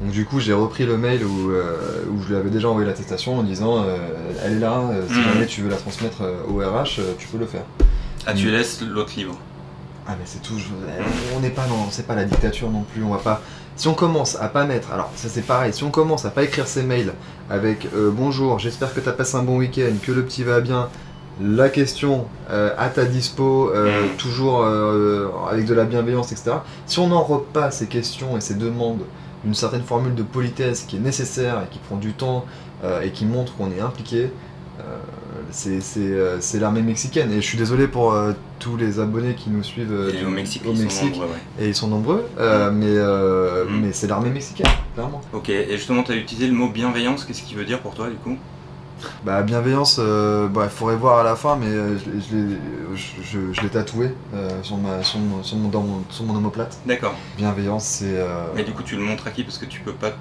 donc 0.00 0.10
du 0.10 0.24
coup 0.24 0.40
j'ai 0.40 0.52
repris 0.52 0.84
le 0.86 0.96
mail 0.98 1.24
où, 1.24 1.50
où 1.50 2.22
je 2.22 2.28
lui 2.28 2.36
avais 2.36 2.50
déjà 2.50 2.68
envoyé 2.68 2.86
l'attestation 2.86 3.38
en 3.38 3.42
disant 3.42 3.84
elle 4.44 4.54
est 4.54 4.58
là 4.60 4.80
si 5.08 5.18
Hmm. 5.20 5.22
jamais 5.32 5.46
tu 5.46 5.60
veux 5.62 5.70
la 5.70 5.76
transmettre 5.76 6.22
au 6.48 6.56
RH 6.58 7.00
tu 7.18 7.28
peux 7.28 7.38
le 7.38 7.46
faire 7.46 7.62
Ah, 8.26 8.32
tu 8.32 8.48
Hmm. 8.48 8.52
laisses 8.52 8.80
l'autre 8.82 9.12
libre. 9.16 9.36
ah 10.08 10.12
mais 10.18 10.24
c'est 10.24 10.42
tout, 10.42 10.58
je- 10.58 10.64
on 11.36 11.40
n'est 11.40 11.50
pas 11.50 11.66
dans, 11.66 11.88
c'est 11.90 12.06
pas 12.06 12.14
la 12.14 12.24
dictature 12.24 12.70
non 12.70 12.82
plus, 12.92 13.02
on 13.04 13.10
va 13.10 13.18
pas. 13.18 13.40
Si 13.76 13.88
on 13.88 13.94
commence 13.94 14.36
à 14.40 14.48
pas 14.48 14.64
mettre, 14.64 14.92
alors 14.92 15.10
ça 15.16 15.28
c'est 15.28 15.42
pareil, 15.42 15.72
si 15.72 15.82
on 15.82 15.90
commence 15.90 16.24
à 16.24 16.30
pas 16.30 16.44
écrire 16.44 16.68
ses 16.68 16.84
mails 16.84 17.12
avec 17.50 17.88
euh, 17.94 18.10
bonjour, 18.12 18.60
j'espère 18.60 18.94
que 18.94 19.00
t'as 19.00 19.12
passé 19.12 19.36
un 19.36 19.42
bon 19.42 19.58
week-end, 19.58 19.92
que 20.00 20.12
le 20.12 20.24
petit 20.24 20.44
va 20.44 20.60
bien, 20.60 20.88
la 21.42 21.68
question 21.68 22.26
euh, 22.50 22.70
à 22.78 22.88
ta 22.88 23.04
dispo, 23.04 23.72
euh, 23.74 24.04
Mm. 24.04 24.16
toujours 24.16 24.64
avec 25.50 25.66
de 25.66 25.74
la 25.74 25.84
bienveillance, 25.84 26.30
etc. 26.30 26.52
Si 26.86 27.00
on 27.00 27.08
n'enrobe 27.08 27.46
pas 27.52 27.72
ces 27.72 27.86
questions 27.86 28.36
et 28.36 28.40
ces 28.40 28.54
demandes 28.54 29.02
d'une 29.42 29.54
certaine 29.54 29.82
formule 29.82 30.14
de 30.14 30.22
politesse 30.22 30.82
qui 30.82 30.96
est 30.96 31.00
nécessaire 31.00 31.62
et 31.64 31.72
qui 31.72 31.78
prend 31.80 31.96
du 31.96 32.12
temps 32.12 32.44
et 33.02 33.10
qui 33.10 33.24
montre 33.26 33.54
qu'on 33.56 33.70
est 33.70 33.80
impliqué, 33.80 34.30
c'est 35.50 35.80
c'est, 35.80 36.00
euh, 36.00 36.40
c'est 36.40 36.58
l'armée 36.58 36.82
mexicaine. 36.82 37.30
Et 37.32 37.36
je 37.36 37.46
suis 37.46 37.58
désolé 37.58 37.86
pour 37.88 38.12
euh, 38.12 38.32
tous 38.58 38.76
les 38.76 39.00
abonnés 39.00 39.34
qui 39.34 39.50
nous 39.50 39.62
suivent 39.62 39.92
euh, 39.92 40.10
du- 40.12 40.24
au 40.24 40.30
Mexique, 40.30 40.62
au 40.66 40.72
Mexique. 40.72 41.12
nombreux, 41.12 41.26
ouais. 41.26 41.64
et 41.64 41.68
ils 41.68 41.74
sont 41.74 41.88
nombreux, 41.88 42.24
euh, 42.38 42.70
mais, 42.70 42.84
Mm. 43.70 43.80
mais 43.82 43.92
c'est 43.92 44.06
l'armée 44.06 44.30
mexicaine, 44.30 44.66
clairement. 44.94 45.20
Ok, 45.32 45.48
et 45.50 45.76
justement, 45.76 46.02
tu 46.02 46.12
as 46.12 46.16
utilisé 46.16 46.46
le 46.48 46.54
mot 46.54 46.68
bienveillance, 46.68 47.24
qu'est-ce 47.24 47.42
qu'il 47.42 47.56
veut 47.56 47.64
dire 47.64 47.80
pour 47.80 47.94
toi 47.94 48.08
du 48.08 48.16
coup? 48.16 48.36
Bah, 49.24 49.42
bienveillance, 49.42 49.96
euh, 49.98 50.48
bah, 50.48 50.62
il 50.64 50.70
faudrait 50.70 50.96
voir 50.96 51.18
à 51.18 51.24
la 51.24 51.36
fin, 51.36 51.56
mais 51.56 51.66
euh, 51.66 51.98
je, 51.98 52.36
l'ai- 52.36 52.56
je 53.22 53.38
je- 53.52 53.60
l'ai 53.60 53.68
tatoué 53.68 54.10
euh, 54.34 54.48
sur, 54.62 54.76
ma, 54.78 55.02
sur, 55.02 55.18
mon, 55.18 55.42
sur, 55.42 55.56
mon, 55.58 55.68
dans 55.68 55.82
mon, 55.82 56.02
sur 56.10 56.24
mon 56.24 56.36
omoplate. 56.36 56.78
D'accord. 56.86 57.14
Bienveillance, 57.36 57.84
c'est. 57.84 58.24
Mais 58.54 58.62
du 58.62 58.72
coup, 58.72 58.82
tu 58.82 58.96
le 58.96 59.02
montres 59.02 59.26
à 59.26 59.30
qui? 59.30 59.42
Parce 59.42 59.58
que 59.58 59.66
tu 59.66 59.80
peux 59.80 59.92
pas. 59.92 60.12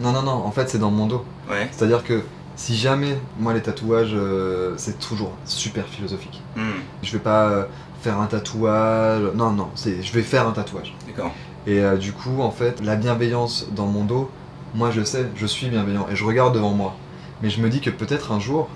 Non, 0.00 0.10
non, 0.12 0.22
non, 0.22 0.32
en 0.32 0.50
fait, 0.50 0.68
c'est 0.70 0.78
dans 0.78 0.90
mon 0.90 1.06
dos. 1.06 1.24
Ouais. 1.50 1.68
C'est-à-dire 1.70 2.02
que 2.02 2.22
si 2.56 2.76
jamais, 2.76 3.18
moi, 3.38 3.54
les 3.54 3.62
tatouages, 3.62 4.12
euh, 4.14 4.74
c'est 4.76 4.98
toujours 4.98 5.32
super 5.44 5.86
philosophique. 5.86 6.42
Hmm, 6.56 6.80
Je 7.02 7.12
vais 7.12 7.18
pas 7.18 7.48
euh, 7.48 7.64
faire 8.02 8.18
un 8.20 8.26
tatouage. 8.26 9.22
Non, 9.34 9.50
non, 9.50 9.68
c'est, 9.74 10.02
je 10.02 10.12
vais 10.12 10.22
faire 10.22 10.46
un 10.46 10.52
tatouage. 10.52 10.94
D'accord. 11.06 11.32
Et 11.66 11.80
euh, 11.80 11.96
du 11.96 12.12
coup, 12.12 12.40
en 12.42 12.50
fait, 12.50 12.80
la 12.82 12.96
bienveillance 12.96 13.66
dans 13.72 13.86
mon 13.86 14.04
dos, 14.04 14.30
moi 14.74 14.90
je 14.90 15.02
sais, 15.04 15.26
je 15.36 15.46
suis 15.46 15.68
bienveillant 15.68 16.06
et 16.10 16.16
je 16.16 16.24
regarde 16.24 16.54
devant 16.54 16.70
moi. 16.72 16.94
Mais 17.42 17.50
je 17.50 17.60
me 17.60 17.68
dis 17.68 17.80
que 17.80 17.90
peut-être 17.90 18.32
un 18.32 18.40
jour, 18.40 18.68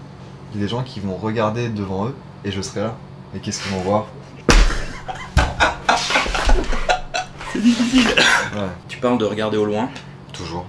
il 0.53 0.61
y 0.61 0.63
a 0.63 0.67
des 0.67 0.71
gens 0.71 0.83
qui 0.83 1.01
vont 1.01 1.17
regarder 1.17 1.69
devant 1.69 2.07
eux 2.07 2.15
et 2.45 2.53
je 2.53 2.61
serai 2.63 2.81
là. 2.81 2.95
Et 3.35 3.39
qu'est-ce 3.41 3.63
qu'ils 3.63 3.73
vont 3.73 3.81
voir? 3.81 4.07
C'est 7.53 7.61
difficile. 7.63 8.09
Ouais, 8.55 8.69
Tu 8.89 8.99
parles 8.99 9.19
de 9.19 9.25
regarder 9.25 9.57
au 9.57 9.65
loin? 9.65 9.89
toujours. 10.33 10.67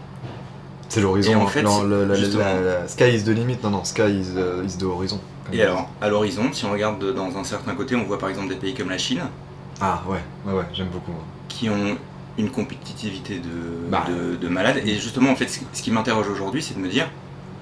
C'est 0.98 1.04
l'horizon. 1.04 1.42
En 1.42 1.48
fait, 1.48 1.62
Non, 1.62 1.84
la- 1.84 2.16
justement- 2.16 2.44
la- 2.44 2.62
la- 2.82 2.88
sky 2.88 3.14
is 3.16 3.24
the 3.24 3.28
limit. 3.30 3.58
Non, 3.64 3.70
non, 3.70 3.84
sky 3.84 4.02
is, 4.10 4.30
euh, 4.36 4.64
is 4.66 4.78
the 4.78 4.84
horizon. 4.84 5.20
Et 5.54 5.62
alors, 5.62 5.88
à 6.02 6.10
l'horizon, 6.10 6.52
si 6.52 6.66
on 6.66 6.72
regarde 6.72 6.98
de- 7.00 7.12
dans 7.12 7.38
un 7.38 7.44
certain 7.44 7.76
côté, 7.76 7.96
on 7.96 8.04
voit 8.04 8.18
par 8.18 8.30
exemple 8.30 8.50
des 8.50 8.56
pays 8.56 8.74
comme 8.74 8.90
la 8.90 8.98
Chine. 8.98 9.22
Ah 9.80 10.02
ouais, 10.08 10.18
ouais, 10.46 10.54
ouais, 10.58 10.66
j'aime 10.74 10.88
beaucoup. 10.88 11.12
qui 11.50 11.70
ont 11.70 11.98
une 12.40 12.50
compétitivité 12.52 13.36
de, 13.40 13.90
Bah. 13.92 14.06
de, 14.08 14.36
de 14.36 14.48
malade. 14.48 14.78
Et 14.86 14.96
justement, 14.96 15.32
en 15.32 15.36
fait, 15.36 15.48
ce 15.48 15.60
ce 15.74 15.82
qui 15.82 15.90
m'interroge 15.92 16.28
aujourd'hui, 16.30 16.62
c'est 16.62 16.74
de 16.76 16.80
me 16.80 16.88
dire, 16.90 17.08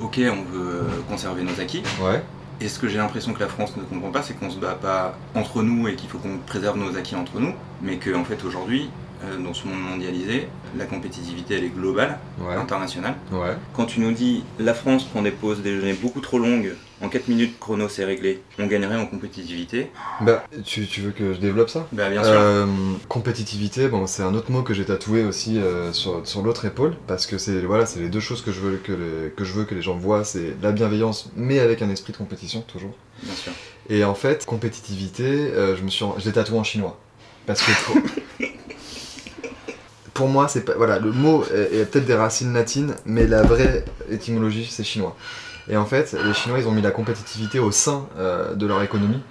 ok, 0.01 0.19
on 0.31 0.51
veut 0.57 0.81
conserver 1.09 1.43
nos 1.43 1.59
acquis. 1.61 1.83
Ouais. 2.01 2.21
Et 2.61 2.67
ce 2.69 2.79
que 2.79 2.87
j'ai 2.87 2.97
l'impression 2.97 3.33
que 3.33 3.39
la 3.41 3.47
France 3.47 3.73
ne 3.77 3.83
comprend 3.83 4.11
pas, 4.11 4.21
c'est 4.21 4.33
qu'on 4.33 4.49
se 4.49 4.57
bat 4.57 4.77
pas 4.81 5.17
entre 5.33 5.61
nous 5.61 5.87
et 5.89 5.95
qu'il 5.95 6.09
faut 6.09 6.17
qu'on 6.17 6.37
préserve 6.45 6.77
nos 6.77 6.95
acquis 6.97 7.15
entre 7.15 7.39
nous, 7.39 7.53
mais 7.81 7.97
que 7.97 8.13
en 8.15 8.23
fait 8.25 8.43
aujourd'hui, 8.45 8.89
euh, 9.23 9.37
dans 9.37 9.53
ce 9.53 9.67
monde 9.67 9.79
mondialisé, 9.81 10.47
la 10.77 10.85
compétitivité 10.85 11.55
elle 11.55 11.63
est 11.63 11.69
globale, 11.69 12.19
Ouais. 12.39 12.55
internationale. 12.55 13.15
Ouais. 13.31 13.55
Quand 13.73 13.85
tu 13.85 13.99
nous 14.01 14.11
dis 14.11 14.43
la 14.59 14.73
France 14.73 15.03
prend 15.05 15.21
des 15.21 15.31
pauses 15.31 15.61
déjeuner 15.61 15.93
beaucoup 15.93 16.19
trop 16.21 16.37
longues, 16.39 16.73
en 17.01 17.09
4 17.09 17.27
minutes 17.27 17.59
chrono 17.59 17.87
c'est 17.89 18.05
réglé, 18.05 18.41
on 18.59 18.67
gagnerait 18.67 18.95
en 18.97 19.05
compétitivité. 19.05 19.91
Bah, 20.21 20.45
tu, 20.65 20.85
tu 20.87 21.01
veux 21.01 21.11
que 21.11 21.33
je 21.33 21.39
développe 21.39 21.69
ça? 21.69 21.87
Bah 21.91 22.09
bien 22.09 22.23
sûr. 22.23 22.33
Euh, 22.33 22.65
compétitivité, 23.09 23.87
bon, 23.87 24.07
c'est 24.07 24.23
un 24.23 24.33
autre 24.33 24.51
mot 24.51 24.63
que 24.63 24.73
j'ai 24.73 24.85
tatoué 24.85 25.23
aussi 25.23 25.57
euh, 25.57 25.91
sur, 25.93 26.25
sur 26.27 26.41
l'autre 26.41 26.65
épaule, 26.65 26.95
parce 27.07 27.25
que 27.25 27.37
c'est 27.37 27.61
voilà, 27.61 27.85
c'est 27.85 27.99
les 27.99 28.09
deux 28.09 28.19
choses 28.19 28.41
que 28.41 28.51
je 28.51 28.59
veux 28.59 28.77
que 28.77 28.91
les, 28.91 29.29
que 29.35 29.43
je 29.43 29.53
veux 29.53 29.65
que 29.65 29.75
les 29.75 29.81
gens 29.81 29.95
voient, 29.95 30.23
c'est 30.23 30.55
la 30.61 30.71
bienveillance, 30.71 31.31
mais 31.35 31.59
avec 31.59 31.81
un 31.81 31.89
esprit 31.89 32.13
de 32.13 32.17
compétition 32.17 32.61
toujours. 32.61 32.93
Bien 33.23 33.33
sûr. 33.35 33.51
Et 33.89 34.03
en 34.03 34.15
fait, 34.15 34.45
compétitivité, 34.45 35.51
je 35.77 35.81
me 35.83 35.89
suis, 35.89 36.03
je 36.17 36.25
l'ai 36.25 36.31
tatoué 36.33 36.57
en 36.57 36.63
chinois, 36.63 36.97
parce 37.45 37.61
que 37.61 37.71
pour, 40.15 40.27
moi, 40.27 40.47
c'est 40.47 40.61
pas 40.65 40.73
voilà, 40.75 40.97
le 40.97 41.11
mot 41.11 41.43
est, 41.53 41.75
est 41.81 41.85
peut-être 41.85 42.05
des 42.07 42.15
racines 42.15 42.53
latines, 42.53 42.95
mais 43.05 43.27
la 43.27 43.43
vraie 43.43 43.85
étymologie 44.09 44.67
c'est 44.69 44.83
chinois. 44.83 45.15
Et 45.69 45.77
en 45.77 45.85
fait, 45.85 46.15
les 46.25 46.33
Chinois, 46.33 46.59
ils 46.59 46.67
ont 46.67 46.71
mis 46.71 46.81
la 46.83 46.91
compétitivité 46.91 47.57
au 47.59 47.71
sein 47.71 48.07
euh, 48.19 48.53
de 48.53 48.65
leur 48.67 48.81
économie. 48.83 49.21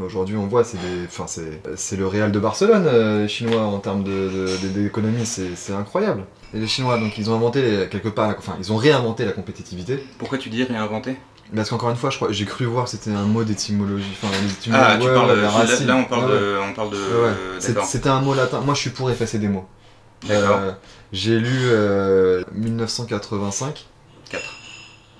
Aujourd'hui, 0.00 0.36
on 0.36 0.46
voit, 0.46 0.62
c'est 0.64 0.78
enfin, 1.06 1.26
c'est, 1.26 1.96
le 1.96 2.06
Real 2.06 2.30
de 2.32 2.38
Barcelone, 2.38 2.84
euh, 2.86 3.22
les 3.22 3.28
Chinois, 3.28 3.62
en 3.62 3.78
termes 3.78 4.04
de, 4.04 4.10
de- 4.10 4.68
de- 4.68 4.80
d'économie, 4.82 5.26
c'est, 5.26 5.72
incroyable. 5.72 6.22
Et 6.54 6.58
les 6.60 6.66
Chinois, 6.68 6.98
donc, 6.98 7.18
ils 7.18 7.28
ont 7.30 7.34
inventé, 7.34 7.88
quelque 7.90 8.08
part, 8.08 8.34
enfin, 8.38 8.54
ils 8.60 8.72
ont 8.72 8.76
réinventé 8.76 9.24
la 9.24 9.32
compétitivité. 9.32 10.02
Pourquoi 10.18 10.38
tu 10.38 10.48
dis 10.50 10.62
réinventer? 10.64 11.16
Parce 11.54 11.68
qu'encore 11.68 11.90
une 11.90 11.96
fois, 11.96 12.08
je 12.10 12.16
crois, 12.16 12.28
j'ai 12.30 12.46
cru 12.46 12.64
voir 12.64 12.84
que 12.84 12.90
c'était 12.92 13.10
un 13.10 13.24
mot 13.24 13.44
d'étymologie. 13.44 14.06
Enfin, 14.22 14.32
Ah, 14.72 14.96
tu 14.98 15.06
ouais, 15.08 15.12
parles 15.14 15.30
ouais, 15.30 15.36
de. 15.36 15.40
là-. 15.42 15.84
Là, 15.86 15.96
on 15.96 16.04
parle 16.04 16.24
Ouais, 16.30 16.38
de. 16.38 16.56
On 16.70 16.72
parle 16.74 16.90
de. 16.90 16.96
Euh. 16.96 17.60
C'était 17.84 18.08
un 18.08 18.20
mot 18.20 18.32
latin. 18.34 18.60
Moi, 18.60 18.72
je 18.74 18.80
suis 18.80 18.90
pour 18.90 19.10
effacer 19.10 19.38
des 19.38 19.48
mots. 19.48 19.66
Euh, 20.30 20.72
j'ai 21.12 21.38
lu 21.38 21.50
euh, 21.64 22.42
1985. 22.52 23.86
4. 24.30 24.42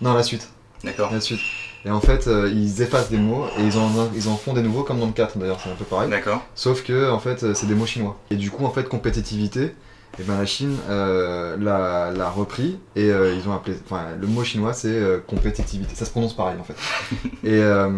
Non, 0.00 0.14
la 0.14 0.22
suite. 0.22 0.48
D'accord. 0.84 1.12
La 1.12 1.20
suite. 1.20 1.40
Et 1.84 1.90
en 1.90 2.00
fait, 2.00 2.28
euh, 2.28 2.48
ils 2.52 2.80
effacent 2.82 3.10
des 3.10 3.18
mots 3.18 3.46
et 3.58 3.62
ils 3.62 3.76
en, 3.76 3.90
ils 4.14 4.28
en 4.28 4.36
font 4.36 4.52
des 4.52 4.62
nouveaux, 4.62 4.84
comme 4.84 5.00
dans 5.00 5.06
le 5.06 5.12
4 5.12 5.38
d'ailleurs, 5.38 5.58
c'est 5.62 5.70
un 5.70 5.74
peu 5.74 5.84
pareil. 5.84 6.08
D'accord. 6.08 6.42
Sauf 6.54 6.84
que, 6.84 7.10
en 7.10 7.18
fait, 7.18 7.42
euh, 7.42 7.54
c'est 7.54 7.66
des 7.66 7.74
mots 7.74 7.86
chinois. 7.86 8.16
Et 8.30 8.36
du 8.36 8.50
coup, 8.50 8.64
en 8.64 8.70
fait, 8.70 8.88
compétitivité, 8.88 9.74
et 10.18 10.22
ben 10.24 10.36
la 10.38 10.44
Chine 10.44 10.76
euh, 10.90 11.56
l'a 11.58 12.10
l'a 12.10 12.30
repris 12.30 12.78
et 12.96 13.10
euh, 13.10 13.34
ils 13.34 13.48
ont 13.48 13.54
appelé. 13.54 13.76
Enfin, 13.86 14.08
le 14.20 14.26
mot 14.26 14.44
chinois 14.44 14.74
c'est 14.74 14.88
euh, 14.88 15.18
compétitivité. 15.26 15.94
Ça 15.94 16.04
se 16.04 16.10
prononce 16.10 16.36
pareil 16.36 16.58
en 16.60 16.64
fait. 16.64 16.76
et, 17.44 17.62
euh, 17.62 17.90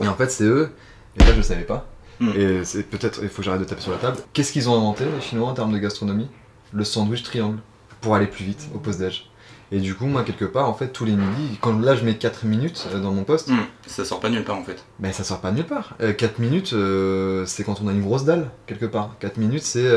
et 0.00 0.06
en 0.06 0.14
fait, 0.14 0.30
c'est 0.30 0.44
eux, 0.44 0.70
et 1.16 1.24
là 1.24 1.32
je 1.32 1.36
le 1.36 1.42
savais 1.42 1.64
pas. 1.64 1.86
Hmm. 2.20 2.30
Et 2.36 2.64
c'est 2.64 2.82
peut-être, 2.84 3.20
il 3.22 3.28
faut 3.28 3.38
que 3.38 3.42
j'arrête 3.42 3.60
de 3.60 3.64
taper 3.66 3.80
sur 3.82 3.92
la 3.92 3.98
table. 3.98 4.18
Qu'est-ce 4.32 4.52
qu'ils 4.52 4.68
ont 4.68 4.76
inventé 4.76 5.04
les 5.04 5.20
Chinois 5.20 5.48
en 5.48 5.54
termes 5.54 5.72
de 5.72 5.78
gastronomie? 5.78 6.28
Le 6.72 6.84
sandwich 6.84 7.22
triangle 7.22 7.58
pour 8.00 8.14
aller 8.14 8.26
plus 8.26 8.44
vite 8.44 8.68
au 8.74 8.78
post-déj. 8.78 9.30
Et 9.72 9.80
du 9.80 9.94
coup, 9.94 10.06
moi, 10.06 10.22
quelque 10.22 10.44
part, 10.44 10.68
en 10.68 10.74
fait, 10.74 10.88
tous 10.88 11.04
les 11.04 11.12
midis, 11.12 11.58
quand 11.60 11.80
là 11.80 11.96
je 11.96 12.04
mets 12.04 12.16
4 12.16 12.44
minutes 12.44 12.86
euh, 12.92 13.00
dans 13.00 13.12
mon 13.12 13.24
poste, 13.24 13.48
Hmm. 13.48 13.56
Ça 13.86 14.04
sort 14.04 14.20
pas 14.20 14.28
nulle 14.28 14.44
part 14.44 14.56
en 14.58 14.62
fait. 14.64 14.84
ben 14.98 15.12
ça 15.12 15.24
sort 15.24 15.40
pas 15.40 15.50
de 15.50 15.56
nulle 15.56 15.66
part. 15.66 15.94
4 15.98 16.38
minutes, 16.38 16.72
euh, 16.74 17.44
c'est 17.46 17.64
quand 17.64 17.80
on 17.82 17.88
a 17.88 17.92
une 17.92 18.02
grosse 18.02 18.24
dalle, 18.24 18.50
quelque 18.66 18.86
part. 18.86 19.16
4 19.20 19.36
minutes, 19.38 19.62
c'est 19.62 19.90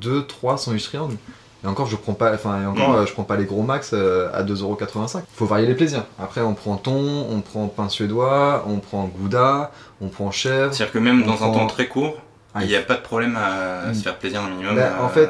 2-3 0.00 0.56
sandwich 0.58 0.84
triangle. 0.84 1.16
Et 1.64 1.66
encore, 1.66 1.86
je 1.86 1.96
prends 1.96 2.14
pas, 2.14 2.32
enfin, 2.34 2.66
encore, 2.66 2.90
Mm. 2.90 2.94
euh, 2.96 3.06
je 3.06 3.12
prends 3.12 3.22
pas 3.24 3.36
les 3.36 3.44
gros 3.44 3.62
max 3.62 3.90
euh, 3.92 4.28
à 4.32 4.42
2,85€. 4.42 5.22
Faut 5.34 5.46
varier 5.46 5.66
les 5.66 5.74
plaisirs. 5.74 6.04
Après, 6.18 6.40
on 6.40 6.54
prend 6.54 6.76
thon, 6.76 7.26
on 7.30 7.40
prend 7.40 7.66
pain 7.68 7.88
suédois, 7.88 8.64
on 8.66 8.78
prend 8.78 9.04
gouda, 9.06 9.70
on 10.00 10.08
prend 10.08 10.30
chèvre. 10.30 10.72
C'est-à-dire 10.72 10.92
que 10.92 10.98
même 10.98 11.22
dans 11.24 11.42
un 11.44 11.50
temps 11.52 11.66
très 11.66 11.86
court, 11.88 12.16
Ah, 12.54 12.64
il 12.64 12.68
n'y 12.68 12.74
a 12.76 12.82
pas 12.82 12.96
de 12.96 13.02
problème 13.02 13.36
à 13.36 13.90
Mm. 13.90 13.94
se 13.94 14.02
faire 14.02 14.18
plaisir 14.18 14.42
un 14.42 14.48
minimum. 14.50 14.74
Bah, 14.74 14.96
en 15.00 15.04
euh, 15.04 15.08
fait, 15.08 15.28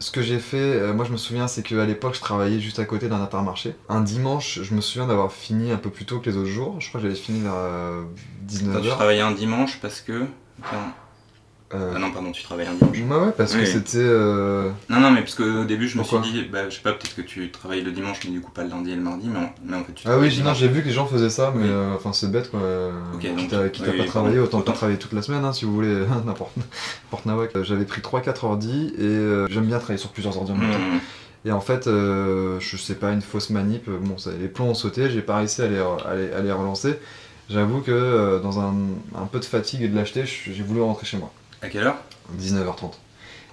Ce 0.00 0.12
que 0.12 0.22
j'ai 0.22 0.38
fait, 0.38 0.56
euh, 0.58 0.92
moi 0.92 1.04
je 1.04 1.10
me 1.10 1.16
souviens, 1.16 1.48
c'est 1.48 1.62
qu'à 1.64 1.84
l'époque, 1.84 2.14
je 2.14 2.20
travaillais 2.20 2.60
juste 2.60 2.78
à 2.78 2.84
côté 2.84 3.08
d'un 3.08 3.20
intermarché. 3.20 3.74
Un 3.88 4.00
dimanche, 4.00 4.60
je 4.62 4.72
me 4.74 4.80
souviens 4.80 5.08
d'avoir 5.08 5.32
fini 5.32 5.72
un 5.72 5.76
peu 5.76 5.90
plus 5.90 6.04
tôt 6.04 6.20
que 6.20 6.30
les 6.30 6.36
autres 6.36 6.48
jours. 6.50 6.76
Je 6.78 6.88
crois 6.88 7.00
que 7.00 7.06
j'avais 7.08 7.18
fini 7.18 7.40
vers 7.40 7.52
euh, 7.56 8.02
Quand 8.02 8.56
tu 8.56 8.64
19h. 8.64 8.88
travaillais 8.90 9.22
un 9.22 9.32
dimanche 9.32 9.78
parce 9.82 10.00
que. 10.00 10.26
Euh, 11.74 11.92
Ah 11.94 11.98
non, 11.98 12.10
pardon, 12.10 12.32
tu 12.32 12.42
travaillais 12.42 12.68
un 12.70 12.74
dimanche. 12.74 12.96
ouais, 13.20 13.26
ouais, 13.26 13.32
parce 13.36 13.54
que 13.54 13.66
c'était. 13.66 13.98
euh, 13.98 14.70
Non, 14.88 15.00
non, 15.00 15.10
mais 15.10 15.20
parce 15.20 15.34
qu'au 15.34 15.64
début, 15.64 15.86
je 15.86 15.98
me 15.98 16.02
suis 16.02 16.18
dit, 16.20 16.44
bah, 16.50 16.70
je 16.70 16.76
sais 16.76 16.80
pas, 16.80 16.92
peut-être 16.92 17.14
que 17.14 17.20
tu 17.20 17.50
travailles 17.50 17.82
le 17.82 17.92
dimanche, 17.92 18.20
mais 18.24 18.30
du 18.30 18.40
coup 18.40 18.50
pas 18.50 18.64
le 18.64 18.70
lundi 18.70 18.92
et 18.92 18.96
le 18.96 19.02
mardi, 19.02 19.28
mais 19.28 19.38
en, 19.38 19.52
mais 19.64 19.76
en 19.76 19.84
fait 19.84 19.92
tu 19.92 20.02
Ah 20.06 20.10
travailles 20.12 20.30
oui, 20.34 20.42
non, 20.42 20.54
j'ai 20.54 20.68
vu 20.68 20.80
que 20.80 20.86
les 20.86 20.94
gens 20.94 21.04
faisaient 21.06 21.28
ça, 21.28 21.52
mais 21.54 21.64
Oui. 21.64 21.68
euh, 21.70 21.94
enfin 21.94 22.14
c'est 22.14 22.30
bête 22.30 22.50
quoi. 22.50 22.60
Ok, 23.14 23.20
quitte 23.20 23.36
donc- 23.36 23.52
à, 23.52 23.68
quitte 23.68 23.86
à 23.86 23.90
oui, 23.90 23.98
pas 23.98 24.04
travailler, 24.04 24.36
pardon. 24.36 24.46
autant 24.48 24.56
pas 24.58 24.62
Autant. 24.62 24.72
travailler 24.72 24.98
toute 24.98 25.12
la 25.12 25.20
semaine 25.20 25.44
hein, 25.44 25.52
si 25.52 25.66
vous 25.66 25.74
voulez, 25.74 25.94
n'importe 26.24 27.26
nawak. 27.26 27.50
J'avais 27.62 27.84
pris 27.84 28.00
3-4 28.00 28.46
ordi 28.46 28.94
et 28.96 29.02
euh, 29.02 29.46
j'aime 29.48 29.66
bien 29.66 29.76
travailler 29.78 29.98
sur 29.98 30.10
plusieurs 30.10 30.38
ordi 30.38 30.52
en 30.52 30.56
même 30.56 30.70
temps. 30.72 30.78
Hmm. 30.78 30.98
Et 31.44 31.52
en 31.52 31.60
fait, 31.60 31.84
je 31.86 32.76
sais 32.78 32.94
pas, 32.94 33.12
une 33.12 33.20
fausse 33.22 33.50
manip, 33.50 33.88
bon, 33.88 34.16
ça, 34.18 34.30
les 34.40 34.48
plombs 34.48 34.68
ont 34.70 34.74
sauté, 34.74 35.08
j'ai 35.10 35.20
pas 35.22 35.36
réussi 35.36 35.60
à 35.62 35.68
les, 35.68 35.78
à 35.78 36.14
les, 36.16 36.32
à 36.32 36.40
les 36.40 36.50
relancer. 36.52 36.98
J'avoue 37.50 37.80
que 37.80 38.40
dans 38.42 38.58
un, 38.60 38.74
un 39.16 39.26
peu 39.30 39.38
de 39.38 39.44
fatigue 39.44 39.82
et 39.82 39.88
de 39.88 39.94
lâcheté, 39.96 40.24
j'ai 40.26 40.62
voulu 40.62 40.80
rentrer 40.82 41.06
chez 41.06 41.16
moi. 41.16 41.30
À 41.62 41.68
quelle 41.68 41.84
heure? 41.84 41.98
19h30. 42.38 42.92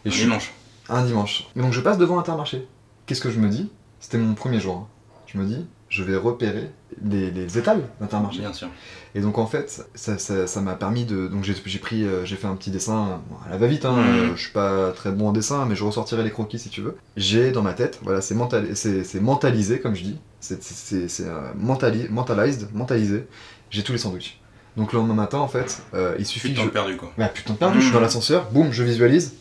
Et 0.06 0.10
je 0.10 0.15
suis 0.15 0.24
Dimanche. 0.24 0.52
un 0.89 1.04
dimanche. 1.04 1.48
Et 1.56 1.62
donc 1.62 1.74
je 1.74 1.82
passe 1.82 1.98
devant 1.98 2.20
Intermarché. 2.20 2.68
Qu'est-ce 3.06 3.22
que 3.22 3.32
je 3.32 3.39
me 3.39 3.50
dis? 3.50 3.70
C'était 4.00 4.18
mon 4.18 4.34
premier 4.36 4.60
jour. 4.60 4.76
hein. 4.78 4.88
Je 5.28 5.38
me 5.39 5.46
dis, 5.46 5.65
je 5.89 6.04
vais 6.04 6.15
repérer 6.15 6.70
les, 7.04 7.32
les 7.32 7.58
étals 7.58 7.82
d'Intermarché. 8.00 8.39
Bien 8.39 8.54
sûr. 8.54 8.68
Et 9.15 9.22
donc 9.22 9.38
en 9.38 9.48
fait, 9.48 9.86
ça 9.96 10.18
ça- 10.18 10.46
ça 10.48 10.62
m'a 10.62 10.76
permis 10.76 11.06
de. 11.06 11.28
Donc 11.28 11.44
j'ai 11.44 11.80
pris, 11.80 12.04
euh, 12.04 12.26
j'ai 12.26 12.36
fait 12.36 12.48
un 12.48 12.56
petit 12.56 12.70
dessin 12.72 13.22
bon, 13.30 13.38
à 13.46 13.50
la 13.50 13.58
va-vite. 13.58 13.86
Hein, 13.86 13.98
euh, 13.98 14.36
je 14.36 14.41
suis 14.41 14.52
pas 14.52 14.91
très 14.91 15.12
bon 15.12 15.30
en 15.30 15.32
dessin, 15.32 15.65
mais 15.65 15.76
je 15.76 15.84
ressortirai 15.84 16.24
les 16.24 16.32
croquis 16.32 16.60
si 16.60 16.70
tu 16.70 16.82
veux. 16.82 16.96
J'ai 17.18 17.52
dans 17.52 17.63
ma 17.63 17.74
tête, 17.74 18.00
voilà, 18.04 18.22
c'est 18.22 18.36
mental, 18.36 18.76
c'est 18.76 19.04
c'est 19.04 19.20
mentalisé 19.20 19.80
comme 19.80 19.96
je 19.96 20.04
dis. 20.04 20.18
C'est 20.39 21.22
euh, 21.22 21.52
mentali- 21.58 22.10
mentalized, 22.10 22.68
mentalisé. 22.74 23.26
J'ai 23.72 23.84
tous 23.84 23.91
les 23.94 23.98
sandwichs. 23.98 24.39
Donc 24.77 24.91
le 24.93 24.99
lendemain 24.99 25.13
matin, 25.13 25.38
en 25.39 25.47
fait, 25.47 25.81
euh, 25.93 26.15
il 26.19 26.25
suffit 26.25 26.49
de 26.49 26.53
que 26.55 26.59
temps 26.59 26.65
je... 26.65 26.69
perdu 26.71 26.97
quoi. 26.97 27.11
Bah 27.17 27.27
putain 27.29 27.53
de 27.53 27.57
perdu, 27.59 27.79
je 27.79 27.85
suis 27.85 27.93
dans 27.93 27.99
l'ascenseur, 28.01 28.45
boum, 28.51 28.71
je 28.71 28.83
visualise, 28.83 29.33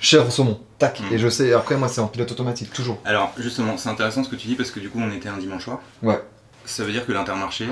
chèvre 0.00 0.26
au 0.26 0.30
saumon, 0.30 0.60
tac, 0.78 1.00
Mhm. 1.00 1.12
et 1.12 1.18
je 1.18 1.28
sais, 1.28 1.52
après 1.52 1.76
moi 1.76 1.88
c'est 1.88 2.00
en 2.00 2.08
pilote 2.08 2.30
automatique, 2.32 2.72
toujours. 2.72 2.98
Alors 3.04 3.32
justement, 3.38 3.76
c'est 3.76 3.88
intéressant 3.88 4.24
ce 4.24 4.28
que 4.28 4.36
tu 4.36 4.48
dis 4.48 4.54
parce 4.56 4.70
que 4.70 4.80
du 4.80 4.88
coup 4.90 4.98
on 5.00 5.10
était 5.12 5.28
un 5.28 5.36
dimanche 5.38 5.64
soir. 5.64 5.80
Ouais. 6.02 6.20
Ça 6.64 6.84
veut 6.84 6.92
dire 6.92 7.06
que 7.06 7.12
l'intermarché 7.12 7.66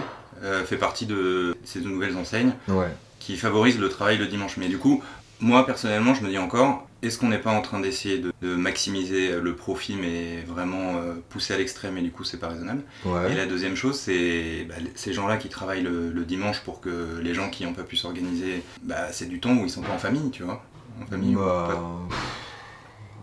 euh, 0.44 0.64
fait 0.64 0.76
partie 0.76 1.06
de 1.06 1.56
ces 1.64 1.80
deux 1.80 1.90
nouvelles 1.90 2.16
enseignes 2.16 2.52
Ouais. 2.68 2.88
qui 3.18 3.36
favorisent 3.36 3.78
le 3.80 3.88
travail 3.88 4.18
le 4.18 4.26
dimanche. 4.26 4.56
Mais 4.56 4.68
du 4.68 4.78
coup, 4.78 5.02
moi 5.40 5.64
personnellement, 5.66 6.14
je 6.14 6.22
me 6.22 6.28
dis 6.28 6.38
encore, 6.38 6.86
est-ce 7.02 7.16
qu'on 7.18 7.28
n'est 7.28 7.38
pas 7.38 7.52
en 7.52 7.60
train 7.62 7.78
d'essayer 7.80 8.18
de, 8.18 8.32
de 8.42 8.56
maximiser 8.56 9.40
le 9.40 9.54
profit 9.54 9.94
mais 9.94 10.42
vraiment 10.42 10.96
euh, 10.96 11.14
pousser 11.28 11.54
à 11.54 11.58
l'extrême 11.58 11.96
et 11.96 12.02
du 12.02 12.10
coup 12.10 12.24
c'est 12.24 12.38
pas 12.38 12.48
raisonnable? 12.48 12.82
Et 13.04 13.08
Ouais. 13.08 13.34
la 13.34 13.46
deuxième 13.46 13.76
chose, 13.76 13.96
c'est 13.98 14.66
bah, 14.68 14.74
ces 14.96 15.12
gens-là 15.12 15.36
qui 15.36 15.48
travaillent 15.48 15.82
le, 15.82 16.10
le 16.10 16.24
dimanche 16.24 16.60
pour 16.60 16.80
que 16.80 17.18
les 17.22 17.34
gens 17.34 17.50
qui 17.50 17.64
n'ont 17.64 17.72
pas 17.74 17.84
pu 17.84 17.96
s'organiser, 17.96 18.62
bah, 18.82 19.12
c'est 19.12 19.28
du 19.28 19.38
temps 19.38 19.52
où 19.54 19.64
ils 19.64 19.70
sont 19.70 19.82
pas 19.82 19.92
en 19.92 19.98
famille, 19.98 20.30
tu 20.30 20.42
vois? 20.42 20.62
En 21.02 21.06
famille 21.06 21.36
ou 21.36 21.40
Bah, 21.40 21.68
pas. 21.70 22.14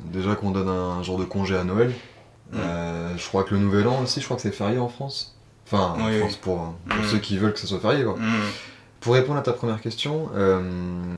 Déjà 0.05 0.35
qu'on 0.35 0.51
donne 0.51 0.69
un 0.69 1.01
jour 1.03 1.17
de 1.17 1.25
congé 1.25 1.57
à 1.57 1.63
Noël. 1.63 1.91
Euh, 2.53 3.09
je 3.17 3.27
crois 3.27 3.43
que 3.43 3.55
le 3.55 3.59
nouvel 3.59 3.87
an 3.87 4.01
aussi, 4.03 4.19
je 4.21 4.25
crois 4.25 4.37
que 4.37 4.43
c'est 4.43 4.51
férié 4.51 4.77
en 4.77 4.87
France. 4.87 5.35
Enfin, 5.65 5.95
en 5.99 6.11
France 6.19 6.33
oui. 6.33 6.37
pour, 6.41 6.75
pour 6.87 7.05
ceux 7.05 7.17
qui 7.17 7.37
veulent 7.39 7.53
que 7.53 7.59
ce 7.59 7.65
soit 7.67 7.79
férié. 7.79 8.03
Quoi. 8.03 8.15
Mmh. 8.17 8.33
Pour 9.05 9.13
répondre 9.13 9.37
à 9.37 9.43
ta 9.43 9.53
première 9.53 9.79
question, 9.81 10.29
euh, 10.35 10.63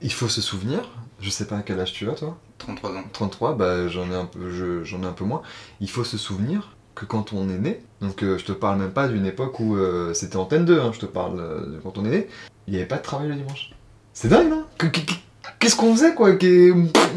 il 0.01 0.11
faut 0.11 0.27
se 0.27 0.41
souvenir, 0.41 0.81
je 1.21 1.29
sais 1.29 1.47
pas 1.47 1.55
à 1.55 1.61
quel 1.61 1.79
âge 1.79 1.93
tu 1.93 2.09
as 2.09 2.15
toi, 2.15 2.35
33 2.57 2.89
ans. 2.91 3.03
33, 3.13 3.53
bah, 3.55 3.87
j'en 3.87 4.11
ai, 4.11 4.13
un 4.15 4.25
peu- 4.25 4.51
je- 4.51 4.83
j'en 4.83 5.03
ai 5.03 5.05
un 5.05 5.13
peu 5.13 5.23
moins. 5.23 5.41
Il 5.79 5.89
faut 5.89 6.03
se 6.03 6.17
souvenir 6.17 6.75
que 6.95 7.05
quand 7.05 7.31
on 7.31 7.47
est 7.47 7.57
né, 7.57 7.79
donc 8.01 8.23
euh, 8.23 8.37
je 8.37 8.43
te 8.43 8.51
parle 8.51 8.79
même 8.79 8.91
pas 8.91 9.07
d'une 9.07 9.25
époque 9.25 9.61
où 9.61 9.77
euh, 9.77 10.13
c'était 10.13 10.35
Antenne 10.35 10.65
2, 10.65 10.81
hein, 10.81 10.91
je 10.93 10.99
te 10.99 11.05
parle 11.05 11.37
de 11.37 11.79
quand 11.81 11.97
on 11.97 12.03
est 12.03 12.09
né, 12.09 12.27
il 12.67 12.71
n'y 12.73 12.77
avait 12.79 12.87
pas 12.89 12.97
de 12.97 13.03
travail 13.03 13.29
le 13.29 13.35
dimanche. 13.35 13.71
C'est 14.13 14.27
dingue, 14.27 14.49
non? 14.49 14.65
Que- 14.77 14.87
que- 14.87 14.99
que- 14.99 15.13
Qu'est-ce 15.59 15.77
qu'on 15.77 15.95
faisait 15.95 16.13
quoi? 16.13 16.31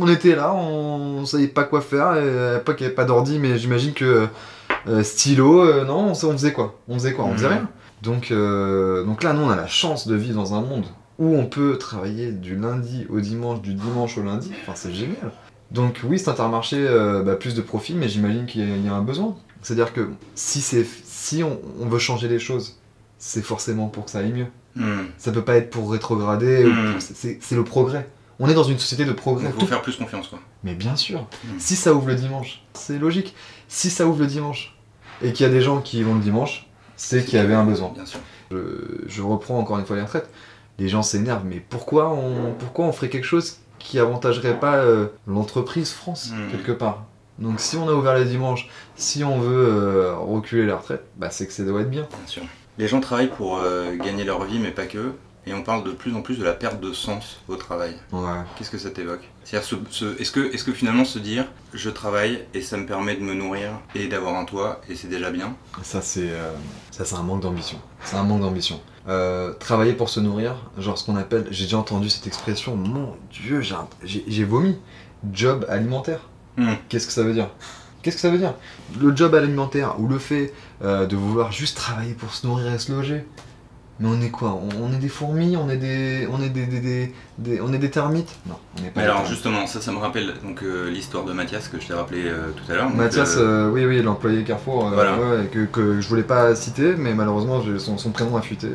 On 0.00 0.06
était 0.08 0.36
là, 0.36 0.54
on 0.54 1.26
savait 1.26 1.48
pas 1.48 1.64
quoi 1.64 1.80
faire, 1.80 2.14
et 2.14 2.38
à 2.38 2.54
l'époque 2.58 2.76
il 2.78 2.84
n'y 2.84 2.86
avait 2.86 2.94
pas 2.94 3.04
d'ordi, 3.04 3.40
mais 3.40 3.58
j'imagine 3.58 3.92
que 3.92 4.28
stylo, 5.02 5.84
non, 5.84 6.06
on, 6.06 6.10
on 6.12 6.32
faisait 6.32 6.52
quoi? 6.52 6.78
On 6.88 6.94
faisait 6.94 7.12
quoi? 7.12 7.24
On 7.24 7.32
faisait 7.32 7.48
Mhm. 7.48 7.52
rien? 7.54 7.68
Donc, 8.02 8.30
euh, 8.30 9.04
donc 9.04 9.22
là, 9.22 9.32
nous 9.32 9.42
on 9.42 9.50
a 9.50 9.56
la 9.56 9.66
chance 9.66 10.06
de 10.08 10.14
vivre 10.14 10.36
dans 10.36 10.54
un 10.54 10.62
monde 10.62 10.86
où 11.18 11.36
on 11.36 11.44
peut 11.46 11.76
travailler 11.76 12.32
du 12.32 12.56
lundi 12.56 13.06
au 13.10 13.20
dimanche, 13.20 13.60
du 13.60 13.74
dimanche 13.74 14.16
au 14.16 14.22
lundi, 14.22 14.50
enfin 14.62 14.72
c'est 14.74 14.92
génial. 14.92 15.32
Donc 15.70 16.00
oui, 16.04 16.18
c'est 16.18 16.30
Intermarché, 16.30 16.76
euh, 16.78 17.22
bah, 17.22 17.36
plus 17.36 17.54
de 17.54 17.60
profit, 17.60 17.94
mais 17.94 18.08
j'imagine 18.08 18.46
qu'il 18.46 18.66
y, 18.66 18.72
a- 18.72 18.76
il 18.76 18.84
y 18.84 18.88
a 18.88 18.94
un 18.94 19.02
besoin. 19.02 19.36
C'est-à-dire 19.62 19.92
que 19.92 20.08
si, 20.34 20.62
si 20.62 21.42
on, 21.44 21.60
on 21.80 21.86
veut 21.86 21.98
changer 21.98 22.26
les 22.28 22.38
choses, 22.38 22.78
c'est 23.18 23.42
forcément 23.42 23.88
pour 23.88 24.06
que 24.06 24.10
ça 24.10 24.20
aille 24.20 24.32
mieux. 24.32 24.46
Mmh. 24.76 25.02
Ça 25.18 25.30
peut 25.30 25.42
pas 25.44 25.56
être 25.56 25.68
pour 25.68 25.92
rétrograder, 25.92 26.64
Mm. 26.64 26.92
pour- 26.92 27.02
c'est, 27.02 27.54
le 27.54 27.64
progrès. 27.64 28.08
On 28.38 28.48
est 28.48 28.54
dans 28.54 28.62
une 28.64 28.78
société 28.78 29.04
de 29.04 29.12
progrès. 29.12 29.48
Il 29.48 29.52
faut 29.52 29.60
Tout- 29.60 29.66
faire 29.66 29.82
plus 29.82 29.96
confiance, 29.96 30.28
quoi. 30.28 30.38
Mais 30.64 30.74
bien 30.74 30.96
sûr, 30.96 31.20
Mm. 31.44 31.48
si 31.58 31.76
ça 31.76 31.92
ouvre 31.92 32.08
le 32.08 32.14
dimanche, 32.14 32.62
c'est 32.72 32.98
logique. 32.98 33.34
Si 33.68 33.90
ça 33.90 34.06
ouvre 34.06 34.20
le 34.20 34.26
dimanche, 34.26 34.74
et 35.22 35.32
qu'il 35.34 35.44
y 35.44 35.48
a 35.48 35.52
des 35.52 35.60
gens 35.60 35.82
qui 35.82 36.02
vont 36.02 36.14
le 36.14 36.20
dimanche, 36.22 36.66
c'est 37.02 37.24
qu'il 37.24 37.38
y 37.38 37.42
avait 37.42 37.54
un 37.54 37.64
besoin. 37.64 37.90
Bien 37.94 38.04
sûr. 38.06 38.20
Je, 38.50 38.56
je 39.06 39.22
reprends 39.22 39.58
encore 39.58 39.78
une 39.78 39.86
fois 39.86 39.96
les 39.96 40.02
retraites. 40.02 40.28
Les 40.78 40.88
gens 40.88 41.02
s'énervent, 41.02 41.44
mais 41.44 41.60
pourquoi 41.68 42.10
on, 42.10 42.52
pourquoi 42.58 42.84
on 42.86 42.92
ferait 42.92 43.08
quelque 43.08 43.24
chose 43.26 43.58
qui 43.78 43.98
avantagerait 43.98 44.58
pas 44.60 44.76
euh, 44.76 45.06
l'entreprise 45.26 45.90
France, 45.90 46.30
Mm. 46.32 46.50
quelque 46.50 46.72
part? 46.72 47.04
Donc 47.38 47.58
si 47.60 47.76
on 47.76 47.88
a 47.88 47.92
ouvert 47.92 48.14
les 48.14 48.26
dimanches, 48.26 48.68
si 48.96 49.24
on 49.24 49.38
veut 49.40 49.66
euh, 49.68 50.14
reculer 50.16 50.66
la 50.66 50.76
retraite, 50.76 51.04
bah 51.16 51.28
c'est 51.30 51.46
que 51.46 51.52
ça 51.54 51.64
doit 51.64 51.80
être 51.80 51.90
bien. 51.90 52.02
Bien 52.02 52.26
sûr. 52.26 52.42
Les 52.78 52.86
gens 52.88 53.00
travaillent 53.00 53.28
pour 53.30 53.58
euh, 53.58 53.96
gagner 53.96 54.24
leur 54.24 54.44
vie, 54.44 54.58
mais 54.58 54.70
pas 54.70 54.84
que. 54.86 55.12
Et 55.46 55.54
on 55.54 55.62
parle 55.62 55.84
de 55.84 55.90
plus 55.92 56.14
en 56.14 56.20
plus 56.20 56.38
de 56.38 56.44
la 56.44 56.52
perte 56.52 56.80
de 56.80 56.92
sens 56.92 57.40
au 57.48 57.56
travail. 57.56 57.94
Ouais. 58.12 58.20
Qu'est-ce 58.56 58.70
que 58.70 58.76
ça 58.78 58.90
t'évoque? 58.90 59.26
C'est-à-dire, 59.42 59.66
ce- 59.68 59.76
ce- 59.90 60.20
est-ce 60.20 60.30
que, 60.32 60.40
est 60.54 60.62
que 60.64 60.72
finalement 60.72 61.04
se 61.06 61.18
dire, 61.18 61.46
je 61.72 61.88
travaille 61.88 62.44
et 62.52 62.60
ça 62.60 62.76
me 62.76 62.84
permet 62.86 63.16
de 63.16 63.22
me 63.22 63.32
nourrir 63.32 63.70
et 63.94 64.06
d'avoir 64.06 64.36
un 64.36 64.44
toit 64.44 64.82
et 64.88 64.94
c'est 64.94 65.08
déjà 65.08 65.30
bien? 65.30 65.56
Ça 65.82 66.02
c'est 66.02 66.28
euh, 66.30 66.52
ça 66.90 67.04
c'est 67.06 67.14
un 67.16 67.22
manque 67.22 67.40
d'ambition. 67.40 67.78
C'est 68.04 68.16
un 68.16 68.22
manque 68.22 68.42
d'ambition. 68.42 68.80
Euh, 69.08 69.54
travailler 69.54 69.94
pour 69.94 70.10
se 70.10 70.20
nourrir, 70.20 70.56
genre 70.76 70.98
ce 70.98 71.04
qu'on 71.06 71.16
appelle, 71.16 71.46
j'ai 71.50 71.64
déjà 71.64 71.78
entendu 71.78 72.10
cette 72.10 72.26
expression, 72.26 72.76
mon 72.76 73.16
dieu, 73.32 73.62
j'ai 73.62 73.74
un- 73.74 73.88
j'ai 74.04 74.22
j'ai 74.28 74.44
vomi. 74.44 74.76
Job 75.32 75.64
alimentaire. 75.70 76.20
Hmm. 76.58 76.74
Qu'est-ce 76.88 77.06
que 77.06 77.12
ça 77.12 77.22
veut 77.22 77.32
dire? 77.32 77.48
Qu'est-ce 78.02 78.16
que 78.16 78.22
ça 78.22 78.30
veut 78.30 78.38
dire? 78.38 78.54
Le 79.00 79.14
job 79.16 79.34
alimentaire 79.34 79.98
ou 80.00 80.06
le 80.06 80.18
fait 80.18 80.52
euh, 80.82 81.06
de 81.06 81.16
vouloir 81.16 81.50
juste 81.52 81.76
travailler 81.78 82.12
pour 82.14 82.32
se 82.34 82.46
nourrir 82.46 82.72
et 82.72 82.78
se 82.78 82.92
loger. 82.92 83.24
Mais 84.00 84.08
on 84.08 84.20
est 84.22 84.30
quoi? 84.30 84.58
On, 84.80 84.92
est 84.92 84.98
des 84.98 85.08
fourmis 85.08 85.56
On 85.56 85.68
est 85.68 85.76
des, 85.76 86.26
on 86.32 86.40
est 86.42 86.48
des- 86.48 86.66
des- 86.66 87.12
des- 87.40 87.60
on 87.60 87.72
est 87.72 87.78
des 87.78 87.90
termites 87.90 88.28
Non, 88.46 88.54
on 88.78 88.82
n'est 88.82 88.88
pas. 88.90 89.00
Mais 89.00 89.02
alors 89.04 89.16
termites. 89.16 89.32
justement, 89.32 89.66
ça, 89.66 89.80
ça 89.80 89.90
me 89.92 89.98
rappelle 89.98 90.32
donc 90.44 90.62
euh, 90.62 90.88
l'histoire 90.90 91.24
de 91.24 91.32
Mathias 91.32 91.68
que 91.68 91.80
je 91.80 91.86
t'ai 91.88 91.94
rappelé 91.94 92.22
euh, 92.26 92.50
tout 92.54 92.70
à 92.70 92.76
l'heure. 92.76 92.90
Mathias, 92.90 93.36
euh, 93.38 93.70
oui, 93.70 93.84
oui, 93.86 94.02
l'employé 94.02 94.44
Carrefour, 94.44 94.90
Voilà. 94.90 95.14
ouais, 95.18 95.46
que, 95.50 95.64
que 95.64 96.00
je 96.00 96.08
voulais 96.08 96.22
pas 96.22 96.54
citer, 96.54 96.94
mais 96.96 97.14
malheureusement 97.14 97.62
son, 97.78 97.98
son 97.98 98.10
prénom 98.10 98.36
a 98.36 98.42
fuité, 98.42 98.68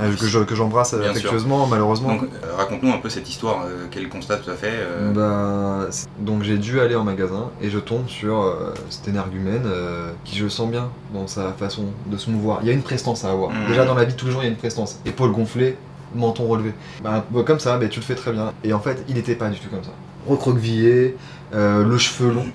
euh, 0.00 0.14
que 0.20 0.26
je- 0.26 0.38
que 0.40 0.54
j'embrasse 0.54 0.94
affectueusement, 0.94 1.66
malheureusement. 1.66 2.14
donc 2.16 2.28
raconte-nous 2.56 2.92
un 2.92 2.98
peu 2.98 3.08
cette 3.08 3.28
histoire, 3.28 3.64
quel 3.90 4.08
constat 4.08 4.38
tu 4.38 4.50
as 4.50 4.54
fait 4.54 4.74
Bah, 5.14 5.88
donc 6.20 6.42
j'ai 6.42 6.58
dû 6.58 6.80
aller 6.80 6.94
en 6.94 7.04
magasin 7.04 7.50
et 7.60 7.70
je 7.70 7.78
tombe 7.78 8.08
sur 8.08 8.54
cet 8.90 9.08
énergumène 9.08 9.62
qui 10.24 10.36
je 10.38 10.48
sens 10.48 10.68
bien 10.70 10.90
dans 11.12 11.26
sa 11.26 11.52
façon 11.52 11.84
de 12.06 12.16
se 12.16 12.30
mouvoir. 12.30 12.58
Il 12.62 12.66
y 12.68 12.70
a 12.70 12.74
une 12.74 12.82
prestance 12.82 13.24
à 13.24 13.30
avoir. 13.30 13.50
Mhm. 13.50 13.68
Déjà 13.68 13.84
dans 13.84 13.94
la 13.94 14.04
vie 14.04 14.12
de 14.12 14.18
tous 14.18 14.26
les 14.26 14.32
jours 14.32 14.42
il 14.42 14.46
y 14.46 14.48
a 14.48 14.52
une 14.52 14.56
prestance. 14.58 14.98
Épaules 15.06 15.32
gonflées, 15.32 15.76
menton 16.14 16.46
relevé. 16.46 16.72
Bah, 17.02 17.24
bah, 17.30 17.42
comme 17.46 17.58
ça, 17.60 17.78
bah, 17.78 17.88
tu 17.88 18.00
le 18.00 18.04
fais 18.04 18.14
très 18.14 18.32
bien. 18.32 18.52
Et 18.62 18.72
en 18.72 18.80
fait, 18.80 19.04
il 19.08 19.18
était 19.18 19.34
pas 19.34 19.48
du 19.50 19.58
tout 19.58 19.68
comme 19.68 19.84
ça. 19.84 19.90
Recroquevillé, 20.28 21.16
euh, 21.54 21.84
le 21.84 21.98
cheveu 21.98 22.32
long. 22.32 22.46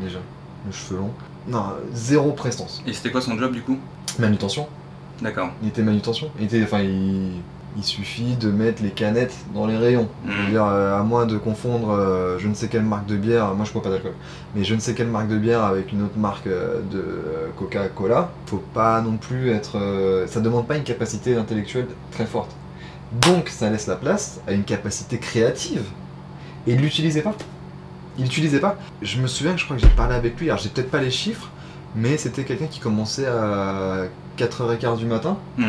Déjà, 0.00 0.18
le 0.66 0.72
cheveu 0.72 0.98
long. 0.98 1.10
Non, 1.46 1.64
zéro 1.92 2.32
prestance. 2.32 2.82
Et 2.86 2.92
c'était 2.92 3.10
quoi 3.10 3.20
son 3.20 3.36
job 3.38 3.52
du 3.52 3.62
coup? 3.62 3.78
Manutention. 4.18 4.66
D'accord. 5.22 5.50
Il 5.62 5.68
était 5.68 5.82
manutention. 5.82 6.28
Il 6.38 6.46
était, 6.46 6.62
enfin, 6.62 6.80
il, 6.80 7.32
il 7.76 7.82
suffit 7.84 8.36
de 8.36 8.50
mettre 8.50 8.82
les 8.82 8.90
canettes 8.90 9.34
dans 9.54 9.66
les 9.66 9.76
rayons. 9.76 10.08
Je 10.26 10.32
veux 10.32 10.46
Mm. 10.46 10.50
dire, 10.50 10.64
euh, 10.64 10.98
à 10.98 11.02
moins 11.02 11.26
de 11.26 11.36
confondre 11.36 11.90
euh, 11.90 12.38
je 12.38 12.48
ne 12.48 12.54
sais 12.54 12.68
quelle 12.68 12.82
marque 12.84 13.06
de 13.06 13.16
bière, 13.16 13.54
moi 13.54 13.64
je 13.66 13.72
bois 13.72 13.82
pas 13.82 13.90
d'alcool, 13.90 14.12
mais 14.54 14.64
je 14.64 14.74
ne 14.74 14.80
sais 14.80 14.94
quelle 14.94 15.08
marque 15.08 15.28
de 15.28 15.36
bière 15.36 15.64
avec 15.64 15.92
une 15.92 16.02
autre 16.04 16.16
marque 16.16 16.46
euh, 16.46 16.80
de 16.90 17.04
Coca-Cola, 17.58 18.30
faut 18.46 18.62
pas 18.72 19.00
non 19.02 19.16
plus 19.16 19.50
être. 19.50 19.76
ça 20.28 20.40
demande 20.40 20.66
pas 20.66 20.76
une 20.76 20.84
capacité 20.84 21.36
intellectuelle 21.36 21.88
très 22.12 22.26
forte. 22.26 22.50
Donc 23.20 23.48
ça 23.48 23.70
laisse 23.70 23.86
la 23.86 23.96
place 23.96 24.40
à 24.46 24.52
une 24.52 24.64
capacité 24.64 25.18
créative. 25.18 25.82
Et 26.66 26.72
il 26.72 26.80
l'utilisait 26.80 27.22
pas. 27.22 27.34
Il 28.18 28.24
l'utilisait 28.24 28.60
pas. 28.60 28.76
Je 29.02 29.20
me 29.20 29.26
souviens 29.26 29.52
que 29.54 29.60
je 29.60 29.64
crois 29.64 29.76
que 29.76 29.82
j'ai 29.82 29.88
parlé 29.88 30.14
avec 30.14 30.38
lui, 30.40 30.48
alors 30.48 30.58
j'ai 30.60 30.68
peut-être 30.68 30.90
pas 30.90 31.00
les 31.00 31.10
chiffres, 31.10 31.50
mais 31.94 32.16
c'était 32.16 32.44
quelqu'un 32.44 32.66
qui 32.66 32.80
commençait 32.80 33.26
à 33.26 34.04
4h15 34.38 34.98
du 34.98 35.06
matin. 35.06 35.36
Mm. 35.58 35.64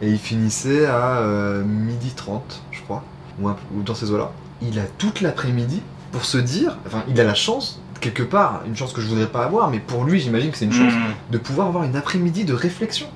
Et 0.00 0.10
il 0.10 0.18
finissait 0.18 0.86
à 0.86 1.18
euh, 1.18 1.64
midi 1.64 2.10
30, 2.14 2.62
je 2.70 2.80
crois, 2.82 3.02
ou, 3.40 3.48
un- 3.48 3.56
ou 3.74 3.82
dans 3.82 3.94
ces 3.94 4.10
eaux-là. 4.12 4.30
Il 4.62 4.78
a 4.78 4.84
toute 4.98 5.20
l'après-midi 5.20 5.82
pour 6.12 6.24
se 6.24 6.38
dire, 6.38 6.78
enfin, 6.86 7.02
il 7.08 7.20
a 7.20 7.24
la 7.24 7.34
chance, 7.34 7.80
quelque 8.00 8.22
part, 8.22 8.62
une 8.66 8.76
chance 8.76 8.92
que 8.92 9.00
je 9.00 9.08
voudrais 9.08 9.26
pas 9.26 9.44
avoir, 9.44 9.70
mais 9.70 9.80
pour 9.80 10.04
lui, 10.04 10.20
j'imagine 10.20 10.52
que 10.52 10.56
c'est 10.56 10.66
une 10.66 10.72
chance, 10.72 10.92
Mm. 10.92 11.32
de 11.32 11.38
pouvoir 11.38 11.66
avoir 11.68 11.84
une 11.84 11.96
après-midi 11.96 12.44
de 12.44 12.54
réflexion. 12.54 13.08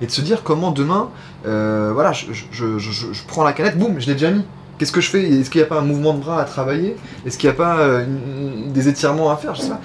Et 0.00 0.06
de 0.06 0.10
se 0.10 0.20
dire 0.20 0.42
comment 0.42 0.70
demain, 0.72 1.08
euh, 1.46 1.90
voilà, 1.94 2.12
je, 2.12 2.26
je- 2.52 2.78
je- 2.78 3.06
prends 3.26 3.44
la 3.44 3.52
canette, 3.52 3.78
boum, 3.78 3.98
je 3.98 4.06
l'ai 4.06 4.12
déjà 4.12 4.30
mis. 4.30 4.42
Qu'est-ce 4.78 4.92
que 4.92 5.00
je 5.00 5.08
fais? 5.08 5.22
Est-ce 5.22 5.48
qu'il 5.48 5.60
n'y 5.60 5.66
a 5.66 5.68
pas 5.68 5.78
un 5.78 5.84
mouvement 5.84 6.12
de 6.12 6.20
bras 6.20 6.40
à 6.40 6.44
travailler? 6.44 6.96
Est-ce 7.24 7.38
qu'il 7.38 7.48
n'y 7.48 7.54
a 7.54 7.56
pas 7.56 7.78
euh, 7.78 8.04
une- 8.04 8.72
des 8.72 8.88
étirements 8.88 9.30
à 9.30 9.36
faire? 9.36 9.54
Je 9.54 9.62
sais 9.62 9.68
pas. 9.70 9.80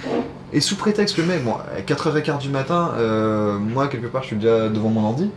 Et 0.54 0.60
sous 0.60 0.76
prétexte 0.76 1.16
que 1.16 1.22
le 1.22 1.28
mec, 1.28 1.46
bon, 1.46 1.54
à 1.54 1.80
4h15 1.82 2.40
du 2.40 2.50
matin, 2.50 2.92
euh, 2.98 3.58
moi, 3.58 3.88
quelque 3.88 4.08
part, 4.08 4.24
je 4.24 4.28
suis 4.28 4.36
déjà 4.36 4.68
devant 4.68 4.90
mon 4.90 5.06
ordi, 5.06 5.30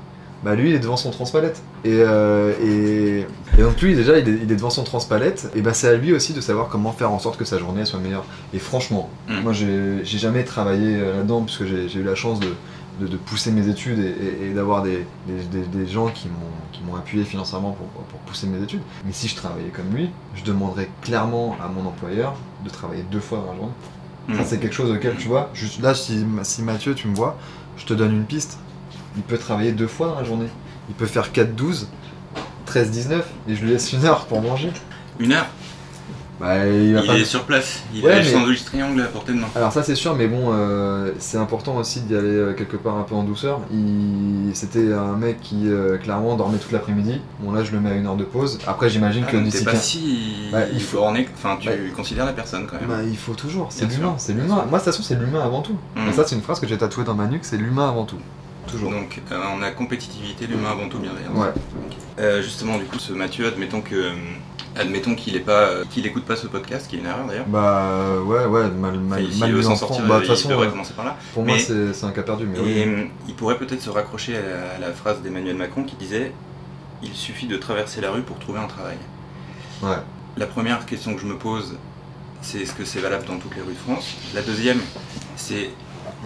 bah 0.42 0.56
lui, 0.56 0.70
il 0.70 0.74
est 0.74 0.80
devant 0.80 0.96
son 0.96 1.10
transpalette. 1.12 1.62
Et, 1.84 1.90
euh, 2.00 2.52
et, 2.60 3.26
et 3.56 3.62
donc 3.62 3.80
lui, 3.80 3.94
déjà, 3.94 4.18
il 4.18 4.28
est, 4.28 4.32
il 4.42 4.50
est 4.50 4.56
devant 4.56 4.70
son 4.70 4.82
transpalette, 4.82 5.50
et 5.54 5.62
bah 5.62 5.72
c'est 5.72 5.86
à 5.88 5.94
lui 5.94 6.12
aussi 6.12 6.32
de 6.32 6.40
savoir 6.40 6.66
comment 6.68 6.90
faire 6.90 7.12
en 7.12 7.20
sorte 7.20 7.36
que 7.38 7.44
sa 7.44 7.58
journée 7.58 7.84
soit 7.84 8.00
meilleure. 8.00 8.24
Et 8.54 8.58
franchement, 8.58 9.08
Mm. 9.28 9.40
moi, 9.42 9.52
j'ai 9.52 10.02
jamais 10.18 10.42
travaillé 10.42 10.98
là-dedans, 10.98 11.42
puisque 11.42 11.64
j'ai 11.64 11.98
eu 12.00 12.02
la 12.02 12.16
chance 12.16 12.40
de, 12.40 12.48
de, 13.00 13.06
de 13.06 13.16
pousser 13.16 13.50
mes 13.50 13.68
études 13.68 13.98
et, 13.98 14.02
et- 14.46 14.50
et 14.50 14.54
d'avoir 14.54 14.82
des, 14.82 15.06
des, 15.26 15.42
des- 15.50 15.66
des 15.66 15.86
gens 15.86 16.08
qui 16.08 16.28
m'ont 16.86 16.96
appuyé 16.96 17.24
financièrement 17.24 17.72
pour, 17.72 17.86
pour 18.04 18.18
pousser 18.20 18.46
mes 18.46 18.62
études. 18.62 18.82
Mais 19.04 19.12
si 19.12 19.26
je 19.28 19.34
travaillais 19.36 19.68
comme 19.70 19.92
lui, 19.94 20.10
je 20.34 20.44
demanderais 20.44 20.88
clairement 21.02 21.56
à 21.62 21.68
mon 21.68 21.86
employeur 21.88 22.34
de 22.64 22.70
travailler 22.70 23.02
deux 23.10 23.20
fois 23.20 23.38
dans 23.38 23.50
la 23.52 23.56
journée. 23.56 23.72
Ça, 24.36 24.44
c'est 24.44 24.58
quelque 24.58 24.74
chose 24.74 24.90
auquel, 24.90 25.16
tu 25.16 25.28
vois, 25.28 25.50
juste 25.54 25.80
là, 25.82 25.94
si, 25.94 26.24
si 26.44 26.62
Mathieu, 26.62 26.94
tu 26.94 27.08
me 27.08 27.14
vois, 27.14 27.36
je 27.76 27.84
te 27.84 27.92
donne 27.94 28.12
une 28.12 28.24
piste. 28.24 28.58
Il 29.16 29.22
peut 29.22 29.36
travailler 29.38 29.72
deux 29.72 29.86
fois 29.86 30.08
dans 30.08 30.14
la 30.16 30.24
journée. 30.24 30.48
Il 30.88 30.94
peut 30.94 31.06
faire 31.06 31.30
4-12, 31.32 31.86
13-19, 32.66 33.22
et 33.48 33.54
je 33.54 33.62
lui 33.64 33.70
laisse 33.70 33.92
une 33.92 34.04
heure 34.04 34.26
pour 34.26 34.40
manger. 34.40 34.72
Une 35.18 35.32
heure? 35.32 35.46
Bah, 36.40 36.66
il 36.66 36.94
va 36.94 37.00
Il 37.02 37.06
pas... 37.06 37.14
est 37.18 37.24
sur 37.24 37.44
place. 37.44 37.82
Il 37.94 38.04
Ouais, 38.04 38.12
a 38.12 38.18
le 38.18 38.24
sandwich 38.24 38.64
triangle 38.64 39.00
à 39.02 39.04
portée 39.06 39.32
de 39.32 39.38
main. 39.38 39.46
Alors 39.54 39.72
ça 39.72 39.82
c'est 39.84 39.94
sûr, 39.94 40.14
mais 40.16 40.26
bon, 40.26 40.46
euh, 40.52 41.12
c'est 41.18 41.38
important 41.38 41.76
aussi 41.76 42.00
d'y 42.00 42.16
aller 42.16 42.26
euh, 42.28 42.52
quelque 42.54 42.76
part 42.76 42.96
un 42.96 43.02
peu 43.04 43.14
en 43.14 43.22
douceur. 43.22 43.60
Il... 43.72 44.50
C'était 44.54 44.92
un 44.92 45.16
mec 45.16 45.40
qui 45.40 45.68
euh, 45.68 45.96
clairement 45.96 46.34
dormait 46.36 46.58
toute 46.58 46.72
l'après-midi. 46.72 47.20
Bon 47.40 47.52
là 47.52 47.62
je 47.62 47.70
le 47.72 47.80
mets 47.80 47.90
à 47.90 47.94
une 47.94 48.06
heure 48.06 48.16
de 48.16 48.24
pause. 48.24 48.58
Après 48.66 48.90
j'imagine 48.90 49.24
Ah, 49.28 49.30
que 49.30 49.36
d'ici 49.36 49.64
pas 49.64 49.72
15 49.72 49.82
si. 49.82 50.32
Bah, 50.50 50.58
il 50.72 50.80
faut- 50.82 50.98
orné- 50.98 51.28
Enfin, 51.36 51.56
tu 51.60 51.68
Bah, 51.68 51.74
considères 51.96 52.24
la 52.26 52.32
personne 52.32 52.66
quand 52.66 52.80
même. 52.80 52.88
Bah, 52.88 53.02
il 53.08 53.16
faut 53.16 53.34
toujours, 53.34 53.68
c'est 53.70 53.86
l'humain, 53.86 54.14
c'est 54.18 54.32
l'humain. 54.32 54.46
Moi 54.54 54.64
de 54.64 54.70
toute 54.70 54.80
façon 54.84 55.02
c'est 55.02 55.14
l'humain 55.18 55.42
avant 55.44 55.62
tout. 55.62 55.76
Mm. 55.96 56.08
Et 56.08 56.12
ça 56.12 56.24
c'est 56.26 56.34
une 56.34 56.42
phrase 56.42 56.58
que 56.60 56.66
j'ai 56.66 56.76
tatouée 56.78 57.04
dans 57.04 57.14
ma 57.14 57.26
nuque, 57.26 57.44
c'est 57.44 57.56
l'humain 57.58 57.88
avant 57.88 58.04
tout. 58.04 58.18
Toujours. 58.66 58.90
Donc, 58.90 59.20
euh, 59.30 59.36
on 59.56 59.62
a 59.62 59.70
compétitivité, 59.70 60.46
l'humain 60.46 60.70
avant 60.72 60.88
tout, 60.88 60.98
bienveillance. 60.98 61.36
Ouais. 61.36 62.42
Justement, 62.42 62.78
du 62.78 62.84
coup, 62.86 62.98
ce 62.98 63.12
Mathieu, 63.12 63.46
admettons 63.46 63.82
que, 63.82 64.10
admettons 64.76 65.14
qu'il 65.14 65.40
pas, 65.42 65.52
euh, 65.52 65.84
qu'il 65.90 66.06
écoute 66.06 66.24
pas 66.24 66.36
ce 66.36 66.46
podcast, 66.46 66.88
qui 66.88 66.96
est 66.96 66.98
une 67.00 67.06
erreur 67.06 67.26
d'ailleurs. 67.26 67.46
Bah 67.46 67.82
euh, 67.90 68.20
ouais 68.22 68.44
ouais 68.46 68.70
mal 68.70 68.98
mal, 68.98 69.24
mal 69.38 69.52
veut 69.52 69.62
s'en 69.62 69.72
en 69.72 69.76
sortir. 69.76 70.04
Bah, 70.06 70.16
de 70.18 70.24
il 70.24 70.26
toute 70.26 70.36
façon 70.36 70.48
devrait 70.48 70.66
euh, 70.66 70.70
commencer 70.70 70.94
par 70.94 71.04
là. 71.04 71.16
pour 71.32 71.44
moi 71.44 71.54
Mais- 71.54 71.60
c'est 71.62 71.92
c'est 71.92 72.06
un 72.06 72.10
cas 72.12 72.22
perdu 72.22 72.46
mais 72.46 72.58
oui. 72.58 72.70
Et 72.78 72.86
euh, 72.86 73.04
il 73.28 73.34
pourrait 73.34 73.58
peut-être 73.58 73.82
se 73.82 73.90
raccrocher 73.90 74.36
à 74.36 74.40
la, 74.40 74.70
à 74.76 74.88
la 74.88 74.92
phrase 74.94 75.20
d'Emmanuel 75.22 75.56
Macron 75.56 75.84
qui 75.84 75.96
disait 75.96 76.32
Il 77.02 77.12
suffit 77.14 77.46
de 77.46 77.56
traverser 77.56 78.00
la 78.00 78.10
rue 78.10 78.22
pour 78.22 78.38
trouver 78.38 78.58
un 78.60 78.66
travail. 78.66 78.96
Ouais. 79.82 79.96
La 80.36 80.46
première 80.46 80.84
question 80.86 81.14
que 81.14 81.20
je 81.20 81.26
me 81.26 81.36
pose, 81.36 81.76
c'est 82.42 82.58
est-ce 82.58 82.72
que 82.74 82.84
c'est 82.84 83.00
valable 83.00 83.26
dans 83.26 83.36
toutes 83.38 83.54
les 83.54 83.62
rues 83.62 83.74
de 83.74 83.78
France? 83.78 84.14
La 84.34 84.42
deuxième, 84.42 84.80
c'est 85.36 85.70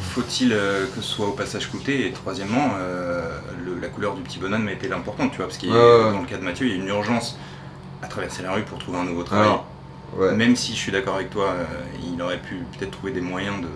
faut-il 0.01 0.53
euh, 0.53 0.87
que 0.95 1.01
ce 1.03 1.09
soit 1.09 1.27
au 1.27 1.33
passage 1.33 1.69
coûté? 1.71 2.07
Et 2.07 2.13
troisièmement, 2.13 2.71
euh, 2.79 3.21
le- 3.65 3.79
la 3.81 3.89
couleur 3.89 4.15
du 4.15 4.23
petit 4.23 4.39
bonhomme 4.39 4.69
était 4.69 4.89
l'importante, 4.89 5.33
tu 5.33 5.39
vois, 5.39 5.47
parce 5.47 5.59
que 5.59 5.67
Ouais, 5.67 5.73
ouais. 6.07 6.13
dans 6.13 6.21
le 6.21 6.27
cas 6.27 6.37
de 6.39 6.43
Mathieu, 6.45 6.67
il 6.67 6.71
y 6.71 6.79
a 6.79 6.83
une 6.83 6.89
urgence 6.89 7.39
à 8.03 8.07
traverser 8.07 8.43
la 8.43 8.53
rue 8.53 8.63
pour 8.63 8.79
trouver 8.79 8.99
un 8.99 9.05
nouveau 9.05 9.23
travail. 9.23 9.49
Ouais. 10.19 10.35
Même 10.35 10.57
si 10.57 10.73
je 10.73 10.79
suis 10.79 10.93
d'accord 10.93 11.17
avec 11.17 11.31
toi, 11.31 11.49
euh, 11.51 11.65
il 12.13 12.21
aurait 12.23 12.39
pu 12.39 12.57
peut-être 12.79 12.93
trouver 12.93 13.13
des 13.13 13.21
moyens 13.21 13.57
de, 13.61 13.69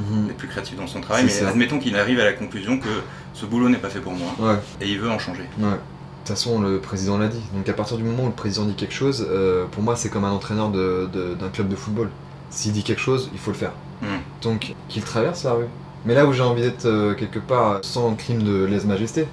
Mhm. 0.00 0.26
d'être 0.28 0.36
plus 0.36 0.46
créatif 0.48 0.76
dans 0.76 0.86
son 0.86 1.00
travail, 1.00 1.24
mais 1.24 1.30
ça. 1.30 1.48
admettons 1.48 1.78
qu'il 1.80 1.96
arrive 1.96 2.20
à 2.20 2.24
la 2.24 2.32
conclusion 2.32 2.78
que 2.78 2.88
ce 3.34 3.44
boulot 3.46 3.68
n'est 3.68 3.78
pas 3.78 3.88
fait 3.90 3.98
pour 4.00 4.12
moi 4.12 4.28
Ouais. 4.38 4.58
et 4.80 4.88
il 4.88 5.00
veut 5.00 5.10
en 5.10 5.18
changer. 5.18 5.42
Ouais. 5.58 5.64
De 5.70 5.76
toute 6.26 6.28
façon, 6.28 6.60
le 6.60 6.78
président 6.78 7.18
l'a 7.18 7.26
dit. 7.28 7.42
Donc 7.54 7.68
à 7.68 7.72
partir 7.72 7.96
du 7.96 8.04
moment 8.04 8.24
où 8.24 8.26
le 8.26 8.32
président 8.32 8.66
dit 8.66 8.74
quelque 8.74 8.94
chose, 8.94 9.26
euh, 9.28 9.64
pour 9.72 9.82
moi, 9.82 9.96
c'est 9.96 10.10
comme 10.10 10.24
un 10.24 10.30
entraîneur 10.30 10.68
de- 10.70 11.08
de- 11.12 11.34
d'un 11.34 11.48
club 11.48 11.66
de 11.68 11.74
football. 11.74 12.08
S'il 12.50 12.72
dit 12.72 12.84
quelque 12.84 13.00
chose, 13.00 13.30
il 13.32 13.38
faut 13.40 13.50
le 13.50 13.56
faire. 13.56 13.72
Hmm. 14.02 14.18
Donc 14.42 14.74
qu'il 14.88 15.02
traverse 15.02 15.42
la 15.44 15.54
rue. 15.54 15.66
Mais 16.04 16.14
là 16.14 16.24
où 16.26 16.32
j'ai 16.32 16.42
envie 16.42 16.62
d'être 16.62 16.86
euh, 16.86 17.14
quelque 17.14 17.38
part 17.40 17.80
sans 17.82 18.14
crime 18.14 18.42
de 18.44 18.64
lèse-majesté, 18.64 19.26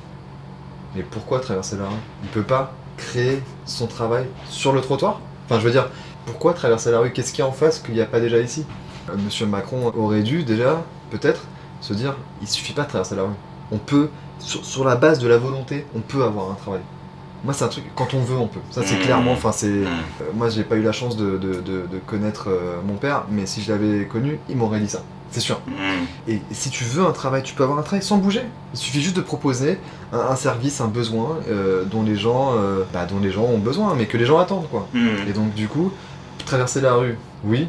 mais 0.96 1.04
pourquoi 1.04 1.40
traverser 1.40 1.78
la 1.78 1.86
rue? 1.86 1.96
Il 2.24 2.30
peut 2.30 2.42
pas 2.42 2.74
créer 2.98 3.42
son 3.66 3.88
travail 3.88 4.26
sur 4.50 4.74
le 4.74 4.82
trottoir 4.82 5.22
Enfin, 5.46 5.60
je 5.62 5.66
veux 5.66 5.72
dire, 5.72 5.90
pourquoi 6.26 6.54
traverser 6.54 6.92
la 6.92 7.00
rue? 7.00 7.12
Qu'est-ce 7.14 7.32
qu'il 7.32 7.40
y 7.40 7.42
a 7.42 7.48
en 7.48 7.54
face 7.54 7.80
qu'il 7.80 7.94
n'y 7.94 8.02
a 8.02 8.06
pas 8.06 8.20
déjà 8.20 8.40
ici? 8.40 8.66
Euh, 9.10 9.14
Monsieur 9.24 9.46
Macron 9.46 9.94
aurait 9.96 10.24
dû 10.24 10.44
déjà, 10.44 10.84
peut-être, 11.10 11.46
se 11.80 11.94
dire 11.94 12.16
il 12.42 12.48
suffit 12.50 12.74
pas 12.74 12.84
de 12.84 12.90
traverser 12.90 13.16
la 13.16 13.24
rue. 13.24 13.30
On 13.72 13.78
peut, 13.78 14.10
sur, 14.40 14.66
sur 14.66 14.84
la 14.84 14.96
base 14.98 15.20
de 15.20 15.28
la 15.28 15.38
volonté, 15.38 15.86
on 15.96 16.00
peut 16.02 16.24
avoir 16.24 16.52
un 16.52 16.56
travail. 16.56 16.82
Moi, 17.46 17.54
c'est 17.54 17.64
un 17.64 17.68
truc, 17.70 17.86
quand 17.96 18.14
on 18.14 18.20
veut, 18.20 18.36
on 18.36 18.48
peut. 18.48 18.60
Ça, 18.72 18.82
c'est 18.84 18.96
Mmh. 18.96 19.02
clairement, 19.02 19.32
enfin, 19.32 19.52
c'est. 19.54 19.68
Hmm. 19.68 19.86
Euh, 20.22 20.24
moi, 20.34 20.50
j'ai 20.50 20.64
pas 20.64 20.76
eu 20.76 20.82
la 20.82 20.92
chance 20.92 21.16
de, 21.16 21.38
de- 21.38 21.62
de- 21.62 21.86
de 21.90 22.00
connaître 22.06 22.50
euh, 22.50 22.82
mon 22.86 22.96
père, 22.96 23.24
mais 23.30 23.46
si 23.46 23.62
je 23.62 23.72
l'avais 23.72 24.06
connu, 24.06 24.40
il 24.50 24.58
m'aurait 24.58 24.80
dit 24.80 24.90
ça. 24.90 25.04
C'est 25.32 25.40
sûr. 25.40 25.60
Hmm. 25.68 26.06
Et 26.28 26.42
si 26.52 26.70
tu 26.70 26.84
veux 26.84 27.06
un 27.06 27.12
travail, 27.12 27.44
tu 27.44 27.54
peux 27.54 27.64
avoir 27.64 27.78
un 27.80 27.84
travail 27.84 28.04
sans 28.04 28.18
bouger. 28.18 28.44
Il 28.74 28.80
suffit 28.80 29.02
juste 29.02 29.16
de 29.16 29.22
proposer 29.22 29.78
un, 30.14 30.20
un 30.20 30.36
service, 30.36 30.82
un 30.82 30.88
besoin 30.88 31.38
euh, 31.50 31.84
dont 31.86 32.04
les 32.04 32.16
gens, 32.16 32.54
euh, 32.56 32.84
bah, 32.94 33.06
dont 33.06 33.20
les 33.20 33.32
gens 33.32 33.44
ont 33.44 33.60
besoin, 33.60 33.94
mais 33.96 34.06
que 34.06 34.18
les 34.18 34.26
gens 34.26 34.40
attendent, 34.40 34.70
quoi. 34.70 34.88
Hmm. 34.94 35.28
Et 35.30 35.34
donc, 35.34 35.54
du 35.54 35.68
coup, 35.68 35.92
traverser 36.46 36.82
la 36.82 36.94
rue, 36.94 37.18
oui, 37.44 37.68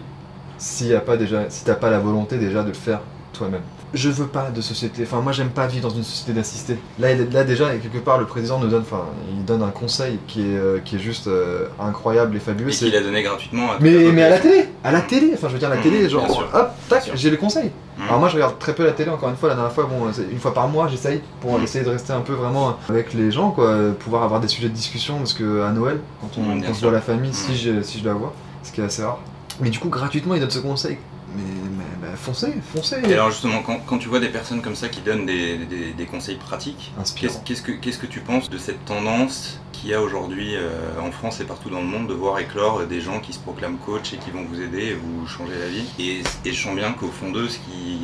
y 0.82 0.94
a 0.94 1.00
pas 1.00 1.16
déjà, 1.16 1.48
si 1.50 1.64
t'as 1.64 1.74
pas 1.74 1.90
la 1.90 1.98
volonté 1.98 2.38
déjà 2.38 2.62
de 2.62 2.68
le 2.68 2.74
faire 2.74 3.00
toi-même. 3.32 3.62
Je 3.94 4.10
veux 4.10 4.26
pas 4.26 4.50
de 4.50 4.60
société. 4.60 5.02
Enfin, 5.04 5.20
moi, 5.20 5.32
j'aime 5.32 5.48
pas 5.48 5.66
vivre 5.66 5.88
dans 5.88 5.94
une 5.94 6.02
société 6.02 6.32
d'assistés. 6.32 6.76
Là, 6.98 7.14
là 7.14 7.44
déjà, 7.44 7.74
quelque 7.76 7.98
part, 7.98 8.18
le 8.18 8.26
président 8.26 8.58
nous 8.58 8.68
donne, 8.68 8.82
enfin, 8.82 9.04
il 9.32 9.44
donne 9.44 9.62
un 9.62 9.70
conseil 9.70 10.18
qui 10.26 10.42
est, 10.42 10.56
euh, 10.58 10.78
qui 10.84 10.96
est 10.96 10.98
juste 10.98 11.26
euh, 11.26 11.68
incroyable 11.80 12.36
et 12.36 12.40
fabuleux. 12.40 12.70
Et 12.70 12.76
qu'il 12.76 12.94
a 12.94 13.00
donné 13.00 13.22
gratuitement 13.22 13.72
à 13.72 13.76
mais, 13.80 13.90
mais 14.12 14.22
à 14.22 14.28
la 14.28 14.38
télé, 14.38 14.66
à 14.84 14.92
la 14.92 15.00
télé, 15.00 15.30
enfin 15.34 15.48
je 15.48 15.54
veux 15.54 15.58
dire 15.58 15.70
la 15.70 15.76
Mmh, 15.76 15.82
télé, 15.82 16.08
genre 16.08 16.44
hop, 16.52 16.70
tac, 16.88 17.10
j'ai 17.14 17.30
le 17.30 17.36
conseil. 17.38 17.70
Hmm. 17.96 18.02
Alors 18.02 18.18
moi 18.20 18.28
je 18.28 18.34
regarde 18.34 18.58
très 18.58 18.74
peu 18.74 18.84
la 18.84 18.92
télé 18.92 19.10
encore 19.10 19.28
une 19.30 19.36
fois, 19.36 19.48
la 19.48 19.54
dernière 19.54 19.72
fois, 19.72 19.84
bon, 19.84 20.12
c'est 20.12 20.26
une 20.30 20.38
fois 20.38 20.52
par 20.52 20.68
mois 20.68 20.86
j'essaye 20.88 21.20
pour 21.40 21.58
Mmh. 21.58 21.62
essayer 21.64 21.84
de 21.84 21.90
rester 21.90 22.12
un 22.12 22.20
peu 22.20 22.34
vraiment 22.34 22.76
avec 22.90 23.14
les 23.14 23.30
gens, 23.30 23.50
quoi, 23.52 23.68
euh, 23.68 23.92
pouvoir 23.92 24.22
avoir 24.22 24.40
des 24.40 24.48
sujets 24.48 24.68
de 24.68 24.74
discussion 24.74 25.16
parce 25.18 25.32
que 25.32 25.62
à 25.62 25.70
Noël, 25.72 25.98
quand 26.20 26.28
on, 26.38 26.42
Mmh, 26.42 26.54
bien 26.60 26.66
quand 26.66 26.70
on 26.72 26.74
se 26.74 26.82
voit 26.82 26.92
la 26.92 27.00
famille, 27.00 27.30
Mmh. 27.30 27.32
si, 27.32 27.56
je, 27.56 27.82
si 27.82 27.98
je 28.00 28.04
la 28.04 28.12
vois, 28.14 28.32
ce 28.62 28.70
qui 28.72 28.80
est 28.80 28.84
assez 28.84 29.02
rare. 29.02 29.18
Mais 29.60 29.70
du 29.70 29.78
coup 29.78 29.88
gratuitement 29.88 30.34
il 30.34 30.40
donne 30.40 30.50
ce 30.50 30.58
conseil. 30.60 30.98
Mais, 31.36 31.42
mais 31.78 31.84
bah, 32.08 32.16
foncez, 32.16 32.54
foncez. 32.74 32.96
Et 33.06 33.12
alors 33.14 33.30
justement, 33.30 33.60
quand, 33.62 33.78
quand 33.86 33.98
tu 33.98 34.08
vois 34.08 34.20
des 34.20 34.28
personnes 34.30 34.62
comme 34.62 34.74
ça 34.74 34.88
qui 34.88 35.00
donnent 35.02 35.26
des, 35.26 35.58
des- 35.58 35.92
des 35.92 36.06
conseils 36.06 36.36
pratiques, 36.36 36.92
qu'est-ce 37.16 37.62
que, 37.62 37.72
que 37.72 38.06
tu 38.06 38.20
penses 38.20 38.48
de 38.48 38.56
cette 38.58 38.84
tendance 38.86 39.60
qu'il 39.72 39.90
y 39.90 39.94
a 39.94 40.00
aujourd'hui 40.02 40.56
euh, 40.56 40.68
en 41.00 41.12
France 41.12 41.40
et 41.40 41.44
partout 41.44 41.70
dans 41.70 41.80
le 41.80 41.86
monde 41.86 42.08
de 42.08 42.14
voir 42.14 42.38
éclore 42.38 42.84
des 42.86 43.00
gens 43.00 43.20
qui 43.20 43.32
se 43.32 43.38
proclament 43.38 43.76
coach 43.84 44.12
et 44.14 44.16
qui 44.16 44.30
vont 44.30 44.44
vous 44.50 44.60
aider 44.60 44.86
et 44.86 44.94
vous 44.94 45.26
changer 45.26 45.52
la 45.60 45.68
vie? 45.68 45.84
Et, 45.98 46.22
et 46.48 46.52
je 46.52 46.60
sens 46.62 46.74
bien 46.74 46.92
qu'au 46.92 47.08
fond 47.08 47.30
d'eux, 47.30 47.48
ce 47.48 47.58
qui... 47.58 47.98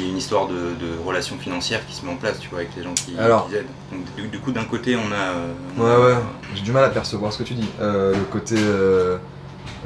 Il 0.00 0.04
y 0.04 0.08
a 0.08 0.10
une 0.12 0.18
histoire 0.18 0.46
de, 0.46 0.54
de 0.54 1.04
relations 1.04 1.36
financières 1.38 1.84
qui 1.84 1.92
se 1.92 2.04
met 2.06 2.12
en 2.12 2.16
place, 2.16 2.38
tu 2.38 2.48
vois, 2.50 2.60
avec 2.60 2.70
les 2.76 2.84
gens 2.84 2.94
qui, 2.94 3.18
Alors. 3.18 3.48
qui 3.48 3.56
aident. 3.56 3.66
Donc, 3.90 4.00
du, 4.16 4.28
du 4.28 4.38
coup, 4.38 4.52
d'un 4.52 4.62
côté, 4.64 4.94
on 4.94 5.10
a. 5.12 5.34
on 5.76 5.82
Ouais, 5.82 5.90
a- 5.90 6.00
ouais, 6.00 6.22
j'ai 6.54 6.62
du 6.62 6.70
mal 6.70 6.84
à 6.84 6.88
percevoir 6.90 7.32
ce 7.32 7.38
que 7.38 7.42
tu 7.42 7.54
dis. 7.54 7.68
Euh, 7.80 8.14
le 8.14 8.22
côté 8.26 8.54
euh, 8.56 9.16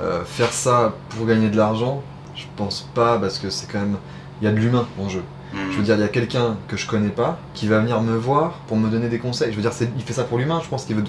euh, 0.02 0.22
faire 0.26 0.52
ça 0.52 0.92
pour 1.10 1.24
gagner 1.24 1.48
de 1.48 1.56
l'argent, 1.56 2.02
je 2.42 2.46
pense 2.56 2.88
pas 2.94 3.18
parce 3.18 3.38
que 3.38 3.50
c'est 3.50 3.70
quand 3.70 3.80
même. 3.80 3.96
Il 4.40 4.44
y 4.44 4.48
a 4.48 4.50
de 4.52 4.56
l'humain 4.56 4.86
en 4.98 5.08
jeu. 5.08 5.22
Mm. 5.52 5.56
Je 5.70 5.76
veux 5.76 5.82
dire, 5.82 5.94
il 5.96 6.00
y 6.00 6.04
a 6.04 6.08
quelqu'un 6.08 6.56
que 6.66 6.76
je 6.76 6.86
connais 6.86 7.10
pas 7.10 7.38
qui 7.54 7.68
va 7.68 7.78
venir 7.78 8.00
me 8.00 8.16
voir 8.16 8.52
pour 8.66 8.76
me 8.76 8.88
donner 8.88 9.08
des 9.08 9.18
conseils. 9.18 9.52
Je 9.52 9.56
veux 9.56 9.62
dire, 9.62 9.72
il 9.96 10.02
fait 10.02 10.12
ça 10.12 10.24
pour 10.24 10.38
l'humain, 10.38 10.60
je 10.62 10.68
pense 10.68 10.84
qu'il 10.84 10.96
veut. 10.96 11.04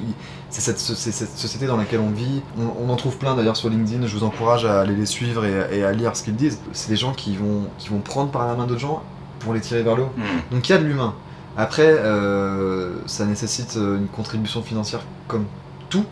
C'est 0.50 0.62
cette, 0.62 0.80
société 0.80 1.66
dans 1.66 1.78
laquelle 1.78 2.02
on 2.02 2.12
vit. 2.12 2.42
On, 2.60 2.86
on 2.86 2.90
en 2.92 2.96
trouve 2.96 3.18
plein 3.18 3.36
d'ailleurs 3.36 3.58
sur 3.58 3.70
LinkedIn. 3.70 4.06
Je 4.06 4.16
vous 4.16 4.24
encourage 4.24 4.66
à 4.66 4.82
aller 4.82 4.96
les 4.96 5.06
suivre 5.06 5.46
et, 5.46 5.80
et 5.80 5.84
à 5.84 5.92
lire 5.94 6.16
ce 6.16 6.24
qu'ils 6.24 6.36
disent. 6.36 6.60
C'est 6.74 6.90
des 6.90 6.98
gens 6.98 7.14
qui 7.14 7.36
vont, 7.36 7.68
qui 7.78 7.90
vont 7.90 8.00
prendre 8.00 8.32
par 8.32 8.48
la 8.48 8.56
main 8.56 8.68
d'autres 8.68 8.82
gens 8.82 9.02
pour 9.40 9.54
les 9.54 9.62
tirer 9.62 9.84
vers 9.84 9.96
le 9.96 10.04
haut. 10.04 10.14
Mm. 10.18 10.56
Donc 10.56 10.70
il 10.70 10.72
y 10.72 10.76
a 10.76 10.78
de 10.78 10.86
l'humain. 10.86 11.16
Après, 11.56 11.88
euh, 11.88 12.96
ça 13.06 13.26
nécessite 13.26 13.78
euh, 13.78 13.98
une 13.98 14.08
contribution 14.08 14.64
financière 14.64 15.02
comme 15.28 15.46
tout. 15.90 16.06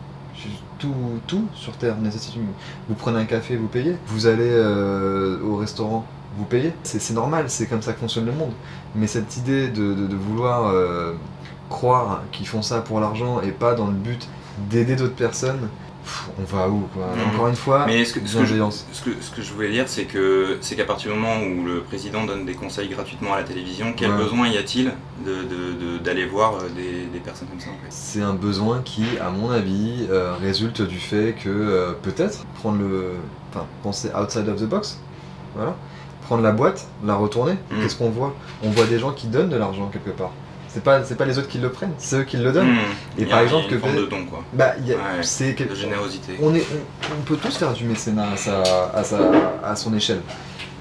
Tout, 1.26 1.44
sur 1.54 1.76
Terre 1.76 1.96
nécessite 1.98 2.36
une... 2.36 2.46
Vous 2.88 2.94
prenez 2.94 3.18
un 3.18 3.24
café, 3.24 3.56
vous 3.56 3.68
payez. 3.68 3.96
Vous 4.06 4.26
allez 4.26 4.50
euh, 4.50 5.40
au 5.42 5.56
restaurant, 5.56 6.04
vous 6.36 6.44
payez. 6.44 6.72
C'est 6.82 7.14
normal, 7.14 7.44
c'est 7.48 7.66
comme 7.66 7.82
ça 7.82 7.92
que 7.92 8.00
fonctionne 8.00 8.26
le 8.26 8.32
monde. 8.32 8.52
Mais 8.94 9.06
cette 9.06 9.36
idée 9.36 9.68
de 9.68 10.14
vouloir 10.14 10.68
euh, 10.68 11.14
croire 11.68 12.22
qu'ils 12.32 12.46
font 12.46 12.62
ça 12.62 12.80
pour 12.80 13.00
l'argent 13.00 13.40
et 13.40 13.50
pas 13.50 13.74
dans 13.74 13.86
le 13.86 13.94
but 13.94 14.28
d'aider 14.70 14.96
d'autres 14.96 15.14
personnes, 15.14 15.68
pff, 16.04 16.28
on 16.38 16.44
va 16.56 16.68
où 16.68 16.88
quoi 16.94 17.06
Mhm. 17.16 17.34
Encore 17.34 17.48
une 17.48 17.56
fois, 17.56 17.84
Mais 17.86 18.04
ce 18.04 18.12
que, 18.14 18.20
ce, 18.20 18.24
que 18.24 18.28
je, 18.28 18.36
bienveillance. 18.38 18.86
ce, 18.92 19.02
que, 19.02 19.10
ce 19.20 19.30
que 19.30 19.42
je 19.42 19.52
voulais 19.52 19.70
dire, 19.70 19.84
c'est 19.88 20.04
que 20.04 20.58
c'est 20.60 20.76
qu'à 20.76 20.84
partir 20.84 21.12
du 21.12 21.18
moment 21.18 21.38
où 21.40 21.64
le 21.64 21.80
président 21.80 22.24
donne 22.24 22.44
des 22.44 22.54
conseils 22.54 22.88
gratuitement 22.88 23.34
à 23.34 23.38
la 23.38 23.44
télévision, 23.44 23.92
quel 23.96 24.10
Ouais. 24.10 24.16
besoin 24.18 24.48
y 24.48 24.56
a-t-il 24.58 24.92
d'aller 26.02 26.26
voir 26.26 26.54
euh, 26.54 26.68
des, 26.74 27.06
des 27.12 27.18
personnes 27.20 27.48
comme 27.48 27.60
ça 27.60 27.70
en 27.70 27.74
fait? 27.84 27.88
C'est 27.90 28.22
un 28.22 28.34
besoin 28.34 28.80
qui, 28.84 29.04
à 29.20 29.30
mon 29.30 29.50
avis, 29.50 30.06
euh, 30.10 30.34
résulte 30.40 30.82
du 30.82 30.98
fait 30.98 31.34
que 31.42 31.48
euh, 31.48 31.92
peut-être 32.02 32.44
prendre 32.54 32.78
le. 32.78 33.12
Enfin, 33.50 33.66
penser 33.82 34.08
outside 34.18 34.48
of 34.48 34.56
the 34.60 34.64
box. 34.64 34.98
Voilà. 35.54 35.76
Prendre 36.22 36.42
la 36.42 36.52
boîte, 36.52 36.86
la 37.04 37.14
retourner. 37.14 37.52
Mm. 37.70 37.82
Qu'est-ce 37.82 37.96
qu'on 37.96 38.10
voit? 38.10 38.34
On 38.62 38.70
voit 38.70 38.86
des 38.86 38.98
gens 38.98 39.12
qui 39.12 39.26
donnent 39.26 39.50
de 39.50 39.56
l'argent 39.56 39.88
quelque 39.92 40.10
part. 40.10 40.30
C'est 40.72 40.82
pas, 40.82 41.04
c'est 41.04 41.16
pas 41.16 41.26
les 41.26 41.38
autres 41.38 41.48
qui 41.48 41.58
le 41.58 41.70
prennent, 41.70 41.92
c'est 41.98 42.16
eux 42.20 42.24
qui 42.24 42.38
le 42.38 42.50
donnent. 42.50 42.72
Mm. 42.72 42.78
Et 43.18 43.22
y 43.22 43.26
par 43.26 43.40
a 43.40 43.42
exemple, 43.44 43.64
une 43.64 43.70
que 43.72 43.78
forme 43.78 43.96
de 43.96 44.06
don 44.06 44.24
quoi, 44.24 44.42
Bah, 44.54 44.72
il 44.78 44.86
y 44.88 44.92
a- 44.92 44.96
Ouais. 44.96 45.02
c'est 45.22 45.52
de 45.52 45.74
générosité. 45.74 46.32
on, 46.42 46.54
est, 46.54 46.64
on, 46.72 47.14
on 47.20 47.22
peut 47.24 47.36
tous 47.36 47.56
faire 47.56 47.72
du 47.74 47.84
mécénat 47.84 48.30
à, 48.32 48.36
sa, 48.36 48.62
à, 48.94 49.04
sa, 49.04 49.18
à 49.62 49.76
son 49.76 49.94
échelle. 49.94 50.22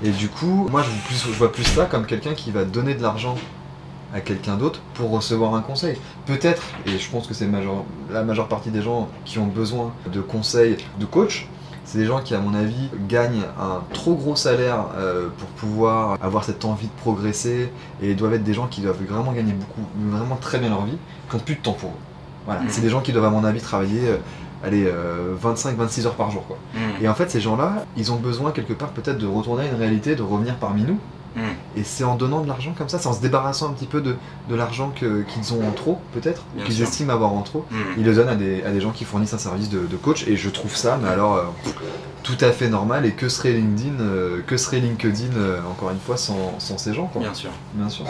Et 0.03 0.09
du 0.11 0.29
coup, 0.29 0.67
moi 0.71 0.81
je 0.81 0.89
vois 0.89 0.97
plus, 1.07 1.15
je 1.27 1.37
vois 1.37 1.51
plus 1.51 1.63
ça 1.63 1.85
comme 1.85 2.05
quelqu'un 2.05 2.33
qui 2.33 2.51
va 2.51 2.63
donner 2.63 2.95
de 2.95 3.01
l'argent 3.03 3.35
à 4.13 4.19
quelqu'un 4.21 4.55
d'autre 4.55 4.79
pour 4.93 5.09
recevoir 5.11 5.55
un 5.55 5.61
conseil. 5.61 5.97
Peut-être, 6.25 6.63
et 6.85 6.97
je 6.97 7.09
pense 7.09 7.27
que 7.27 7.33
c'est 7.33 7.45
major- 7.45 7.85
la 8.11 8.23
majeure 8.23 8.47
partie 8.47 8.69
des 8.69 8.81
gens 8.81 9.09
qui 9.25 9.39
ont 9.39 9.45
besoin 9.47 9.93
de 10.11 10.21
conseils 10.21 10.77
de 10.99 11.05
coach, 11.05 11.47
c'est 11.85 11.97
des 11.97 12.05
gens 12.05 12.19
qui, 12.21 12.33
à 12.35 12.39
mon 12.39 12.53
avis, 12.53 12.89
gagnent 13.07 13.43
un 13.59 13.81
trop 13.93 14.15
gros 14.15 14.35
salaire 14.35 14.85
euh, 14.97 15.27
pour 15.37 15.47
pouvoir 15.49 16.17
avoir 16.21 16.43
cette 16.43 16.63
envie 16.65 16.87
de 16.87 17.01
progresser 17.01 17.71
et 18.01 18.13
doivent 18.13 18.33
être 18.35 18.43
des 18.43 18.53
gens 18.53 18.67
qui 18.67 18.81
doivent 18.81 19.01
vraiment 19.07 19.31
gagner 19.33 19.53
beaucoup, 19.53 19.81
vraiment 20.11 20.35
très 20.37 20.59
bien 20.59 20.69
leur 20.69 20.85
vie, 20.85 20.97
qui 21.29 21.35
n'ont 21.35 21.41
plus 21.43 21.55
de 21.55 21.61
temps 21.61 21.73
pour 21.73 21.89
eux. 21.89 21.93
Voilà, 22.45 22.61
Mhm. 22.61 22.67
c'est 22.69 22.81
des 22.81 22.89
gens 22.89 23.01
qui 23.01 23.11
doivent, 23.11 23.25
à 23.25 23.29
mon 23.29 23.43
avis, 23.43 23.61
travailler 23.61 24.01
euh, 24.07 24.17
allez, 24.63 24.87
25-26 25.41 26.05
heures 26.05 26.13
par 26.15 26.29
jour. 26.31 26.45
Quoi. 26.47 26.57
Mm. 26.75 27.03
Et 27.03 27.07
en 27.09 27.13
fait, 27.15 27.29
ces 27.31 27.41
gens-là, 27.41 27.85
ils 27.97 28.11
ont 28.11 28.17
besoin 28.17 28.51
quelque 28.51 28.73
part 28.73 28.89
peut-être 28.89 29.17
de 29.17 29.25
retourner 29.27 29.63
à 29.63 29.67
une 29.67 29.75
réalité, 29.75 30.15
de 30.15 30.21
revenir 30.23 30.55
parmi 30.57 30.83
nous. 30.83 30.99
Mm. 31.35 31.41
Et 31.77 31.83
c'est 31.83 32.03
en 32.03 32.15
donnant 32.15 32.41
de 32.41 32.47
l'argent 32.47 32.73
comme 32.77 32.89
ça, 32.89 32.99
c'est 32.99 33.07
en 33.07 33.13
se 33.13 33.21
débarrassant 33.21 33.69
un 33.69 33.73
petit 33.73 33.85
peu 33.85 34.01
de, 34.01 34.15
de 34.49 34.55
l'argent 34.55 34.91
qu'ils 34.91 35.53
ont 35.53 35.67
en 35.67 35.71
trop, 35.71 35.99
peut-être, 36.13 36.43
ou 36.57 36.63
qu'ils 36.63 36.81
estiment 36.81 37.13
avoir 37.13 37.31
en 37.31 37.41
trop. 37.41 37.65
Mm. 37.71 37.75
Ils 37.97 38.05
le 38.05 38.13
donnent 38.13 38.29
à 38.29 38.35
des, 38.35 38.63
à 38.63 38.71
des 38.71 38.81
gens 38.81 38.91
qui 38.91 39.05
fournissent 39.05 39.33
un 39.33 39.37
service 39.37 39.69
de, 39.69 39.85
de 39.85 39.97
coach, 39.97 40.27
et 40.27 40.35
je 40.35 40.49
trouve 40.49 40.75
ça, 40.75 40.99
mais 41.01 41.09
alors, 41.09 41.35
euh, 41.35 41.43
tout 42.23 42.37
à 42.41 42.51
fait 42.51 42.69
normal. 42.69 43.05
Et 43.05 43.11
que 43.13 43.29
serait 43.29 43.53
LinkedIn, 43.53 43.99
euh, 43.99 44.41
que 44.45 44.57
serait 44.57 44.79
LinkedIn, 44.79 45.35
euh, 45.37 45.59
encore 45.69 45.91
une 45.91 45.99
fois, 45.99 46.17
sans, 46.17 46.59
sans 46.59 46.77
ces 46.77 46.93
gens, 46.93 47.07
quoi. 47.07 47.21
Bien 47.21 47.33
sûr. 47.33 47.51
Bien 47.73 47.89
sûr. 47.89 48.05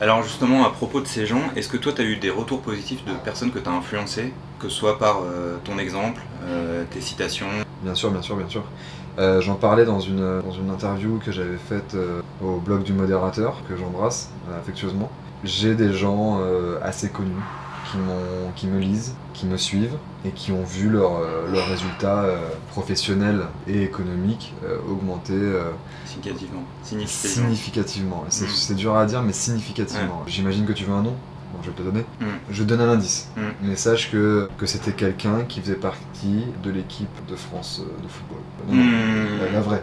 Alors 0.00 0.22
justement, 0.22 0.64
à 0.64 0.70
propos 0.70 1.00
de 1.00 1.06
ces 1.06 1.26
gens, 1.26 1.42
est-ce 1.56 1.68
que 1.68 1.76
toi, 1.76 1.92
tu 1.92 2.02
as 2.02 2.04
eu 2.04 2.16
des 2.16 2.30
retours 2.30 2.60
positifs 2.60 3.04
de 3.04 3.12
personnes 3.24 3.50
que 3.50 3.58
tu 3.58 3.68
as 3.68 3.72
influencées, 3.72 4.32
que 4.58 4.68
ce 4.68 4.76
soit 4.76 4.98
par 4.98 5.20
ton 5.64 5.78
exemple, 5.78 6.22
tes 6.90 7.00
citations? 7.00 7.46
Bien 7.82 7.94
sûr, 7.94 8.10
bien 8.10 8.22
sûr, 8.22 8.36
bien 8.36 8.48
sûr. 8.48 8.62
Euh, 9.18 9.40
J'en 9.40 9.54
parlais 9.56 9.84
dans 9.84 10.00
une, 10.00 10.40
dans 10.40 10.52
une 10.52 10.70
interview 10.70 11.18
que 11.24 11.32
j'avais 11.32 11.56
faite 11.58 11.94
euh, 11.94 12.20
au 12.42 12.56
blog 12.56 12.82
du 12.82 12.92
modérateur, 12.92 13.56
que 13.68 13.76
j'embrasse 13.76 14.30
euh, 14.50 14.58
affectueusement. 14.58 15.10
J'ai 15.44 15.74
des 15.74 15.92
gens 15.92 16.38
euh, 16.40 16.78
assez 16.82 17.08
connus 17.10 17.30
qui, 18.56 18.66
me 18.68 18.78
lisent, 18.78 19.14
qui 19.34 19.44
me 19.44 19.58
suivent 19.58 19.96
et 20.24 20.30
qui 20.30 20.50
ont 20.50 20.62
vu 20.62 20.88
leurs 20.88 21.20
leurs 21.52 21.66
résultats 21.66 22.22
euh, 22.22 22.38
professionnels 22.70 23.42
et 23.68 23.82
économiques 23.82 24.54
euh, 24.64 24.78
augmenter 24.90 25.34
euh, 25.34 25.64
significativement 26.06 26.62
Significativement. 26.82 27.44
significativement. 27.44 28.24
C'est 28.30 28.44
Mm. 28.46 28.48
c'est 28.54 28.74
dur 28.74 28.96
à 28.96 29.04
dire, 29.04 29.20
mais 29.22 29.34
significativement. 29.34 30.22
J'imagine 30.26 30.64
que 30.64 30.72
tu 30.72 30.84
veux 30.84 30.94
un 30.94 31.02
nom 31.02 31.14
Bon, 31.52 31.58
je 31.62 31.68
vais 31.70 31.76
te 31.76 31.82
le 31.82 31.90
donner. 31.90 32.04
Mm. 32.20 32.24
Je 32.50 32.64
donne 32.64 32.80
un 32.80 32.88
indice. 32.90 33.30
Mm. 33.36 33.40
Mais 33.62 33.76
sache 33.76 34.10
que, 34.10 34.48
que 34.58 34.66
c'était 34.66 34.92
quelqu'un 34.92 35.44
qui 35.48 35.60
faisait 35.60 35.74
partie 35.74 36.44
de 36.62 36.70
l'équipe 36.70 37.08
de 37.28 37.36
France 37.36 37.82
euh, 37.82 38.02
de 38.02 38.08
football. 38.08 38.38
Mm. 38.68 39.44
la, 39.44 39.52
la 39.52 39.60
vraie, 39.60 39.82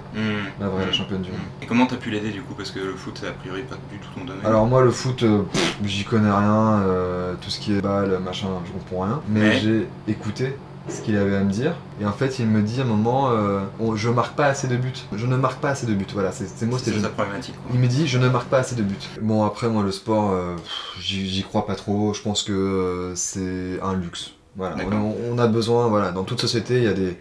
la 0.60 0.68
vraie, 0.70 0.86
la 0.86 0.92
championne 0.92 1.22
du 1.22 1.32
monde. 1.32 1.40
Et 1.62 1.66
comment 1.66 1.86
t'as 1.86 1.98
pu 1.98 2.10
l'aider 2.12 2.32
du 2.32 2.42
coup 2.42 2.54
Parce 2.56 2.72
que 2.72 2.80
le 2.80 2.96
foot, 2.96 3.18
c'est 3.20 3.28
a 3.28 3.32
priori 3.32 3.64
pas 3.64 3.76
du 3.92 4.00
tout 4.00 4.10
ton 4.16 4.26
domaine. 4.26 4.46
Alors 4.46 4.66
moi 4.66 4.82
le 4.84 4.92
foot, 4.92 5.24
euh, 5.24 5.44
j'y 5.84 6.04
connais 6.04 6.32
rien, 6.32 6.82
euh, 6.86 7.34
tout 7.42 7.50
ce 7.50 7.60
qui 7.60 7.74
est 7.78 7.82
balle, 7.82 8.20
machin, 8.20 8.48
je 8.66 8.72
comprends 8.72 9.06
rien. 9.06 9.22
Mais 9.28 9.60
j'ai 9.60 9.88
écouté 10.08 10.56
ce 10.90 11.02
qu'il 11.02 11.18
avait 11.18 11.36
à 11.36 11.44
me 11.44 11.52
dire. 11.52 11.76
Et 12.02 12.06
en 12.06 12.12
fait 12.12 12.40
il 12.40 12.48
me 12.48 12.62
dit 12.62 12.80
à 12.80 12.84
un 12.84 12.88
moment, 12.88 13.30
euh, 13.32 13.60
on- 13.80 13.96
je 13.96 14.10
marque 14.10 14.36
pas 14.36 14.46
assez 14.46 14.68
de 14.68 14.76
buts. 14.78 14.94
Je 15.16 15.26
ne 15.26 15.36
marque 15.36 15.60
pas 15.62 15.70
assez 15.70 15.86
de 15.86 15.94
buts. 15.94 16.06
Voilà, 16.14 16.32
c'est 16.32 16.48
c'est 16.48 16.70
c'était 16.78 16.92
ça 16.98 17.02
sa 17.04 17.10
problématique. 17.10 17.56
quoi. 17.56 17.72
Il 17.74 17.80
me 17.80 17.88
dit 17.88 18.08
je 18.08 18.18
ne 18.18 18.28
marque 18.30 18.48
pas 18.50 18.60
assez 18.60 18.76
de 18.76 18.84
buts. 18.84 18.96
Bon 19.22 19.44
après 19.46 19.70
moi 19.70 19.84
le 19.84 19.92
sport 19.92 20.32
euh, 20.32 20.56
j'y 21.00 21.44
crois 21.44 21.66
pas 21.66 21.76
trop, 21.76 22.14
je 22.14 22.22
pense 22.22 22.44
que 22.44 22.52
euh, 22.54 23.16
c'est 23.16 23.80
un 23.84 23.94
luxe. 23.94 24.32
Voilà, 24.56 24.76
on 24.88 24.92
a, 24.92 25.14
on 25.32 25.38
a 25.38 25.48
besoin, 25.48 25.88
voilà, 25.88 26.12
dans 26.12 26.24
toute 26.24 26.42
société 26.42 26.78
il 26.78 26.84
y 26.84 26.88
a 26.88 26.94
des 26.94 27.18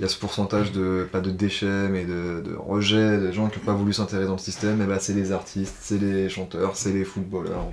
il 0.00 0.02
y 0.02 0.06
a 0.06 0.08
ce 0.08 0.18
pourcentage 0.18 0.72
de 0.72 1.06
pas 1.12 1.20
de 1.20 1.30
déchets 1.30 1.88
mais 1.88 2.04
de, 2.04 2.40
de 2.44 2.56
rejets, 2.56 3.18
de 3.18 3.30
gens 3.30 3.48
qui 3.48 3.58
n'ont 3.60 3.66
pas 3.66 3.74
voulu 3.74 3.92
s'intéresser 3.92 4.26
dans 4.26 4.32
le 4.32 4.38
système, 4.38 4.80
et 4.82 4.86
bah 4.86 4.96
c'est 4.98 5.12
les 5.12 5.30
artistes, 5.32 5.76
c'est 5.80 6.00
les 6.00 6.28
chanteurs, 6.28 6.72
c'est 6.74 6.92
les 6.92 7.04
footballeurs. 7.04 7.66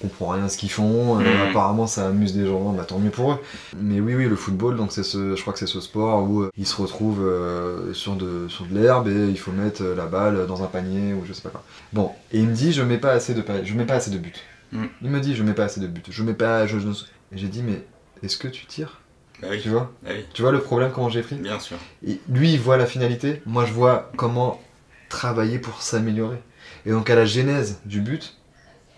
Comprend 0.00 0.28
rien 0.28 0.44
à 0.44 0.48
ce 0.48 0.56
qu'ils 0.58 0.70
font, 0.70 1.18
euh, 1.18 1.22
Mhm. 1.22 1.48
apparemment 1.50 1.86
ça 1.86 2.08
amuse 2.08 2.34
des 2.34 2.46
gens, 2.46 2.72
bah 2.72 2.84
tant 2.84 2.98
mieux 2.98 3.10
pour 3.10 3.32
eux. 3.32 3.38
Mais 3.76 4.00
oui 4.00 4.14
oui 4.14 4.26
le 4.28 4.36
football 4.36 4.76
donc 4.76 4.92
c'est 4.92 5.02
ce 5.02 5.36
je 5.36 5.40
crois 5.42 5.52
que 5.52 5.58
c'est 5.58 5.66
ce 5.66 5.80
sport 5.80 6.22
où 6.28 6.42
euh, 6.42 6.50
ils 6.56 6.66
se 6.66 6.80
retrouvent 6.80 7.22
euh, 7.22 7.92
sur 7.92 8.16
de 8.16 8.48
sur 8.48 8.64
de 8.66 8.74
l'herbe 8.78 9.08
et 9.08 9.28
il 9.28 9.38
faut 9.38 9.52
mettre 9.52 9.82
la 9.84 10.06
balle 10.06 10.46
dans 10.46 10.62
un 10.62 10.66
panier 10.66 11.12
ou 11.14 11.24
je 11.26 11.32
sais 11.32 11.42
pas 11.42 11.50
quoi. 11.50 11.62
Bon, 11.92 12.12
et 12.32 12.38
il 12.40 12.48
me 12.48 12.54
dit 12.54 12.72
je 12.72 12.82
mets 12.82 12.98
pas 12.98 13.12
assez 13.12 13.34
de 13.34 13.44
je 13.64 13.74
mets 13.74 13.86
pas 13.86 13.94
assez 13.94 14.10
de 14.10 14.18
buts. 14.18 14.32
Mm. 14.72 14.84
Il 15.02 15.10
me 15.10 15.20
dit 15.20 15.34
je 15.34 15.42
mets 15.42 15.54
pas 15.54 15.64
assez 15.64 15.80
de 15.80 15.86
buts. 15.86 16.02
Je 16.08 16.22
mets 16.22 16.34
pas 16.34 16.66
je, 16.66 16.78
je- 16.78 16.88
et 17.32 17.38
j'ai 17.38 17.48
dit 17.48 17.62
mais 17.62 17.84
est-ce 18.22 18.36
que 18.38 18.48
tu 18.48 18.66
tires? 18.66 19.00
Bah 19.42 19.48
oui. 19.50 19.60
Tu 19.62 19.68
vois? 19.70 19.90
Bah 20.02 20.10
oui, 20.14 20.24
Tu 20.34 20.42
vois 20.42 20.52
le 20.52 20.60
problème 20.60 20.90
comment 20.94 21.08
j'ai 21.08 21.22
pris? 21.22 21.36
Bien 21.36 21.58
sûr. 21.58 21.76
Et 22.06 22.18
lui 22.28 22.52
il 22.52 22.60
voit 22.60 22.76
la 22.76 22.86
finalité, 22.86 23.42
moi 23.46 23.64
je 23.64 23.72
vois 23.72 24.10
comment 24.16 24.60
travailler 25.08 25.58
pour 25.58 25.82
s'améliorer. 25.82 26.38
Et 26.86 26.90
donc 26.90 27.10
à 27.10 27.14
la 27.14 27.24
genèse 27.24 27.80
du 27.84 28.00
but, 28.00 28.36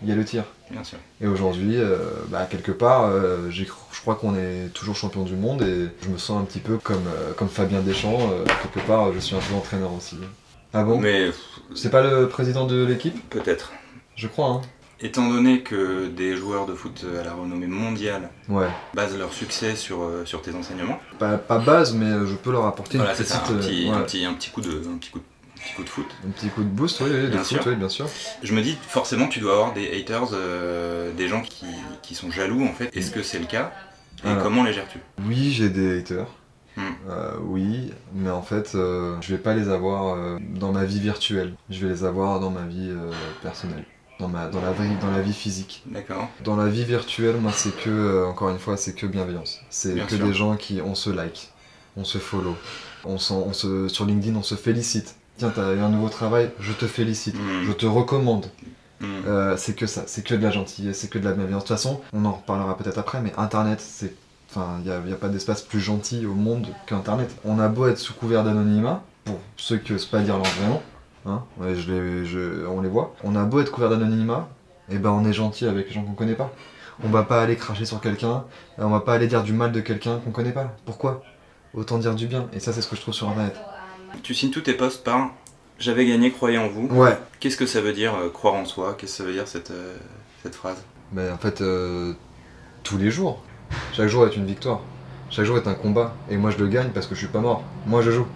il 0.03 0.09
y 0.09 0.11
a 0.11 0.15
le 0.15 0.25
tir. 0.25 0.43
Bien 0.69 0.83
sûr. 0.83 0.97
Et 1.21 1.27
aujourd'hui, 1.27 1.77
euh, 1.77 1.97
bah, 2.27 2.45
quelque 2.49 2.71
part, 2.71 3.05
euh, 3.05 3.49
je 3.49 3.63
crois 4.01 4.15
qu'on 4.15 4.35
est 4.35 4.73
toujours 4.73 4.95
champion 4.95 5.23
du 5.23 5.35
monde 5.35 5.61
et 5.61 5.89
je 6.03 6.09
me 6.09 6.17
sens 6.17 6.41
un 6.41 6.45
petit 6.45 6.59
peu 6.59 6.77
comme, 6.77 7.07
euh, 7.07 7.31
comme 7.37 7.47
Fabien 7.47 7.79
Deschamps. 7.81 8.19
quelque 8.63 8.85
part, 8.85 9.13
je 9.13 9.19
suis 9.19 9.35
un 9.35 9.39
peu 9.39 9.55
entraîneur 9.55 9.93
aussi. 9.93 10.17
Ah 10.73 10.83
bon? 10.83 10.99
Mais 10.99 11.29
C'est 11.75 11.91
pas 11.91 12.01
le 12.01 12.27
président 12.27 12.65
de 12.65 12.83
l'équipe? 12.83 13.17
Peut-être. 13.29 13.71
Je 14.15 14.27
crois, 14.27 14.47
hein. 14.47 14.61
Étant 14.99 15.27
donné 15.27 15.61
que 15.61 16.07
des 16.07 16.35
joueurs 16.37 16.65
de 16.65 16.73
foot 16.73 17.05
à 17.19 17.23
la 17.23 17.33
renommée 17.33 17.67
mondiale 17.67 18.29
Ouais. 18.47 18.67
basent 18.93 19.17
leur 19.17 19.33
succès 19.33 19.75
sur, 19.75 19.99
sur 20.23 20.41
tes 20.41 20.53
enseignements, 20.55 20.97
Pas, 21.19 21.37
pas 21.37 21.59
base, 21.59 21.93
mais 21.93 22.25
je 22.25 22.35
peux 22.35 22.51
leur 22.51 22.65
apporter 22.65 22.97
voilà, 22.97 23.11
une 23.11 23.17
c'est 23.17 23.23
petite, 23.23 23.35
ça, 23.45 23.53
un 23.53 23.57
petit, 23.57 23.89
ouais, 23.89 23.95
un, 23.95 24.01
petit, 24.01 24.23
un 24.25 24.33
petit 24.33 24.49
coup 24.49 24.61
de, 24.61 24.69
un 24.69 24.97
petit 24.97 25.09
coup 25.11 25.19
de, 25.19 25.23
petit 25.63 25.73
coup 25.73 25.83
de 25.83 25.89
foot. 25.89 26.05
un 26.27 26.29
petit 26.31 26.49
coup 26.49 26.61
de 26.63 26.67
boost, 26.69 26.99
oui, 27.01 27.09
oui, 27.11 27.21
de 27.23 27.27
Bien 27.27 27.43
foot, 27.43 27.61
sûr. 27.61 27.67
oui, 27.67 27.75
bien 27.75 27.89
sûr. 27.89 28.07
Je 28.43 28.53
me 28.53 28.61
dis, 28.61 28.77
forcément, 28.87 29.27
tu 29.27 29.39
dois 29.39 29.53
avoir 29.53 29.73
des 29.73 29.89
haters, 29.99 30.29
euh, 30.33 31.11
des 31.13 31.27
gens 31.27 31.41
qui, 31.41 31.65
qui 32.01 32.15
sont 32.15 32.29
jaloux 32.31 32.63
en 32.65 32.73
fait. 32.73 32.95
Est-ce 32.95 33.11
que 33.11 33.23
c'est 33.23 33.39
le 33.39 33.45
cas? 33.45 33.71
Et 34.23 34.27
Alors. 34.29 34.43
comment 34.43 34.63
les 34.63 34.73
gères-tu? 34.73 34.99
Oui, 35.25 35.51
j'ai 35.51 35.69
des 35.69 35.99
haters. 35.99 36.27
Hmm. 36.75 36.81
Euh, 37.09 37.33
oui, 37.43 37.91
mais 38.15 38.31
en 38.31 38.41
fait, 38.41 38.71
euh, 38.73 39.15
je 39.21 39.29
vais 39.35 39.37
pas 39.41 39.53
les 39.53 39.69
avoir 39.69 40.15
euh, 40.15 40.37
dans 40.55 40.71
ma 40.71 40.85
vie 40.85 40.99
virtuelle. 40.99 41.53
Je 41.69 41.85
vais 41.85 41.93
les 41.93 42.03
avoir 42.03 42.39
dans 42.39 42.49
ma 42.49 42.65
vie 42.65 42.91
personnelle, 43.41 43.85
dans 44.19 44.27
ma, 44.27 44.47
dans 44.47 44.61
la 44.61 44.71
vie, 44.71 44.95
dans 45.01 45.11
la 45.11 45.21
vie 45.21 45.33
physique. 45.33 45.83
D'accord. 45.85 46.29
Dans 46.43 46.55
la 46.55 46.67
vie 46.67 46.83
virtuelle, 46.83 47.35
moi, 47.37 47.51
c'est 47.53 47.75
que, 47.75 48.25
encore 48.25 48.49
une 48.49 48.59
fois, 48.59 48.75
c'est 48.77 48.93
que 48.95 49.05
bienveillance. 49.05 49.59
C'est 49.69 49.93
Bien 49.93 50.05
que 50.05 50.15
sûr. 50.15 50.25
des 50.25 50.33
gens 50.33 50.55
qui, 50.55 50.81
on 50.81 50.95
se 50.95 51.09
like, 51.11 51.51
on 51.95 52.03
se 52.03 52.17
follow, 52.17 52.55
on 53.05 53.19
se, 53.19 53.87
sur 53.87 54.05
LinkedIn, 54.05 54.35
on 54.35 54.43
se 54.43 54.55
félicite. 54.55 55.15
Tiens, 55.37 55.51
t'as 55.53 55.73
eu 55.73 55.79
un 55.79 55.89
nouveau 55.89 56.09
travail, 56.09 56.51
je 56.59 56.71
te 56.73 56.85
félicite, 56.85 57.35
Hmm. 57.35 57.63
je 57.65 57.71
te 57.71 57.85
recommande. 57.85 58.45
Hmm. 59.01 59.05
Euh, 59.27 59.57
c'est 59.57 59.73
que 59.75 59.87
ça, 59.87 60.03
c'est 60.05 60.23
que 60.23 60.35
de 60.35 60.43
la 60.43 60.51
gentillesse, 60.51 60.99
c'est 60.99 61.09
que 61.09 61.17
de 61.19 61.25
la 61.25 61.33
bienveillance. 61.33 61.63
De 61.63 61.67
toute 61.67 61.75
façon, 61.75 62.01
on 62.13 62.23
en 62.25 62.33
reparlera 62.33 62.77
peut-être 62.77 62.97
après, 62.99 63.21
mais 63.21 63.33
Internet, 63.37 63.79
c'est. 63.81 64.13
Enfin, 64.49 64.79
il 64.85 64.91
n'y 65.07 65.11
a, 65.13 65.15
pas 65.15 65.29
d'espace 65.29 65.63
plus 65.63 65.79
gentil 65.79 66.27
au 66.27 66.33
monde 66.35 66.67
qu'Internet. 66.85 67.35
On 67.43 67.57
a 67.59 67.67
beau 67.67 67.87
être 67.87 67.97
sous 67.97 68.13
couvert 68.13 68.43
d'anonymat, 68.43 69.01
pour 69.25 69.39
ceux 69.57 69.77
qui 69.77 69.93
osent 69.93 70.05
pas 70.05 70.19
dire 70.21 70.35
leur 70.37 70.45
vrai 70.45 70.67
nom, 70.67 70.81
hein, 71.25 71.41
ouais, 71.57 71.73
je 71.75 71.91
les- 71.91 72.25
je- 72.25 72.65
on 72.67 72.79
les 72.81 72.87
voit. 72.89 73.15
On 73.23 73.35
a 73.35 73.43
beau 73.45 73.61
être 73.61 73.71
couvert 73.71 73.89
d'anonymat, 73.89 74.47
et 74.91 74.99
ben 74.99 75.09
on 75.09 75.25
est 75.25 75.33
gentil 75.33 75.65
avec 75.65 75.87
les 75.87 75.93
gens 75.93 76.03
qu'on 76.03 76.13
connaît 76.13 76.35
pas. 76.35 76.51
On 77.03 77.09
va 77.09 77.23
pas 77.23 77.41
aller 77.41 77.55
cracher 77.55 77.85
sur 77.85 77.99
quelqu'un, 77.99 78.43
on 78.77 78.89
va 78.89 78.99
pas 78.99 79.13
aller 79.15 79.25
dire 79.25 79.41
du 79.41 79.53
mal 79.53 79.71
de 79.71 79.81
quelqu'un 79.81 80.19
qu'on 80.19 80.29
connaît 80.31 80.51
pas. 80.51 80.71
Pourquoi? 80.85 81.23
Autant 81.73 81.97
dire 81.97 82.13
du 82.13 82.27
bien. 82.27 82.45
Et 82.53 82.59
ça, 82.59 82.71
c'est 82.71 82.81
ce 82.83 82.87
que 82.87 82.95
je 82.95 83.01
trouve 83.01 83.15
sur 83.15 83.27
Internet. 83.29 83.55
Tu 84.21 84.33
signes 84.33 84.51
tous 84.51 84.61
tes 84.61 84.73
posts 84.73 85.03
par 85.03 85.31
J'avais 85.79 86.05
gagné, 86.05 86.31
croyez 86.31 86.57
en 86.57 86.67
vous. 86.67 86.87
Ouais. 86.87 87.17
Qu'est-ce 87.39 87.57
que 87.57 87.65
ça 87.65 87.81
veut 87.81 87.93
dire 87.93 88.13
euh, 88.15 88.29
croire 88.29 88.53
en 88.53 88.65
soi? 88.65 88.95
Qu'est-ce 88.97 89.13
que 89.13 89.17
ça 89.17 89.23
veut 89.23 89.33
dire 89.33 89.47
cette, 89.47 89.71
euh, 89.71 89.95
cette 90.43 90.55
phrase? 90.55 90.77
Mais 91.11 91.29
en 91.29 91.37
fait, 91.37 91.61
euh, 91.61 92.13
tous 92.83 92.97
les 92.97 93.11
jours. 93.11 93.41
Chaque 93.91 94.07
jour 94.07 94.25
est 94.27 94.35
une 94.35 94.45
victoire. 94.45 94.81
Chaque 95.29 95.45
jour 95.45 95.57
est 95.57 95.67
un 95.67 95.73
combat. 95.73 96.15
Et 96.29 96.37
moi, 96.37 96.51
je 96.51 96.57
le 96.57 96.67
gagne 96.67 96.89
parce 96.93 97.07
que 97.07 97.15
je 97.15 97.19
suis 97.19 97.27
pas 97.27 97.39
mort. 97.39 97.63
Moi, 97.85 98.01
je 98.01 98.11
joue. 98.11 98.27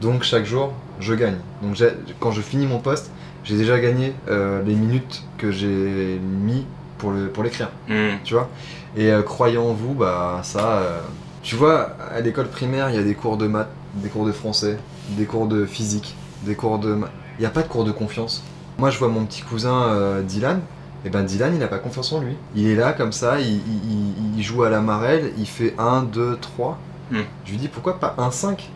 Donc, 0.00 0.22
chaque 0.22 0.44
jour, 0.44 0.72
je 1.00 1.14
gagne. 1.14 1.36
Donc, 1.62 1.76
quand 2.20 2.30
je 2.30 2.40
finis 2.40 2.66
mon 2.66 2.78
poste, 2.78 3.10
j'ai 3.44 3.56
déjà 3.56 3.78
gagné 3.80 4.14
euh, 4.28 4.62
les 4.62 4.74
minutes 4.74 5.24
que 5.36 5.50
j'ai 5.50 6.18
mis 6.22 6.64
pour 6.98 7.10
le 7.10 7.28
pour 7.28 7.42
l'écrire. 7.42 7.70
Hmm. 7.88 8.16
Tu 8.24 8.34
vois? 8.34 8.48
Et 8.96 9.10
euh, 9.10 9.22
croyant 9.22 9.64
en 9.64 9.72
vous, 9.72 9.94
bah, 9.94 10.40
ça. 10.42 10.78
euh, 10.78 11.00
tu 11.42 11.56
vois, 11.56 11.90
à 12.10 12.20
l'école 12.20 12.48
primaire, 12.48 12.88
il 12.88 12.96
y 12.96 12.98
a 12.98 13.02
des 13.02 13.14
cours 13.14 13.36
de 13.36 13.46
maths, 13.46 13.68
des 13.96 14.08
cours 14.08 14.24
de 14.24 14.32
français, 14.32 14.78
des 15.10 15.24
cours 15.26 15.46
de 15.46 15.66
physique, 15.66 16.14
des 16.44 16.54
cours 16.54 16.78
de. 16.78 16.96
Il 17.38 17.40
n'y 17.40 17.46
a 17.46 17.50
pas 17.50 17.62
de 17.62 17.68
cours 17.68 17.84
de 17.84 17.92
confiance. 17.92 18.42
Moi, 18.78 18.90
je 18.90 18.98
vois 18.98 19.08
mon 19.08 19.24
petit 19.24 19.42
cousin 19.42 19.82
euh, 19.88 20.22
Dylan. 20.22 20.60
Et 21.06 21.10
ben 21.10 21.22
Dylan, 21.22 21.52
il 21.52 21.58
n'a 21.60 21.68
pas 21.68 21.78
confiance 21.78 22.12
en 22.12 22.20
lui. 22.20 22.34
Il 22.56 22.66
est 22.66 22.76
là 22.76 22.92
comme 22.94 23.12
ça, 23.12 23.38
il, 23.38 23.46
il- 23.48 23.60
il- 23.90 24.38
il 24.38 24.42
joue 24.42 24.62
à 24.62 24.70
la 24.70 24.80
marelle, 24.80 25.32
il 25.36 25.46
fait 25.46 25.74
1, 25.78 26.02
2, 26.04 26.38
3. 26.40 26.78
Hmm. 27.10 27.18
Je 27.44 27.50
lui 27.50 27.58
dis 27.58 27.68
pourquoi 27.68 28.00
pas 28.00 28.14
1, 28.16 28.30
5 28.30 28.70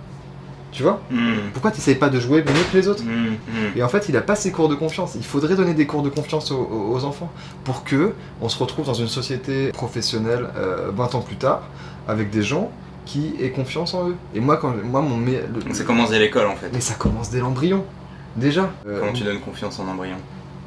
Tu 0.70 0.82
vois? 0.82 1.00
Hmm. 1.10 1.48
Pourquoi 1.54 1.70
tu 1.70 1.80
pas 1.94 2.10
de 2.10 2.20
jouer 2.20 2.42
mieux 2.42 2.52
que 2.70 2.76
les 2.76 2.86
autres? 2.88 3.02
Hmm. 3.02 3.30
Hmm. 3.48 3.76
et 3.76 3.82
en 3.82 3.88
fait, 3.88 4.10
il 4.10 4.16
a 4.18 4.20
pas 4.20 4.34
ses 4.36 4.52
cours 4.52 4.68
de 4.68 4.74
confiance. 4.74 5.14
Il 5.14 5.24
faudrait 5.24 5.54
donner 5.56 5.72
des 5.72 5.86
cours 5.86 6.02
de 6.02 6.10
confiance 6.10 6.50
aux 6.52 7.02
enfants 7.04 7.30
pour 7.64 7.82
que 7.84 8.12
on 8.42 8.50
se 8.50 8.58
retrouve 8.58 8.84
dans 8.84 8.92
une 8.94 9.08
société 9.08 9.72
professionnelle 9.72 10.48
euh, 10.58 10.90
20 10.94 11.14
ans 11.14 11.20
plus 11.22 11.36
tard 11.36 11.62
avec 12.06 12.28
des 12.28 12.42
gens 12.42 12.70
qui 13.08 13.34
aient 13.40 13.50
confiance 13.50 13.94
en 13.94 14.10
eux. 14.10 14.16
Et 14.34 14.40
moi, 14.40 14.56
quand 14.58 14.72
moi 14.84 15.00
mon 15.00 15.18
le- 15.18 15.74
ça 15.74 15.82
commence 15.84 16.10
dès 16.10 16.18
l'école 16.20 16.46
en 16.46 16.54
fait. 16.56 16.70
mais 16.72 16.80
ça 16.80 16.94
commence 16.94 17.30
dès 17.30 17.40
l'embryon. 17.40 17.84
Déjà. 18.36 18.70
Euh, 18.86 19.00
Comment 19.00 19.12
tu 19.12 19.24
donnes 19.24 19.40
confiance 19.40 19.80
en 19.80 19.88
embryon 19.88 20.16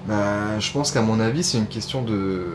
bah, 0.08 0.58
je 0.60 0.72
pense 0.72 0.90
qu'à 0.92 1.04
mon 1.04 1.20
avis, 1.20 1.44
c'est 1.44 1.60
une 1.60 1.68
question 1.68 2.02
de, 2.02 2.48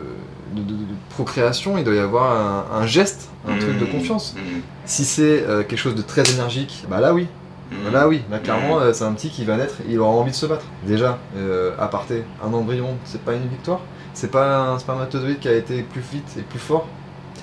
de, 0.52 0.62
de- 0.62 0.72
de 0.72 0.94
procréation. 1.10 1.78
Il 1.78 1.84
doit 1.84 1.94
y 1.94 2.00
avoir 2.00 2.32
un, 2.32 2.80
un 2.82 2.86
geste, 2.86 3.28
un 3.48 3.56
truc 3.56 3.78
de 3.78 3.84
confiance. 3.84 4.34
Hmm. 4.36 4.60
Si 4.84 5.04
c'est 5.04 5.44
euh, 5.46 5.62
quelque 5.62 5.78
chose 5.78 5.94
de 5.94 6.02
très 6.02 6.28
énergique, 6.32 6.84
bah 6.90 7.00
là 7.00 7.14
oui, 7.14 7.28
Hmm. 7.70 7.92
Là 7.92 8.06
oui, 8.06 8.22
là 8.30 8.38
clairement 8.38 8.78
euh, 8.78 8.92
c'est 8.92 9.02
un 9.02 9.12
petit 9.12 9.28
qui 9.28 9.44
va 9.44 9.56
naître, 9.56 9.74
il 9.88 9.98
aura 9.98 10.10
envie 10.10 10.30
de 10.30 10.36
se 10.36 10.46
battre. 10.46 10.64
Déjà, 10.86 11.18
à 11.80 11.88
parté, 11.88 12.22
un 12.44 12.52
embryon, 12.52 12.90
c'est 13.04 13.20
pas 13.22 13.32
une 13.34 13.48
victoire 13.48 13.80
C'est 14.14 14.30
pas 14.30 14.70
un 14.70 14.78
spermatozoïde 14.78 15.40
qui 15.40 15.48
a 15.48 15.52
été 15.54 15.82
plus 15.82 16.00
vite 16.12 16.28
et 16.38 16.42
plus 16.42 16.60
fort 16.60 16.86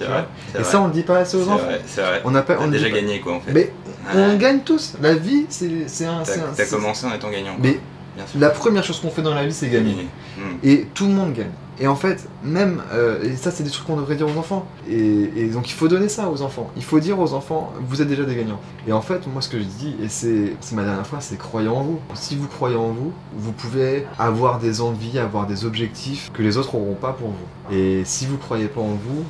C'est 0.03 0.11
vrai. 0.11 0.25
Et 0.53 0.57
vrai. 0.59 0.63
ça 0.63 0.81
on 0.81 0.87
le 0.87 0.93
dit 0.93 1.03
pas 1.03 1.17
assez 1.19 1.37
aux 1.37 1.47
enfants. 1.49 1.65
vrai, 1.65 1.81
c'est 1.85 2.01
vrai. 2.01 2.21
On 2.25 2.31
n'a 2.31 2.41
pas, 2.41 2.57
on 2.59 2.67
déjà 2.67 2.89
gagné 2.89 3.19
quoi 3.19 3.35
en 3.35 3.39
fait. 3.39 3.53
Mais 3.53 3.73
on 4.13 4.35
gagne 4.37 4.59
tous. 4.59 4.95
La 5.01 5.13
vie 5.15 5.45
c'est 5.49 6.05
un. 6.05 6.23
T'as 6.55 6.65
commencé 6.65 7.05
en 7.05 7.13
étant 7.13 7.29
gagnant. 7.29 7.53
quoi. 7.55 7.61
Mais 7.63 7.79
Bien 8.15 8.27
sûr. 8.27 8.39
la 8.39 8.49
première 8.49 8.83
chose 8.83 8.99
qu'on 8.99 9.09
fait 9.09 9.23
dans 9.23 9.33
la 9.33 9.45
vie 9.45 9.53
c'est 9.53 9.69
gagner. 9.69 10.07
Hmm. 10.37 10.57
Et 10.63 10.87
tout 10.93 11.05
le 11.05 11.13
monde 11.13 11.33
gagne. 11.33 11.51
Et 11.79 11.87
en 11.87 11.95
fait, 11.95 12.29
même, 12.43 12.83
euh, 12.93 13.23
et 13.23 13.35
ça 13.35 13.49
c'est 13.49 13.63
des 13.63 13.71
trucs 13.71 13.87
qu'on 13.87 13.95
devrait 13.95 14.15
dire 14.15 14.27
aux 14.27 14.37
enfants. 14.37 14.67
Et, 14.87 15.31
et 15.35 15.45
donc 15.47 15.69
il 15.69 15.73
faut 15.73 15.87
donner 15.87 16.07
ça 16.07 16.29
aux 16.29 16.43
enfants. 16.43 16.69
Il 16.77 16.83
faut 16.83 16.99
dire 16.99 17.19
aux 17.19 17.33
enfants, 17.33 17.73
vous 17.87 17.99
êtes 18.01 18.07
déjà 18.07 18.23
des 18.23 18.35
gagnants. 18.35 18.59
Et 18.87 18.93
en 18.93 19.01
fait, 19.01 19.25
moi 19.25 19.41
ce 19.41 19.49
que 19.49 19.57
je 19.57 19.63
dis, 19.63 19.95
et 20.01 20.07
c'est 20.07 20.53
c'est 20.61 20.75
ma 20.75 20.83
dernière 20.83 21.07
fois, 21.07 21.19
c'est 21.19 21.35
croyez 21.37 21.67
en 21.69 21.81
vous. 21.81 21.99
Si 22.13 22.35
vous 22.35 22.47
croyez 22.47 22.75
en 22.75 22.89
vous, 22.89 23.11
vous 23.35 23.51
pouvez 23.51 24.05
avoir 24.19 24.59
des 24.59 24.81
envies, 24.81 25.17
avoir 25.17 25.47
des 25.47 25.65
objectifs 25.65 26.31
que 26.31 26.43
les 26.43 26.57
autres 26.57 26.77
n'auront 26.77 26.93
pas 26.93 27.13
pour 27.13 27.29
vous. 27.29 27.75
Et 27.75 28.03
si 28.05 28.27
vous 28.27 28.37
croyez 28.37 28.67
pas 28.67 28.81
en 28.81 28.93
vous, 28.93 29.23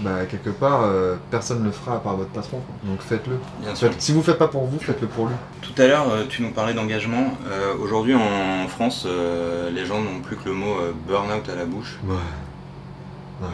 bah 0.00 0.24
quelque 0.30 0.50
part, 0.50 0.82
euh, 0.84 1.16
personne 1.30 1.60
ne 1.60 1.66
le 1.66 1.70
fera 1.72 1.96
à 1.96 1.98
part 1.98 2.16
votre 2.16 2.30
patron. 2.30 2.58
quoi. 2.60 2.90
Donc 2.90 3.00
faites-le. 3.02 3.36
Bien 3.62 3.74
sûr. 3.74 3.90
Si 3.98 4.12
vous 4.12 4.22
faites 4.22 4.38
pas 4.38 4.48
pour 4.48 4.64
vous, 4.66 4.78
faites-le 4.78 5.06
pour 5.08 5.26
lui. 5.26 5.34
Tout 5.62 5.80
à 5.82 5.86
l'heure, 5.86 6.06
euh, 6.10 6.24
tu 6.28 6.42
nous 6.42 6.50
parlais 6.50 6.74
d'engagement. 6.74 7.34
Euh, 7.50 7.74
Aujourd'hui, 7.82 8.14
en 8.14 8.66
France, 8.68 9.04
euh, 9.06 9.70
les 9.70 9.84
gens 9.86 10.00
n'ont 10.00 10.20
plus 10.20 10.36
que 10.36 10.48
le 10.48 10.54
mot 10.54 10.76
burn-out 11.08 11.48
à 11.52 11.54
la 11.56 11.64
bouche. 11.64 11.98
Ouais. 12.06 12.14
Ouais. 13.42 13.48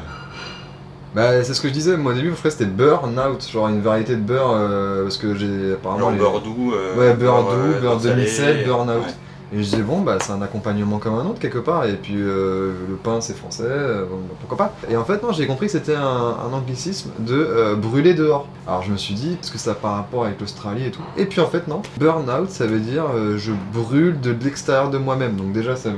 Bah, 1.15 1.43
c'est 1.45 1.55
ce 1.55 1.61
que 1.61 1.69
je 1.69 1.73
disais, 1.73 1.97
moi 1.97 2.13
au 2.13 2.15
début, 2.15 2.29
mon 2.31 2.37
frère 2.37 2.53
c'était 2.53 2.67
burn 2.67 3.19
out, 3.19 3.49
genre 3.51 3.69
une 3.69 3.81
variété 3.81 4.17
de 4.17 4.21
beurre, 4.21 5.03
parce 5.05 5.17
que 5.17 5.35
j'ai 5.35 5.73
apparemment. 5.73 6.01
Genre 6.01 6.11
les- 6.11 6.19
beurre 6.19 6.41
doux. 6.43 6.73
Ouais, 6.99 7.15
beurre 7.15 7.45
doux, 7.45 7.81
beurre 7.81 8.01
salé, 8.01 8.15
demi-sel, 8.17 8.65
burn 8.67 8.91
out. 8.91 8.97
ouais. 9.07 9.13
Et 9.53 9.59
je 9.59 9.63
disais, 9.63 9.83
bon, 9.83 10.01
bah 10.01 10.19
c'est 10.21 10.33
un 10.33 10.43
accompagnement 10.43 10.99
comme 10.99 11.15
un 11.15 11.25
autre 11.25 11.39
quelque 11.39 11.59
part, 11.59 11.85
et 11.87 11.95
puis 11.95 12.17
euh, 12.17 12.73
le 12.89 12.97
pain 12.97 13.21
c'est 13.21 13.37
français, 13.37 13.63
euh, 13.67 14.05
bon, 14.05 14.17
bah, 14.29 14.35
pourquoi 14.41 14.57
pas. 14.59 14.75
Et 14.91 14.97
en 14.97 15.05
fait, 15.05 15.23
non, 15.23 15.31
j'ai 15.33 15.47
compris 15.47 15.67
que 15.67 15.73
c'était 15.73 15.95
un, 15.95 16.03
un 16.03 16.53
anglicisme 16.53 17.11
de 17.21 17.35
euh, 17.37 17.75
brûler 17.77 18.15
dehors. 18.15 18.49
Alors 18.67 18.83
je 18.83 18.91
me 18.91 18.97
suis 18.97 19.15
dit, 19.15 19.37
est-ce 19.41 19.53
que 19.53 19.59
ça 19.59 19.71
a 19.71 19.75
par 19.75 19.93
rapport 19.95 20.25
avec 20.25 20.41
l'Australie 20.41 20.87
et 20.87 20.91
tout? 20.91 21.03
Et 21.17 21.27
puis 21.27 21.41
en 21.41 21.47
fait, 21.47 21.69
non. 21.69 21.83
Burn 21.99 22.29
out, 22.29 22.51
ça 22.51 22.67
veut 22.67 22.81
dire 22.81 23.05
je 23.37 23.53
brûle 23.73 24.21
de 24.21 24.35
l'extérieur 24.43 24.91
de 24.91 24.99
moi-même, 24.99 25.37
donc 25.37 25.53
déjà 25.53 25.77
ça. 25.77 25.91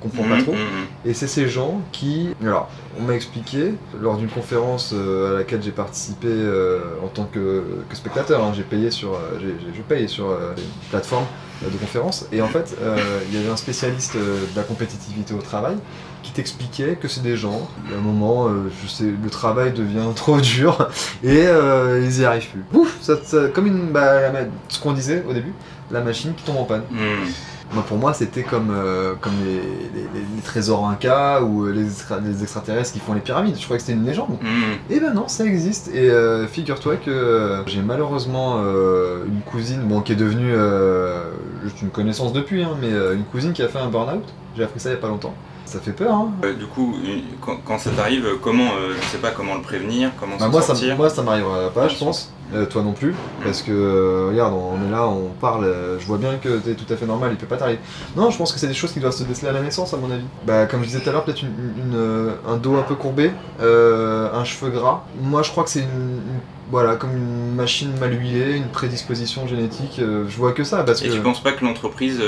On 0.00 0.08
comprend 0.08 0.28
pas 0.28 0.36
Mhm, 0.36 0.42
trop. 0.44 0.52
mhm. 0.52 0.58
Et 1.04 1.12
c'est 1.12 1.26
ces 1.26 1.48
gens 1.48 1.80
qui. 1.90 2.30
Alors, 2.40 2.70
on 3.00 3.02
m'a 3.02 3.14
expliqué, 3.14 3.74
lors 4.00 4.16
d'une 4.16 4.28
conférence 4.28 4.92
euh, 4.94 5.34
à 5.34 5.38
laquelle 5.38 5.60
j'ai 5.60 5.72
participé 5.72 6.28
euh, 6.30 6.78
en 7.04 7.08
tant 7.08 7.24
que, 7.24 7.64
que 7.88 7.96
spectateur, 7.96 8.42
hein, 8.44 8.52
j'ai 8.54 8.62
payé 8.62 8.92
sur. 8.92 9.14
euh, 9.14 9.38
j'ai- 9.40 9.56
je 9.76 9.82
paye 9.82 10.08
sur 10.08 10.30
euh, 10.30 10.52
une 10.56 10.88
plateforme 10.90 11.24
euh, 11.24 11.47
de 11.62 11.76
conférence, 11.76 12.26
et 12.32 12.40
en 12.40 12.48
fait, 12.48 12.76
euh, 12.80 13.20
il 13.28 13.36
y 13.36 13.40
avait 13.40 13.50
un 13.50 13.56
spécialiste 13.56 14.16
euh, 14.16 14.44
de 14.52 14.56
la 14.56 14.62
compétitivité 14.62 15.34
au 15.34 15.42
travail 15.42 15.76
qui 16.22 16.32
t'expliquait 16.32 16.96
que 17.00 17.08
c'est 17.08 17.22
des 17.22 17.36
gens, 17.36 17.68
à 17.92 17.96
un 17.96 18.00
moment, 18.00 18.48
euh, 18.48 18.70
je 18.82 18.88
sais, 18.88 19.04
le 19.04 19.30
travail 19.30 19.72
devient 19.72 20.06
trop 20.14 20.40
dur 20.40 20.88
et 21.22 21.46
euh, 21.46 22.02
ils 22.04 22.20
y 22.20 22.24
arrivent 22.24 22.48
plus. 22.48 22.64
Ouf, 22.78 22.98
ça, 23.00 23.14
comme 23.54 23.66
une, 23.66 23.90
bah, 23.90 24.32
ce 24.68 24.78
qu'on 24.80 24.92
disait 24.92 25.24
au 25.28 25.32
début, 25.32 25.52
la 25.90 26.00
machine 26.00 26.34
qui 26.34 26.44
tombe 26.44 26.58
en 26.58 26.64
panne. 26.64 26.82
Mhm. 26.90 27.32
Moi, 27.74 27.84
pour 27.86 27.98
moi, 27.98 28.14
c'était 28.14 28.42
comme, 28.44 28.70
euh, 28.74 29.12
comme 29.20 29.34
les, 29.44 29.56
les- 29.56 30.08
les- 30.14 30.26
les 30.36 30.42
trésors 30.42 30.88
incas 30.88 31.42
ou 31.42 31.66
euh, 31.66 31.70
les, 31.72 31.84
extra- 31.86 32.18
les 32.18 32.42
extraterrestres 32.42 32.92
qui 32.94 32.98
font 32.98 33.12
les 33.12 33.20
pyramides. 33.20 33.56
Je 33.58 33.64
croyais 33.64 33.78
que 33.78 33.84
c'était 33.86 33.98
une 33.98 34.06
légende. 34.06 34.38
Mhm. 34.40 34.78
Et 34.90 35.00
ben 35.00 35.12
non, 35.12 35.28
ça 35.28 35.44
existe. 35.44 35.88
Et 35.94 36.08
euh, 36.10 36.46
figure-toi 36.46 36.96
que 36.96 37.10
euh, 37.10 37.64
j'ai 37.66 37.82
malheureusement 37.82 38.56
euh, 38.64 39.24
une 39.26 39.42
cousine, 39.42 39.82
bon, 39.82 40.00
qui 40.00 40.12
est 40.12 40.16
devenue 40.16 40.52
euh, 40.54 41.24
juste 41.62 41.82
une 41.82 41.90
connaissance 41.90 42.32
depuis, 42.32 42.62
hein, 42.62 42.70
mais 42.80 42.88
une 42.90 43.24
cousine 43.24 43.52
qui 43.52 43.62
a 43.62 43.68
fait 43.68 43.78
un 43.78 43.88
burn-out. 43.88 44.24
J'ai 44.56 44.64
appris 44.64 44.80
ça 44.80 44.88
il 44.88 44.92
y 44.92 44.96
a 44.96 45.00
pas 45.00 45.08
longtemps. 45.08 45.34
Ça 45.66 45.78
fait 45.80 45.92
peur, 45.92 46.14
hein. 46.14 46.30
Du 46.58 46.64
coup, 46.64 46.96
quand, 47.42 47.58
quand 47.62 47.78
ça 47.78 47.90
t'arrive, 47.90 48.26
comment, 48.42 48.70
euh, 48.80 48.94
je 48.98 49.06
sais 49.08 49.18
pas 49.18 49.32
comment 49.32 49.54
le 49.54 49.60
prévenir, 49.60 50.10
comment 50.18 50.36
Bah, 50.38 50.46
s'en 50.46 50.50
moi, 50.50 50.60
ça, 50.62 50.68
sortir. 50.68 50.96
moi, 50.96 51.10
ça 51.10 51.22
m'arrivera 51.22 51.68
pas, 51.68 51.88
je 51.88 51.98
pense. 51.98 52.32
Euh, 52.54 52.64
toi 52.64 52.82
non 52.82 52.92
plus. 52.92 53.14
Parce 53.44 53.60
que, 53.62 53.70
euh, 53.72 54.28
regarde, 54.30 54.54
on 54.54 54.86
est 54.86 54.90
là, 54.90 55.06
on 55.06 55.28
parle, 55.38 55.64
euh, 55.64 55.98
je 55.98 56.06
vois 56.06 56.16
bien 56.16 56.36
que 56.36 56.58
t'es 56.58 56.74
tout 56.74 56.90
à 56.90 56.96
fait 56.96 57.04
normal, 57.04 57.30
il 57.32 57.36
peut 57.36 57.46
pas 57.46 57.58
t'arriver. 57.58 57.80
Non, 58.16 58.30
je 58.30 58.38
pense 58.38 58.52
que 58.52 58.58
c'est 58.58 58.68
des 58.68 58.74
choses 58.74 58.92
qui 58.92 59.00
doivent 59.00 59.12
se 59.14 59.24
déceler 59.24 59.48
à 59.48 59.52
la 59.52 59.60
naissance, 59.60 59.92
à 59.92 59.98
mon 59.98 60.10
avis. 60.10 60.24
Bah, 60.46 60.64
comme 60.66 60.80
je 60.80 60.86
disais 60.86 61.00
tout 61.00 61.10
à 61.10 61.12
l'heure, 61.12 61.24
peut-être 61.24 61.42
une, 61.42 62.30
un 62.48 62.56
dos 62.56 62.76
un 62.76 62.82
peu 62.82 62.94
courbé, 62.94 63.32
un 63.60 64.44
cheveu 64.44 64.70
gras. 64.70 65.04
Moi, 65.20 65.42
je 65.42 65.50
crois 65.50 65.64
que 65.64 65.70
c'est 65.70 65.80
une, 65.80 65.86
une- 65.86 66.40
Voilà, 66.70 66.96
comme 66.96 67.16
une 67.16 67.54
machine 67.54 67.90
mal 67.98 68.12
huilée, 68.18 68.56
une 68.56 68.68
prédisposition 68.68 69.46
génétique. 69.46 70.00
je 70.00 70.36
vois 70.36 70.52
que 70.52 70.64
ça, 70.64 70.84
parce 70.84 71.02
Et 71.02 71.08
que. 71.08 71.12
tu 71.14 71.20
penses 71.20 71.42
pas 71.42 71.52
que 71.52 71.64
l'entreprise. 71.64 72.20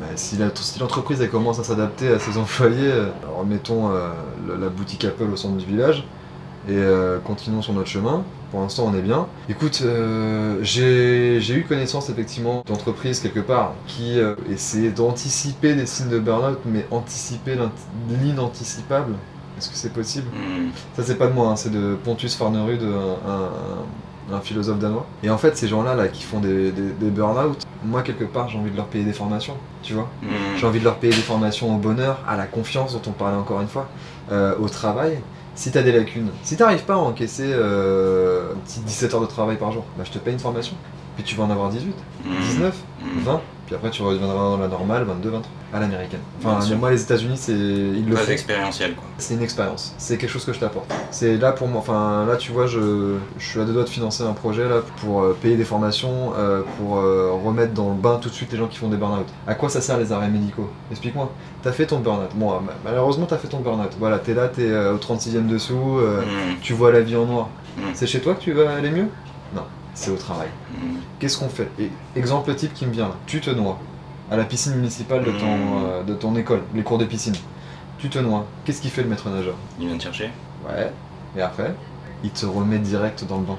Bah, 0.00 0.06
si 0.14 0.36
l'entreprise 0.78 1.20
elle 1.20 1.30
commence 1.30 1.58
à 1.58 1.64
s'adapter 1.64 2.08
à 2.10 2.18
ses 2.20 2.36
employés, 2.38 2.90
alors 3.24 3.44
mettons 3.44 3.88
la, 3.88 4.68
boutique 4.68 5.04
Apple 5.04 5.26
au 5.32 5.36
centre 5.36 5.56
du 5.56 5.64
village 5.66 6.04
et 6.68 6.80
continuons 7.24 7.62
sur 7.62 7.72
notre 7.72 7.88
chemin. 7.88 8.22
Pour 8.56 8.62
l'instant, 8.62 8.90
on 8.90 8.96
est 8.96 9.02
bien. 9.02 9.26
Écoute, 9.50 9.82
euh, 9.84 10.56
j'ai 10.62 11.54
eu 11.54 11.64
connaissance 11.68 12.08
effectivement 12.08 12.64
d'entreprises 12.66 13.20
quelque 13.20 13.40
part 13.40 13.74
qui 13.86 14.18
euh, 14.18 14.34
essayaient 14.50 14.88
d'anticiper 14.92 15.74
des 15.74 15.84
signes 15.84 16.08
de 16.08 16.18
burn-out, 16.18 16.58
mais 16.64 16.86
anticiper 16.90 17.58
l'inanticipable. 18.08 19.12
Est-ce 19.58 19.68
que 19.68 19.76
c'est 19.76 19.92
possible? 19.92 20.28
Hmm, 20.32 20.68
ça 20.96 21.02
c'est 21.02 21.16
pas 21.16 21.26
de 21.26 21.34
moi, 21.34 21.48
hein, 21.48 21.56
c'est 21.56 21.68
de 21.70 21.96
Pontus 22.02 22.34
Farnerud, 22.34 22.80
un, 22.82 23.30
un- 24.32 24.34
un 24.36 24.40
philosophe 24.40 24.78
danois. 24.78 25.04
Et 25.22 25.28
en 25.28 25.36
fait 25.36 25.54
ces 25.54 25.68
gens-là 25.68 25.94
là 25.94 26.08
qui 26.08 26.22
font 26.22 26.40
des, 26.40 26.72
des, 26.72 26.92
des 26.98 27.10
burn-out, 27.10 27.62
moi 27.84 28.00
quelque 28.00 28.24
part 28.24 28.48
j'ai 28.48 28.56
envie 28.58 28.70
de 28.70 28.76
leur 28.76 28.86
payer 28.86 29.04
des 29.04 29.12
formations, 29.12 29.56
tu 29.82 29.92
vois. 29.92 30.08
hmm. 30.22 30.28
J'ai 30.56 30.66
envie 30.66 30.78
de 30.80 30.84
leur 30.84 30.96
payer 30.96 31.12
des 31.12 31.20
formations 31.20 31.74
au 31.74 31.78
bonheur, 31.78 32.20
à 32.26 32.38
la 32.38 32.46
confiance 32.46 32.94
dont 32.94 33.02
on 33.06 33.12
parlait 33.12 33.36
encore 33.36 33.60
une 33.60 33.68
fois, 33.68 33.86
euh, 34.32 34.54
au 34.58 34.70
travail. 34.70 35.18
Si 35.56 35.70
t'as 35.70 35.82
des 35.82 35.92
lacunes, 35.92 36.28
si 36.42 36.56
t'arrives 36.56 36.84
pas 36.84 36.94
à 36.94 36.98
encaisser 36.98 37.46
euh, 37.46 38.52
un 38.52 38.58
petit 38.58 38.80
17 38.80 39.14
heures 39.14 39.20
de 39.22 39.26
travail 39.26 39.56
par 39.56 39.72
jour, 39.72 39.84
bah 39.96 40.04
je 40.06 40.12
te 40.12 40.18
paye 40.18 40.34
une 40.34 40.38
formation, 40.38 40.76
puis 41.16 41.24
tu 41.24 41.34
vas 41.34 41.44
en 41.44 41.50
avoir 41.50 41.70
18, 41.70 41.92
Hmm, 42.24 42.30
19, 42.40 42.74
hmm. 43.02 43.06
Mhm. 43.18 43.22
20, 43.24 43.40
puis 43.66 43.74
après 43.74 43.90
tu 43.90 44.02
reviendras 44.02 44.34
dans 44.34 44.58
la 44.58 44.68
normale, 44.68 45.04
22, 45.04 45.30
23, 45.30 45.50
à 45.74 45.80
l'américaine. 45.80 46.20
Enfin, 46.44 46.58
moi, 46.76 46.90
les 46.92 47.02
États-Unis, 47.02 47.36
c'est. 47.36 47.52
Ils 47.52 48.06
le 48.08 48.14
Pas 48.14 48.20
font. 48.22 48.30
expérientiel 48.32 48.94
quoi. 48.94 49.04
C'est 49.18 49.34
une 49.34 49.42
expérience, 49.42 49.94
c'est 49.98 50.16
quelque 50.16 50.30
chose 50.30 50.44
que 50.44 50.52
je 50.52 50.60
t'apporte. 50.60 50.92
C'est 51.10 51.36
là 51.36 51.52
pour 51.52 51.66
moi, 51.68 51.80
enfin 51.80 52.24
là 52.26 52.36
tu 52.36 52.52
vois, 52.52 52.66
je, 52.66 53.16
je 53.38 53.44
suis 53.46 53.60
à 53.60 53.64
deux 53.64 53.72
doigts 53.72 53.82
de 53.84 53.88
financer 53.88 54.22
un 54.22 54.32
projet 54.32 54.68
là 54.68 54.76
pour 55.00 55.22
euh, 55.22 55.36
payer 55.40 55.56
des 55.56 55.64
formations, 55.64 56.32
euh, 56.38 56.62
pour 56.78 56.98
euh, 56.98 57.32
remettre 57.44 57.72
dans 57.74 57.88
le 57.90 57.96
bain 57.96 58.18
tout 58.20 58.28
de 58.28 58.34
suite 58.34 58.52
les 58.52 58.58
gens 58.58 58.68
qui 58.68 58.78
font 58.78 58.88
des 58.88 58.96
burn-out. 58.96 59.26
À 59.46 59.54
quoi 59.54 59.68
ça 59.68 59.80
sert 59.80 59.98
les 59.98 60.12
arrêts 60.12 60.28
médicaux? 60.30 60.68
Explique-moi. 60.90 61.30
T'as 61.62 61.72
fait 61.72 61.86
ton 61.86 61.98
burn-out. 61.98 62.30
Bon, 62.36 62.52
malheureusement 62.84 63.26
t'as 63.26 63.36
fait 63.38 63.48
ton 63.48 63.58
burn-out. 63.60 63.90
Voilà, 63.98 64.18
t'es 64.20 64.34
là, 64.34 64.48
t'es 64.48 64.70
au 64.88 64.98
36e 64.98 65.46
dessous, 65.48 65.98
euh, 65.98 66.20
Mhm. 66.22 66.56
tu 66.62 66.72
vois 66.72 66.92
la 66.92 67.00
vie 67.00 67.16
en 67.16 67.26
noir. 67.26 67.48
Mm. 67.76 67.80
C'est 67.94 68.06
chez 68.06 68.20
toi 68.20 68.34
que 68.34 68.40
tu 68.40 68.52
vas 68.52 68.70
aller 68.74 68.90
mieux? 68.90 69.08
Non, 69.54 69.62
c'est 69.96 70.10
au 70.10 70.16
travail. 70.16 70.48
Mhm. 70.70 70.98
Qu'est-ce 71.18 71.38
qu'on 71.38 71.48
fait 71.48 71.68
Et- 71.80 71.90
Exemple 72.14 72.54
type 72.54 72.72
qui 72.74 72.86
me 72.86 72.92
vient 72.92 73.08
là. 73.08 73.14
Tu 73.26 73.40
te 73.40 73.50
noies 73.50 73.78
à 74.30 74.36
la 74.36 74.44
piscine 74.44 74.74
municipale 74.76 75.24
de 75.24 75.30
ton, 75.32 75.56
Mm. 75.56 75.84
euh, 75.86 76.02
de 76.04 76.14
ton 76.14 76.36
école, 76.36 76.62
les 76.74 76.82
cours 76.82 76.98
de 76.98 77.04
piscine. 77.06 77.34
Tu 77.98 78.08
te 78.08 78.18
noies. 78.18 78.44
Qu'est-ce 78.64 78.80
qu'il 78.82 78.90
fait 78.90 79.02
le 79.02 79.08
maître 79.08 79.28
nageur 79.30 79.54
Il 79.80 79.88
vient 79.88 79.96
te 79.96 80.02
chercher. 80.02 80.30
Ouais. 80.68 80.92
Et 81.36 81.40
après, 81.42 81.74
il 82.22 82.30
te 82.30 82.44
remet 82.46 82.78
direct 82.78 83.24
dans 83.26 83.38
le 83.38 83.44
bain. 83.44 83.56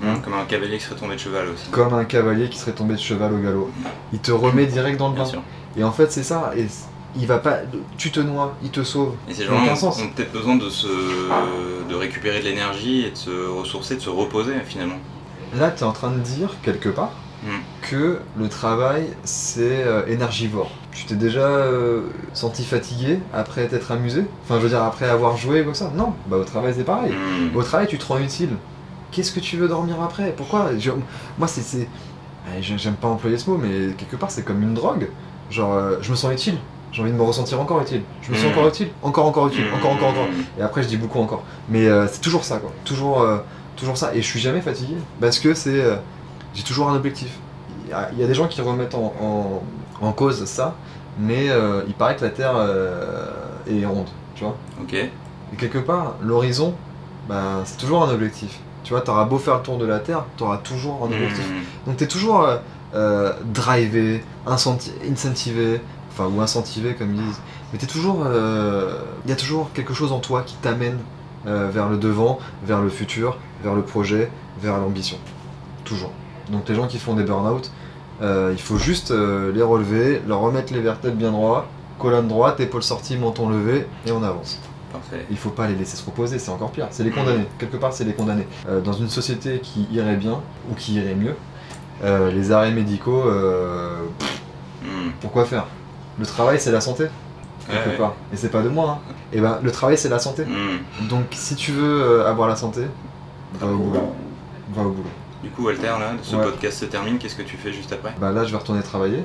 Mhm. 0.00 0.20
Comme 0.22 0.34
un 0.34 0.44
cavalier 0.44 0.78
qui 0.78 0.84
serait 0.84 0.96
tombé 1.00 1.14
de 1.14 1.20
cheval 1.20 1.48
aussi. 1.48 1.68
Comme 1.70 1.94
un 1.94 2.04
cavalier 2.04 2.48
qui 2.48 2.58
serait 2.58 2.72
tombé 2.72 2.94
de 2.94 3.00
cheval 3.00 3.32
au 3.32 3.38
galop. 3.38 3.70
Il 4.12 4.18
te 4.20 4.30
remet 4.30 4.66
direct 4.66 4.98
dans 4.98 5.08
le 5.08 5.14
Bien 5.14 5.24
bain. 5.24 5.28
sûr. 5.30 5.42
Et 5.76 5.82
en 5.84 5.90
fait, 5.92 6.12
c'est 6.12 6.22
ça. 6.22 6.52
Et 6.56 6.66
il 7.16 7.26
va 7.26 7.38
pas. 7.38 7.58
Tu 7.96 8.10
te 8.10 8.20
noies, 8.20 8.54
il 8.62 8.70
te 8.70 8.82
sauve. 8.84 9.14
Et 9.28 9.34
ces 9.34 9.44
gens 9.44 9.54
ont, 9.54 9.74
sens. 9.74 10.00
ont 10.00 10.08
peut-être 10.08 10.32
besoin 10.32 10.56
de 10.56 10.68
se 10.68 10.86
de 11.88 11.94
récupérer 11.94 12.40
de 12.40 12.44
l'énergie 12.44 13.06
et 13.06 13.10
de 13.10 13.16
se 13.16 13.30
ressourcer, 13.48 13.96
de 13.96 14.00
se 14.00 14.10
reposer 14.10 14.52
finalement. 14.64 14.98
Là, 15.56 15.70
tu 15.70 15.80
es 15.82 15.86
en 15.86 15.92
train 15.92 16.10
de 16.10 16.18
dire, 16.18 16.56
quelque 16.62 16.88
part, 16.88 17.10
Mm. 17.44 17.48
que 17.88 18.18
le 18.36 18.48
travail, 18.48 19.04
c'est 19.22 19.84
euh, 19.86 20.04
énergivore. 20.08 20.72
Tu 20.90 21.04
t'es 21.04 21.14
déjà 21.14 21.46
euh, 21.46 22.00
senti 22.32 22.64
fatigué 22.64 23.20
après 23.32 23.68
t'être 23.68 23.92
amusé? 23.92 24.24
Enfin, 24.42 24.56
je 24.56 24.62
veux 24.64 24.68
dire, 24.68 24.82
après 24.82 25.08
avoir 25.08 25.36
joué 25.36 25.62
comme 25.64 25.74
ça 25.74 25.92
Non, 25.94 26.14
bah 26.26 26.36
au 26.38 26.42
travail, 26.44 26.74
c'est 26.76 26.82
pareil. 26.82 27.12
Mhm. 27.12 27.56
Au 27.56 27.62
travail, 27.62 27.86
tu 27.86 27.96
te 27.96 28.04
rends 28.06 28.18
utile. 28.18 28.50
Qu'est-ce 29.12 29.30
que 29.30 29.38
tu 29.38 29.56
veux 29.56 29.68
dormir 29.68 30.02
après? 30.02 30.32
Pourquoi? 30.36 30.70
Je- 30.78 30.90
Moi, 31.38 31.46
c'est. 31.46 31.86
J'aime 32.60 32.94
pas 32.94 33.08
employer 33.08 33.38
ce 33.38 33.48
mot, 33.50 33.56
mais 33.56 33.92
quelque 33.94 34.16
part, 34.16 34.30
c'est 34.32 34.42
comme 34.42 34.62
une 34.62 34.74
drogue. 34.74 35.08
Genre, 35.50 35.72
euh, 35.74 35.96
je 36.00 36.10
me 36.10 36.16
sens 36.16 36.32
utile. 36.32 36.56
J'ai 36.90 37.02
envie 37.02 37.12
de 37.12 37.16
me 37.16 37.22
ressentir 37.22 37.60
encore 37.60 37.80
utile. 37.82 38.02
Je 38.22 38.32
me 38.32 38.36
sens 38.36 38.46
Mm. 38.46 38.50
encore 38.50 38.68
utile. 38.68 38.88
Encore, 39.02 39.26
encore 39.26 39.46
utile. 39.48 39.64
Encore, 39.76 39.92
encore, 39.92 40.08
encore. 40.08 40.28
Et 40.58 40.62
après, 40.62 40.82
je 40.82 40.88
dis 40.88 40.96
beaucoup 40.96 41.20
encore. 41.20 41.44
Mais 41.68 41.86
euh, 41.86 42.06
c'est 42.08 42.20
toujours 42.20 42.44
ça, 42.44 42.56
quoi. 42.58 42.72
Toujours, 42.84 43.20
euh, 43.20 43.38
toujours 43.78 43.96
ça. 43.96 44.14
Et 44.14 44.20
je 44.22 44.26
suis 44.26 44.40
jamais 44.40 44.60
fatigué. 44.60 44.94
Parce 45.20 45.38
que 45.38 45.54
c'est. 45.54 45.80
euh, 45.82 45.96
j'ai 46.54 46.62
toujours 46.64 46.88
un 46.90 46.94
objectif. 46.96 47.30
Il 47.84 47.90
y, 47.90 47.92
a, 47.94 48.10
il 48.12 48.18
y 48.18 48.22
a 48.24 48.26
des 48.26 48.34
gens 48.34 48.48
qui 48.48 48.60
remettent 48.60 48.94
en, 48.94 49.12
en- 49.20 49.62
en 50.06 50.12
cause 50.12 50.44
ça. 50.44 50.74
Mais 51.18 51.48
euh, 51.50 51.82
il 51.88 51.94
paraît 51.94 52.16
que 52.16 52.24
la 52.24 52.30
Terre 52.30 52.52
euh, 52.56 53.26
est 53.68 53.84
ronde. 53.86 54.06
Tu 54.34 54.44
vois 54.44 54.56
Ok. 54.80 54.94
et 54.94 55.10
quelque 55.58 55.78
part, 55.78 56.14
l'horizon, 56.22 56.74
ben, 57.28 57.62
c'est 57.64 57.76
toujours 57.78 58.04
un 58.04 58.12
objectif. 58.12 58.60
Tu 58.84 58.92
vois, 58.92 59.00
t'auras 59.02 59.24
beau 59.24 59.38
faire 59.38 59.56
le 59.56 59.62
tour 59.62 59.78
de 59.78 59.84
la 59.84 59.98
Terre, 59.98 60.24
t'auras 60.36 60.58
toujours 60.58 61.00
un 61.02 61.06
objectif. 61.12 61.46
Mhm. 61.48 61.62
Donc 61.86 61.96
t'es 61.96 62.06
toujours 62.06 62.46
drivé, 63.44 64.22
incenti- 64.46 64.92
incentivé, 65.10 65.80
enfin 66.10 66.26
ou 66.26 66.40
incentivé 66.40 66.94
comme 66.94 67.14
ils 67.14 67.22
disent. 67.22 67.40
Mais 67.72 67.78
t'es 67.78 67.86
toujours, 67.86 68.24
il 69.24 69.28
y 69.28 69.32
a 69.32 69.36
toujours 69.36 69.70
quelque 69.74 69.94
chose 69.94 70.12
en 70.12 70.20
toi 70.20 70.42
qui 70.46 70.54
t'amène 70.56 70.98
euh, 71.46 71.68
vers 71.70 71.88
le 71.88 71.96
devant, 71.96 72.38
vers 72.64 72.80
le 72.80 72.88
futur, 72.88 73.36
vers 73.62 73.74
le 73.74 73.82
projet, 73.82 74.30
vers 74.60 74.78
l'ambition. 74.78 75.18
Toujours. 75.84 76.12
Donc 76.50 76.68
les 76.68 76.74
gens 76.74 76.86
qui 76.86 76.98
font 76.98 77.14
des 77.14 77.24
burn-out, 77.24 77.70
euh, 78.22 78.50
il 78.52 78.60
faut 78.60 78.78
juste 78.78 79.10
euh, 79.10 79.52
les 79.52 79.62
relever, 79.62 80.20
leur 80.26 80.40
remettre 80.40 80.72
les 80.72 80.80
vertèbres 80.80 81.16
bien 81.16 81.30
droits, 81.30 81.66
colonne 81.98 82.28
droite, 82.28 82.60
épaule 82.60 82.82
sortie, 82.82 83.16
menton 83.16 83.48
levé, 83.48 83.86
et 84.06 84.12
on 84.12 84.22
avance. 84.22 84.58
Parfait. 84.92 85.26
Il 85.30 85.36
faut 85.36 85.50
pas 85.50 85.66
les 85.68 85.74
laisser 85.74 85.96
se 85.96 86.04
reposer, 86.04 86.38
c'est 86.38 86.50
encore 86.50 86.70
pire. 86.70 86.86
C'est 86.90 87.04
les 87.04 87.10
condamner. 87.10 87.46
Quelque 87.58 87.76
part, 87.76 87.92
c'est 87.92 88.04
les 88.04 88.14
condamner. 88.14 88.46
Euh, 88.68 88.80
dans 88.80 88.94
une 88.94 89.08
société 89.08 89.60
qui 89.60 89.86
irait 89.92 90.16
bien 90.16 90.40
ou 90.70 90.74
qui 90.74 90.94
irait 90.94 91.14
mieux, 91.14 91.34
les 92.32 92.52
arrêts 92.52 92.70
médicaux, 92.70 93.24
pff, 94.18 94.38
Mhm. 94.82 95.12
pourquoi 95.20 95.44
faire? 95.44 95.66
Le 96.18 96.26
travail, 96.26 96.58
c'est 96.60 96.72
la 96.72 96.80
santé, 96.80 97.06
quelque 97.68 97.90
Ouais, 97.90 97.96
part. 97.96 98.14
Et 98.32 98.36
c'est 98.36 98.50
pas 98.50 98.62
de 98.62 98.68
moi. 98.68 98.98
Hein. 99.00 99.12
Et 99.32 99.40
ben, 99.40 99.58
le 99.62 99.70
travail, 99.70 99.96
c'est 99.98 100.08
la 100.08 100.18
santé. 100.18 100.44
Mhm. 100.44 101.08
Donc, 101.08 101.24
si 101.32 101.54
tu 101.54 101.72
veux 101.72 102.02
euh, 102.02 102.28
avoir 102.28 102.48
la 102.48 102.56
santé, 102.56 102.82
va 103.54 103.66
au 103.66 103.76
boulot. 103.76 104.12
Va 104.74 104.82
au 104.82 104.90
boulot. 104.90 105.08
Du 105.42 105.50
coup, 105.50 105.66
Walter, 105.66 105.86
là, 105.86 106.12
ce 106.22 106.34
Ouais. 106.36 106.44
podcast 106.44 106.78
se 106.78 106.84
termine. 106.86 107.18
Qu'est-ce 107.18 107.36
que 107.36 107.42
tu 107.42 107.56
fais 107.56 107.72
juste 107.72 107.92
après? 107.92 108.12
Bah 108.20 108.32
là, 108.32 108.44
je 108.44 108.50
vais 108.50 108.56
retourner 108.58 108.82
travailler. 108.82 109.22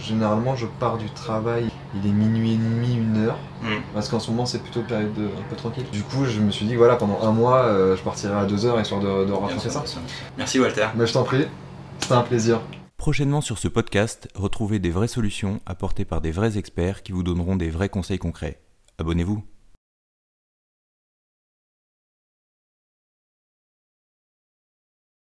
Généralement, 0.00 0.56
je 0.56 0.66
pars 0.80 0.96
du 0.96 1.08
travail, 1.10 1.68
il 1.94 2.08
est 2.08 2.12
minuit 2.12 2.54
et 2.54 2.56
demi, 2.56 2.96
une 2.96 3.24
heure. 3.26 3.36
Mhm. 3.62 3.82
Parce 3.94 4.08
qu'en 4.08 4.18
ce 4.18 4.30
moment, 4.32 4.46
c'est 4.46 4.58
plutôt 4.60 4.80
période 4.80 5.14
de, 5.14 5.24
un 5.26 5.48
peu 5.48 5.54
tranquille. 5.54 5.84
Du 5.92 6.02
coup, 6.02 6.24
je 6.24 6.40
me 6.40 6.50
suis 6.50 6.66
dit, 6.66 6.74
voilà, 6.74 6.96
pendant 6.96 7.20
un 7.22 7.30
mois, 7.30 7.58
euh, 7.66 7.96
je 7.96 8.02
partirai 8.02 8.34
à 8.34 8.44
deux 8.44 8.66
heures 8.66 8.80
histoire 8.80 9.00
de, 9.00 9.24
de 9.26 9.32
rattraper 9.32 9.70
ça? 9.70 9.84
Merci 10.36 10.58
Walter. 10.58 10.86
Mais 10.96 11.06
je 11.06 11.12
t'en 11.12 11.22
prie, 11.22 11.46
c'était 12.00 12.14
un 12.14 12.22
plaisir. 12.22 12.58
Prochainement 13.02 13.40
sur 13.40 13.58
ce 13.58 13.66
podcast, 13.66 14.28
retrouvez 14.36 14.78
des 14.78 14.90
vraies 14.90 15.08
solutions 15.08 15.60
apportées 15.66 16.04
par 16.04 16.20
des 16.20 16.30
vrais 16.30 16.56
experts 16.56 17.02
qui 17.02 17.10
vous 17.10 17.24
donneront 17.24 17.56
des 17.56 17.68
vrais 17.68 17.88
conseils 17.88 18.20
concrets. 18.20 18.60
Abonnez-vous. 18.96 19.42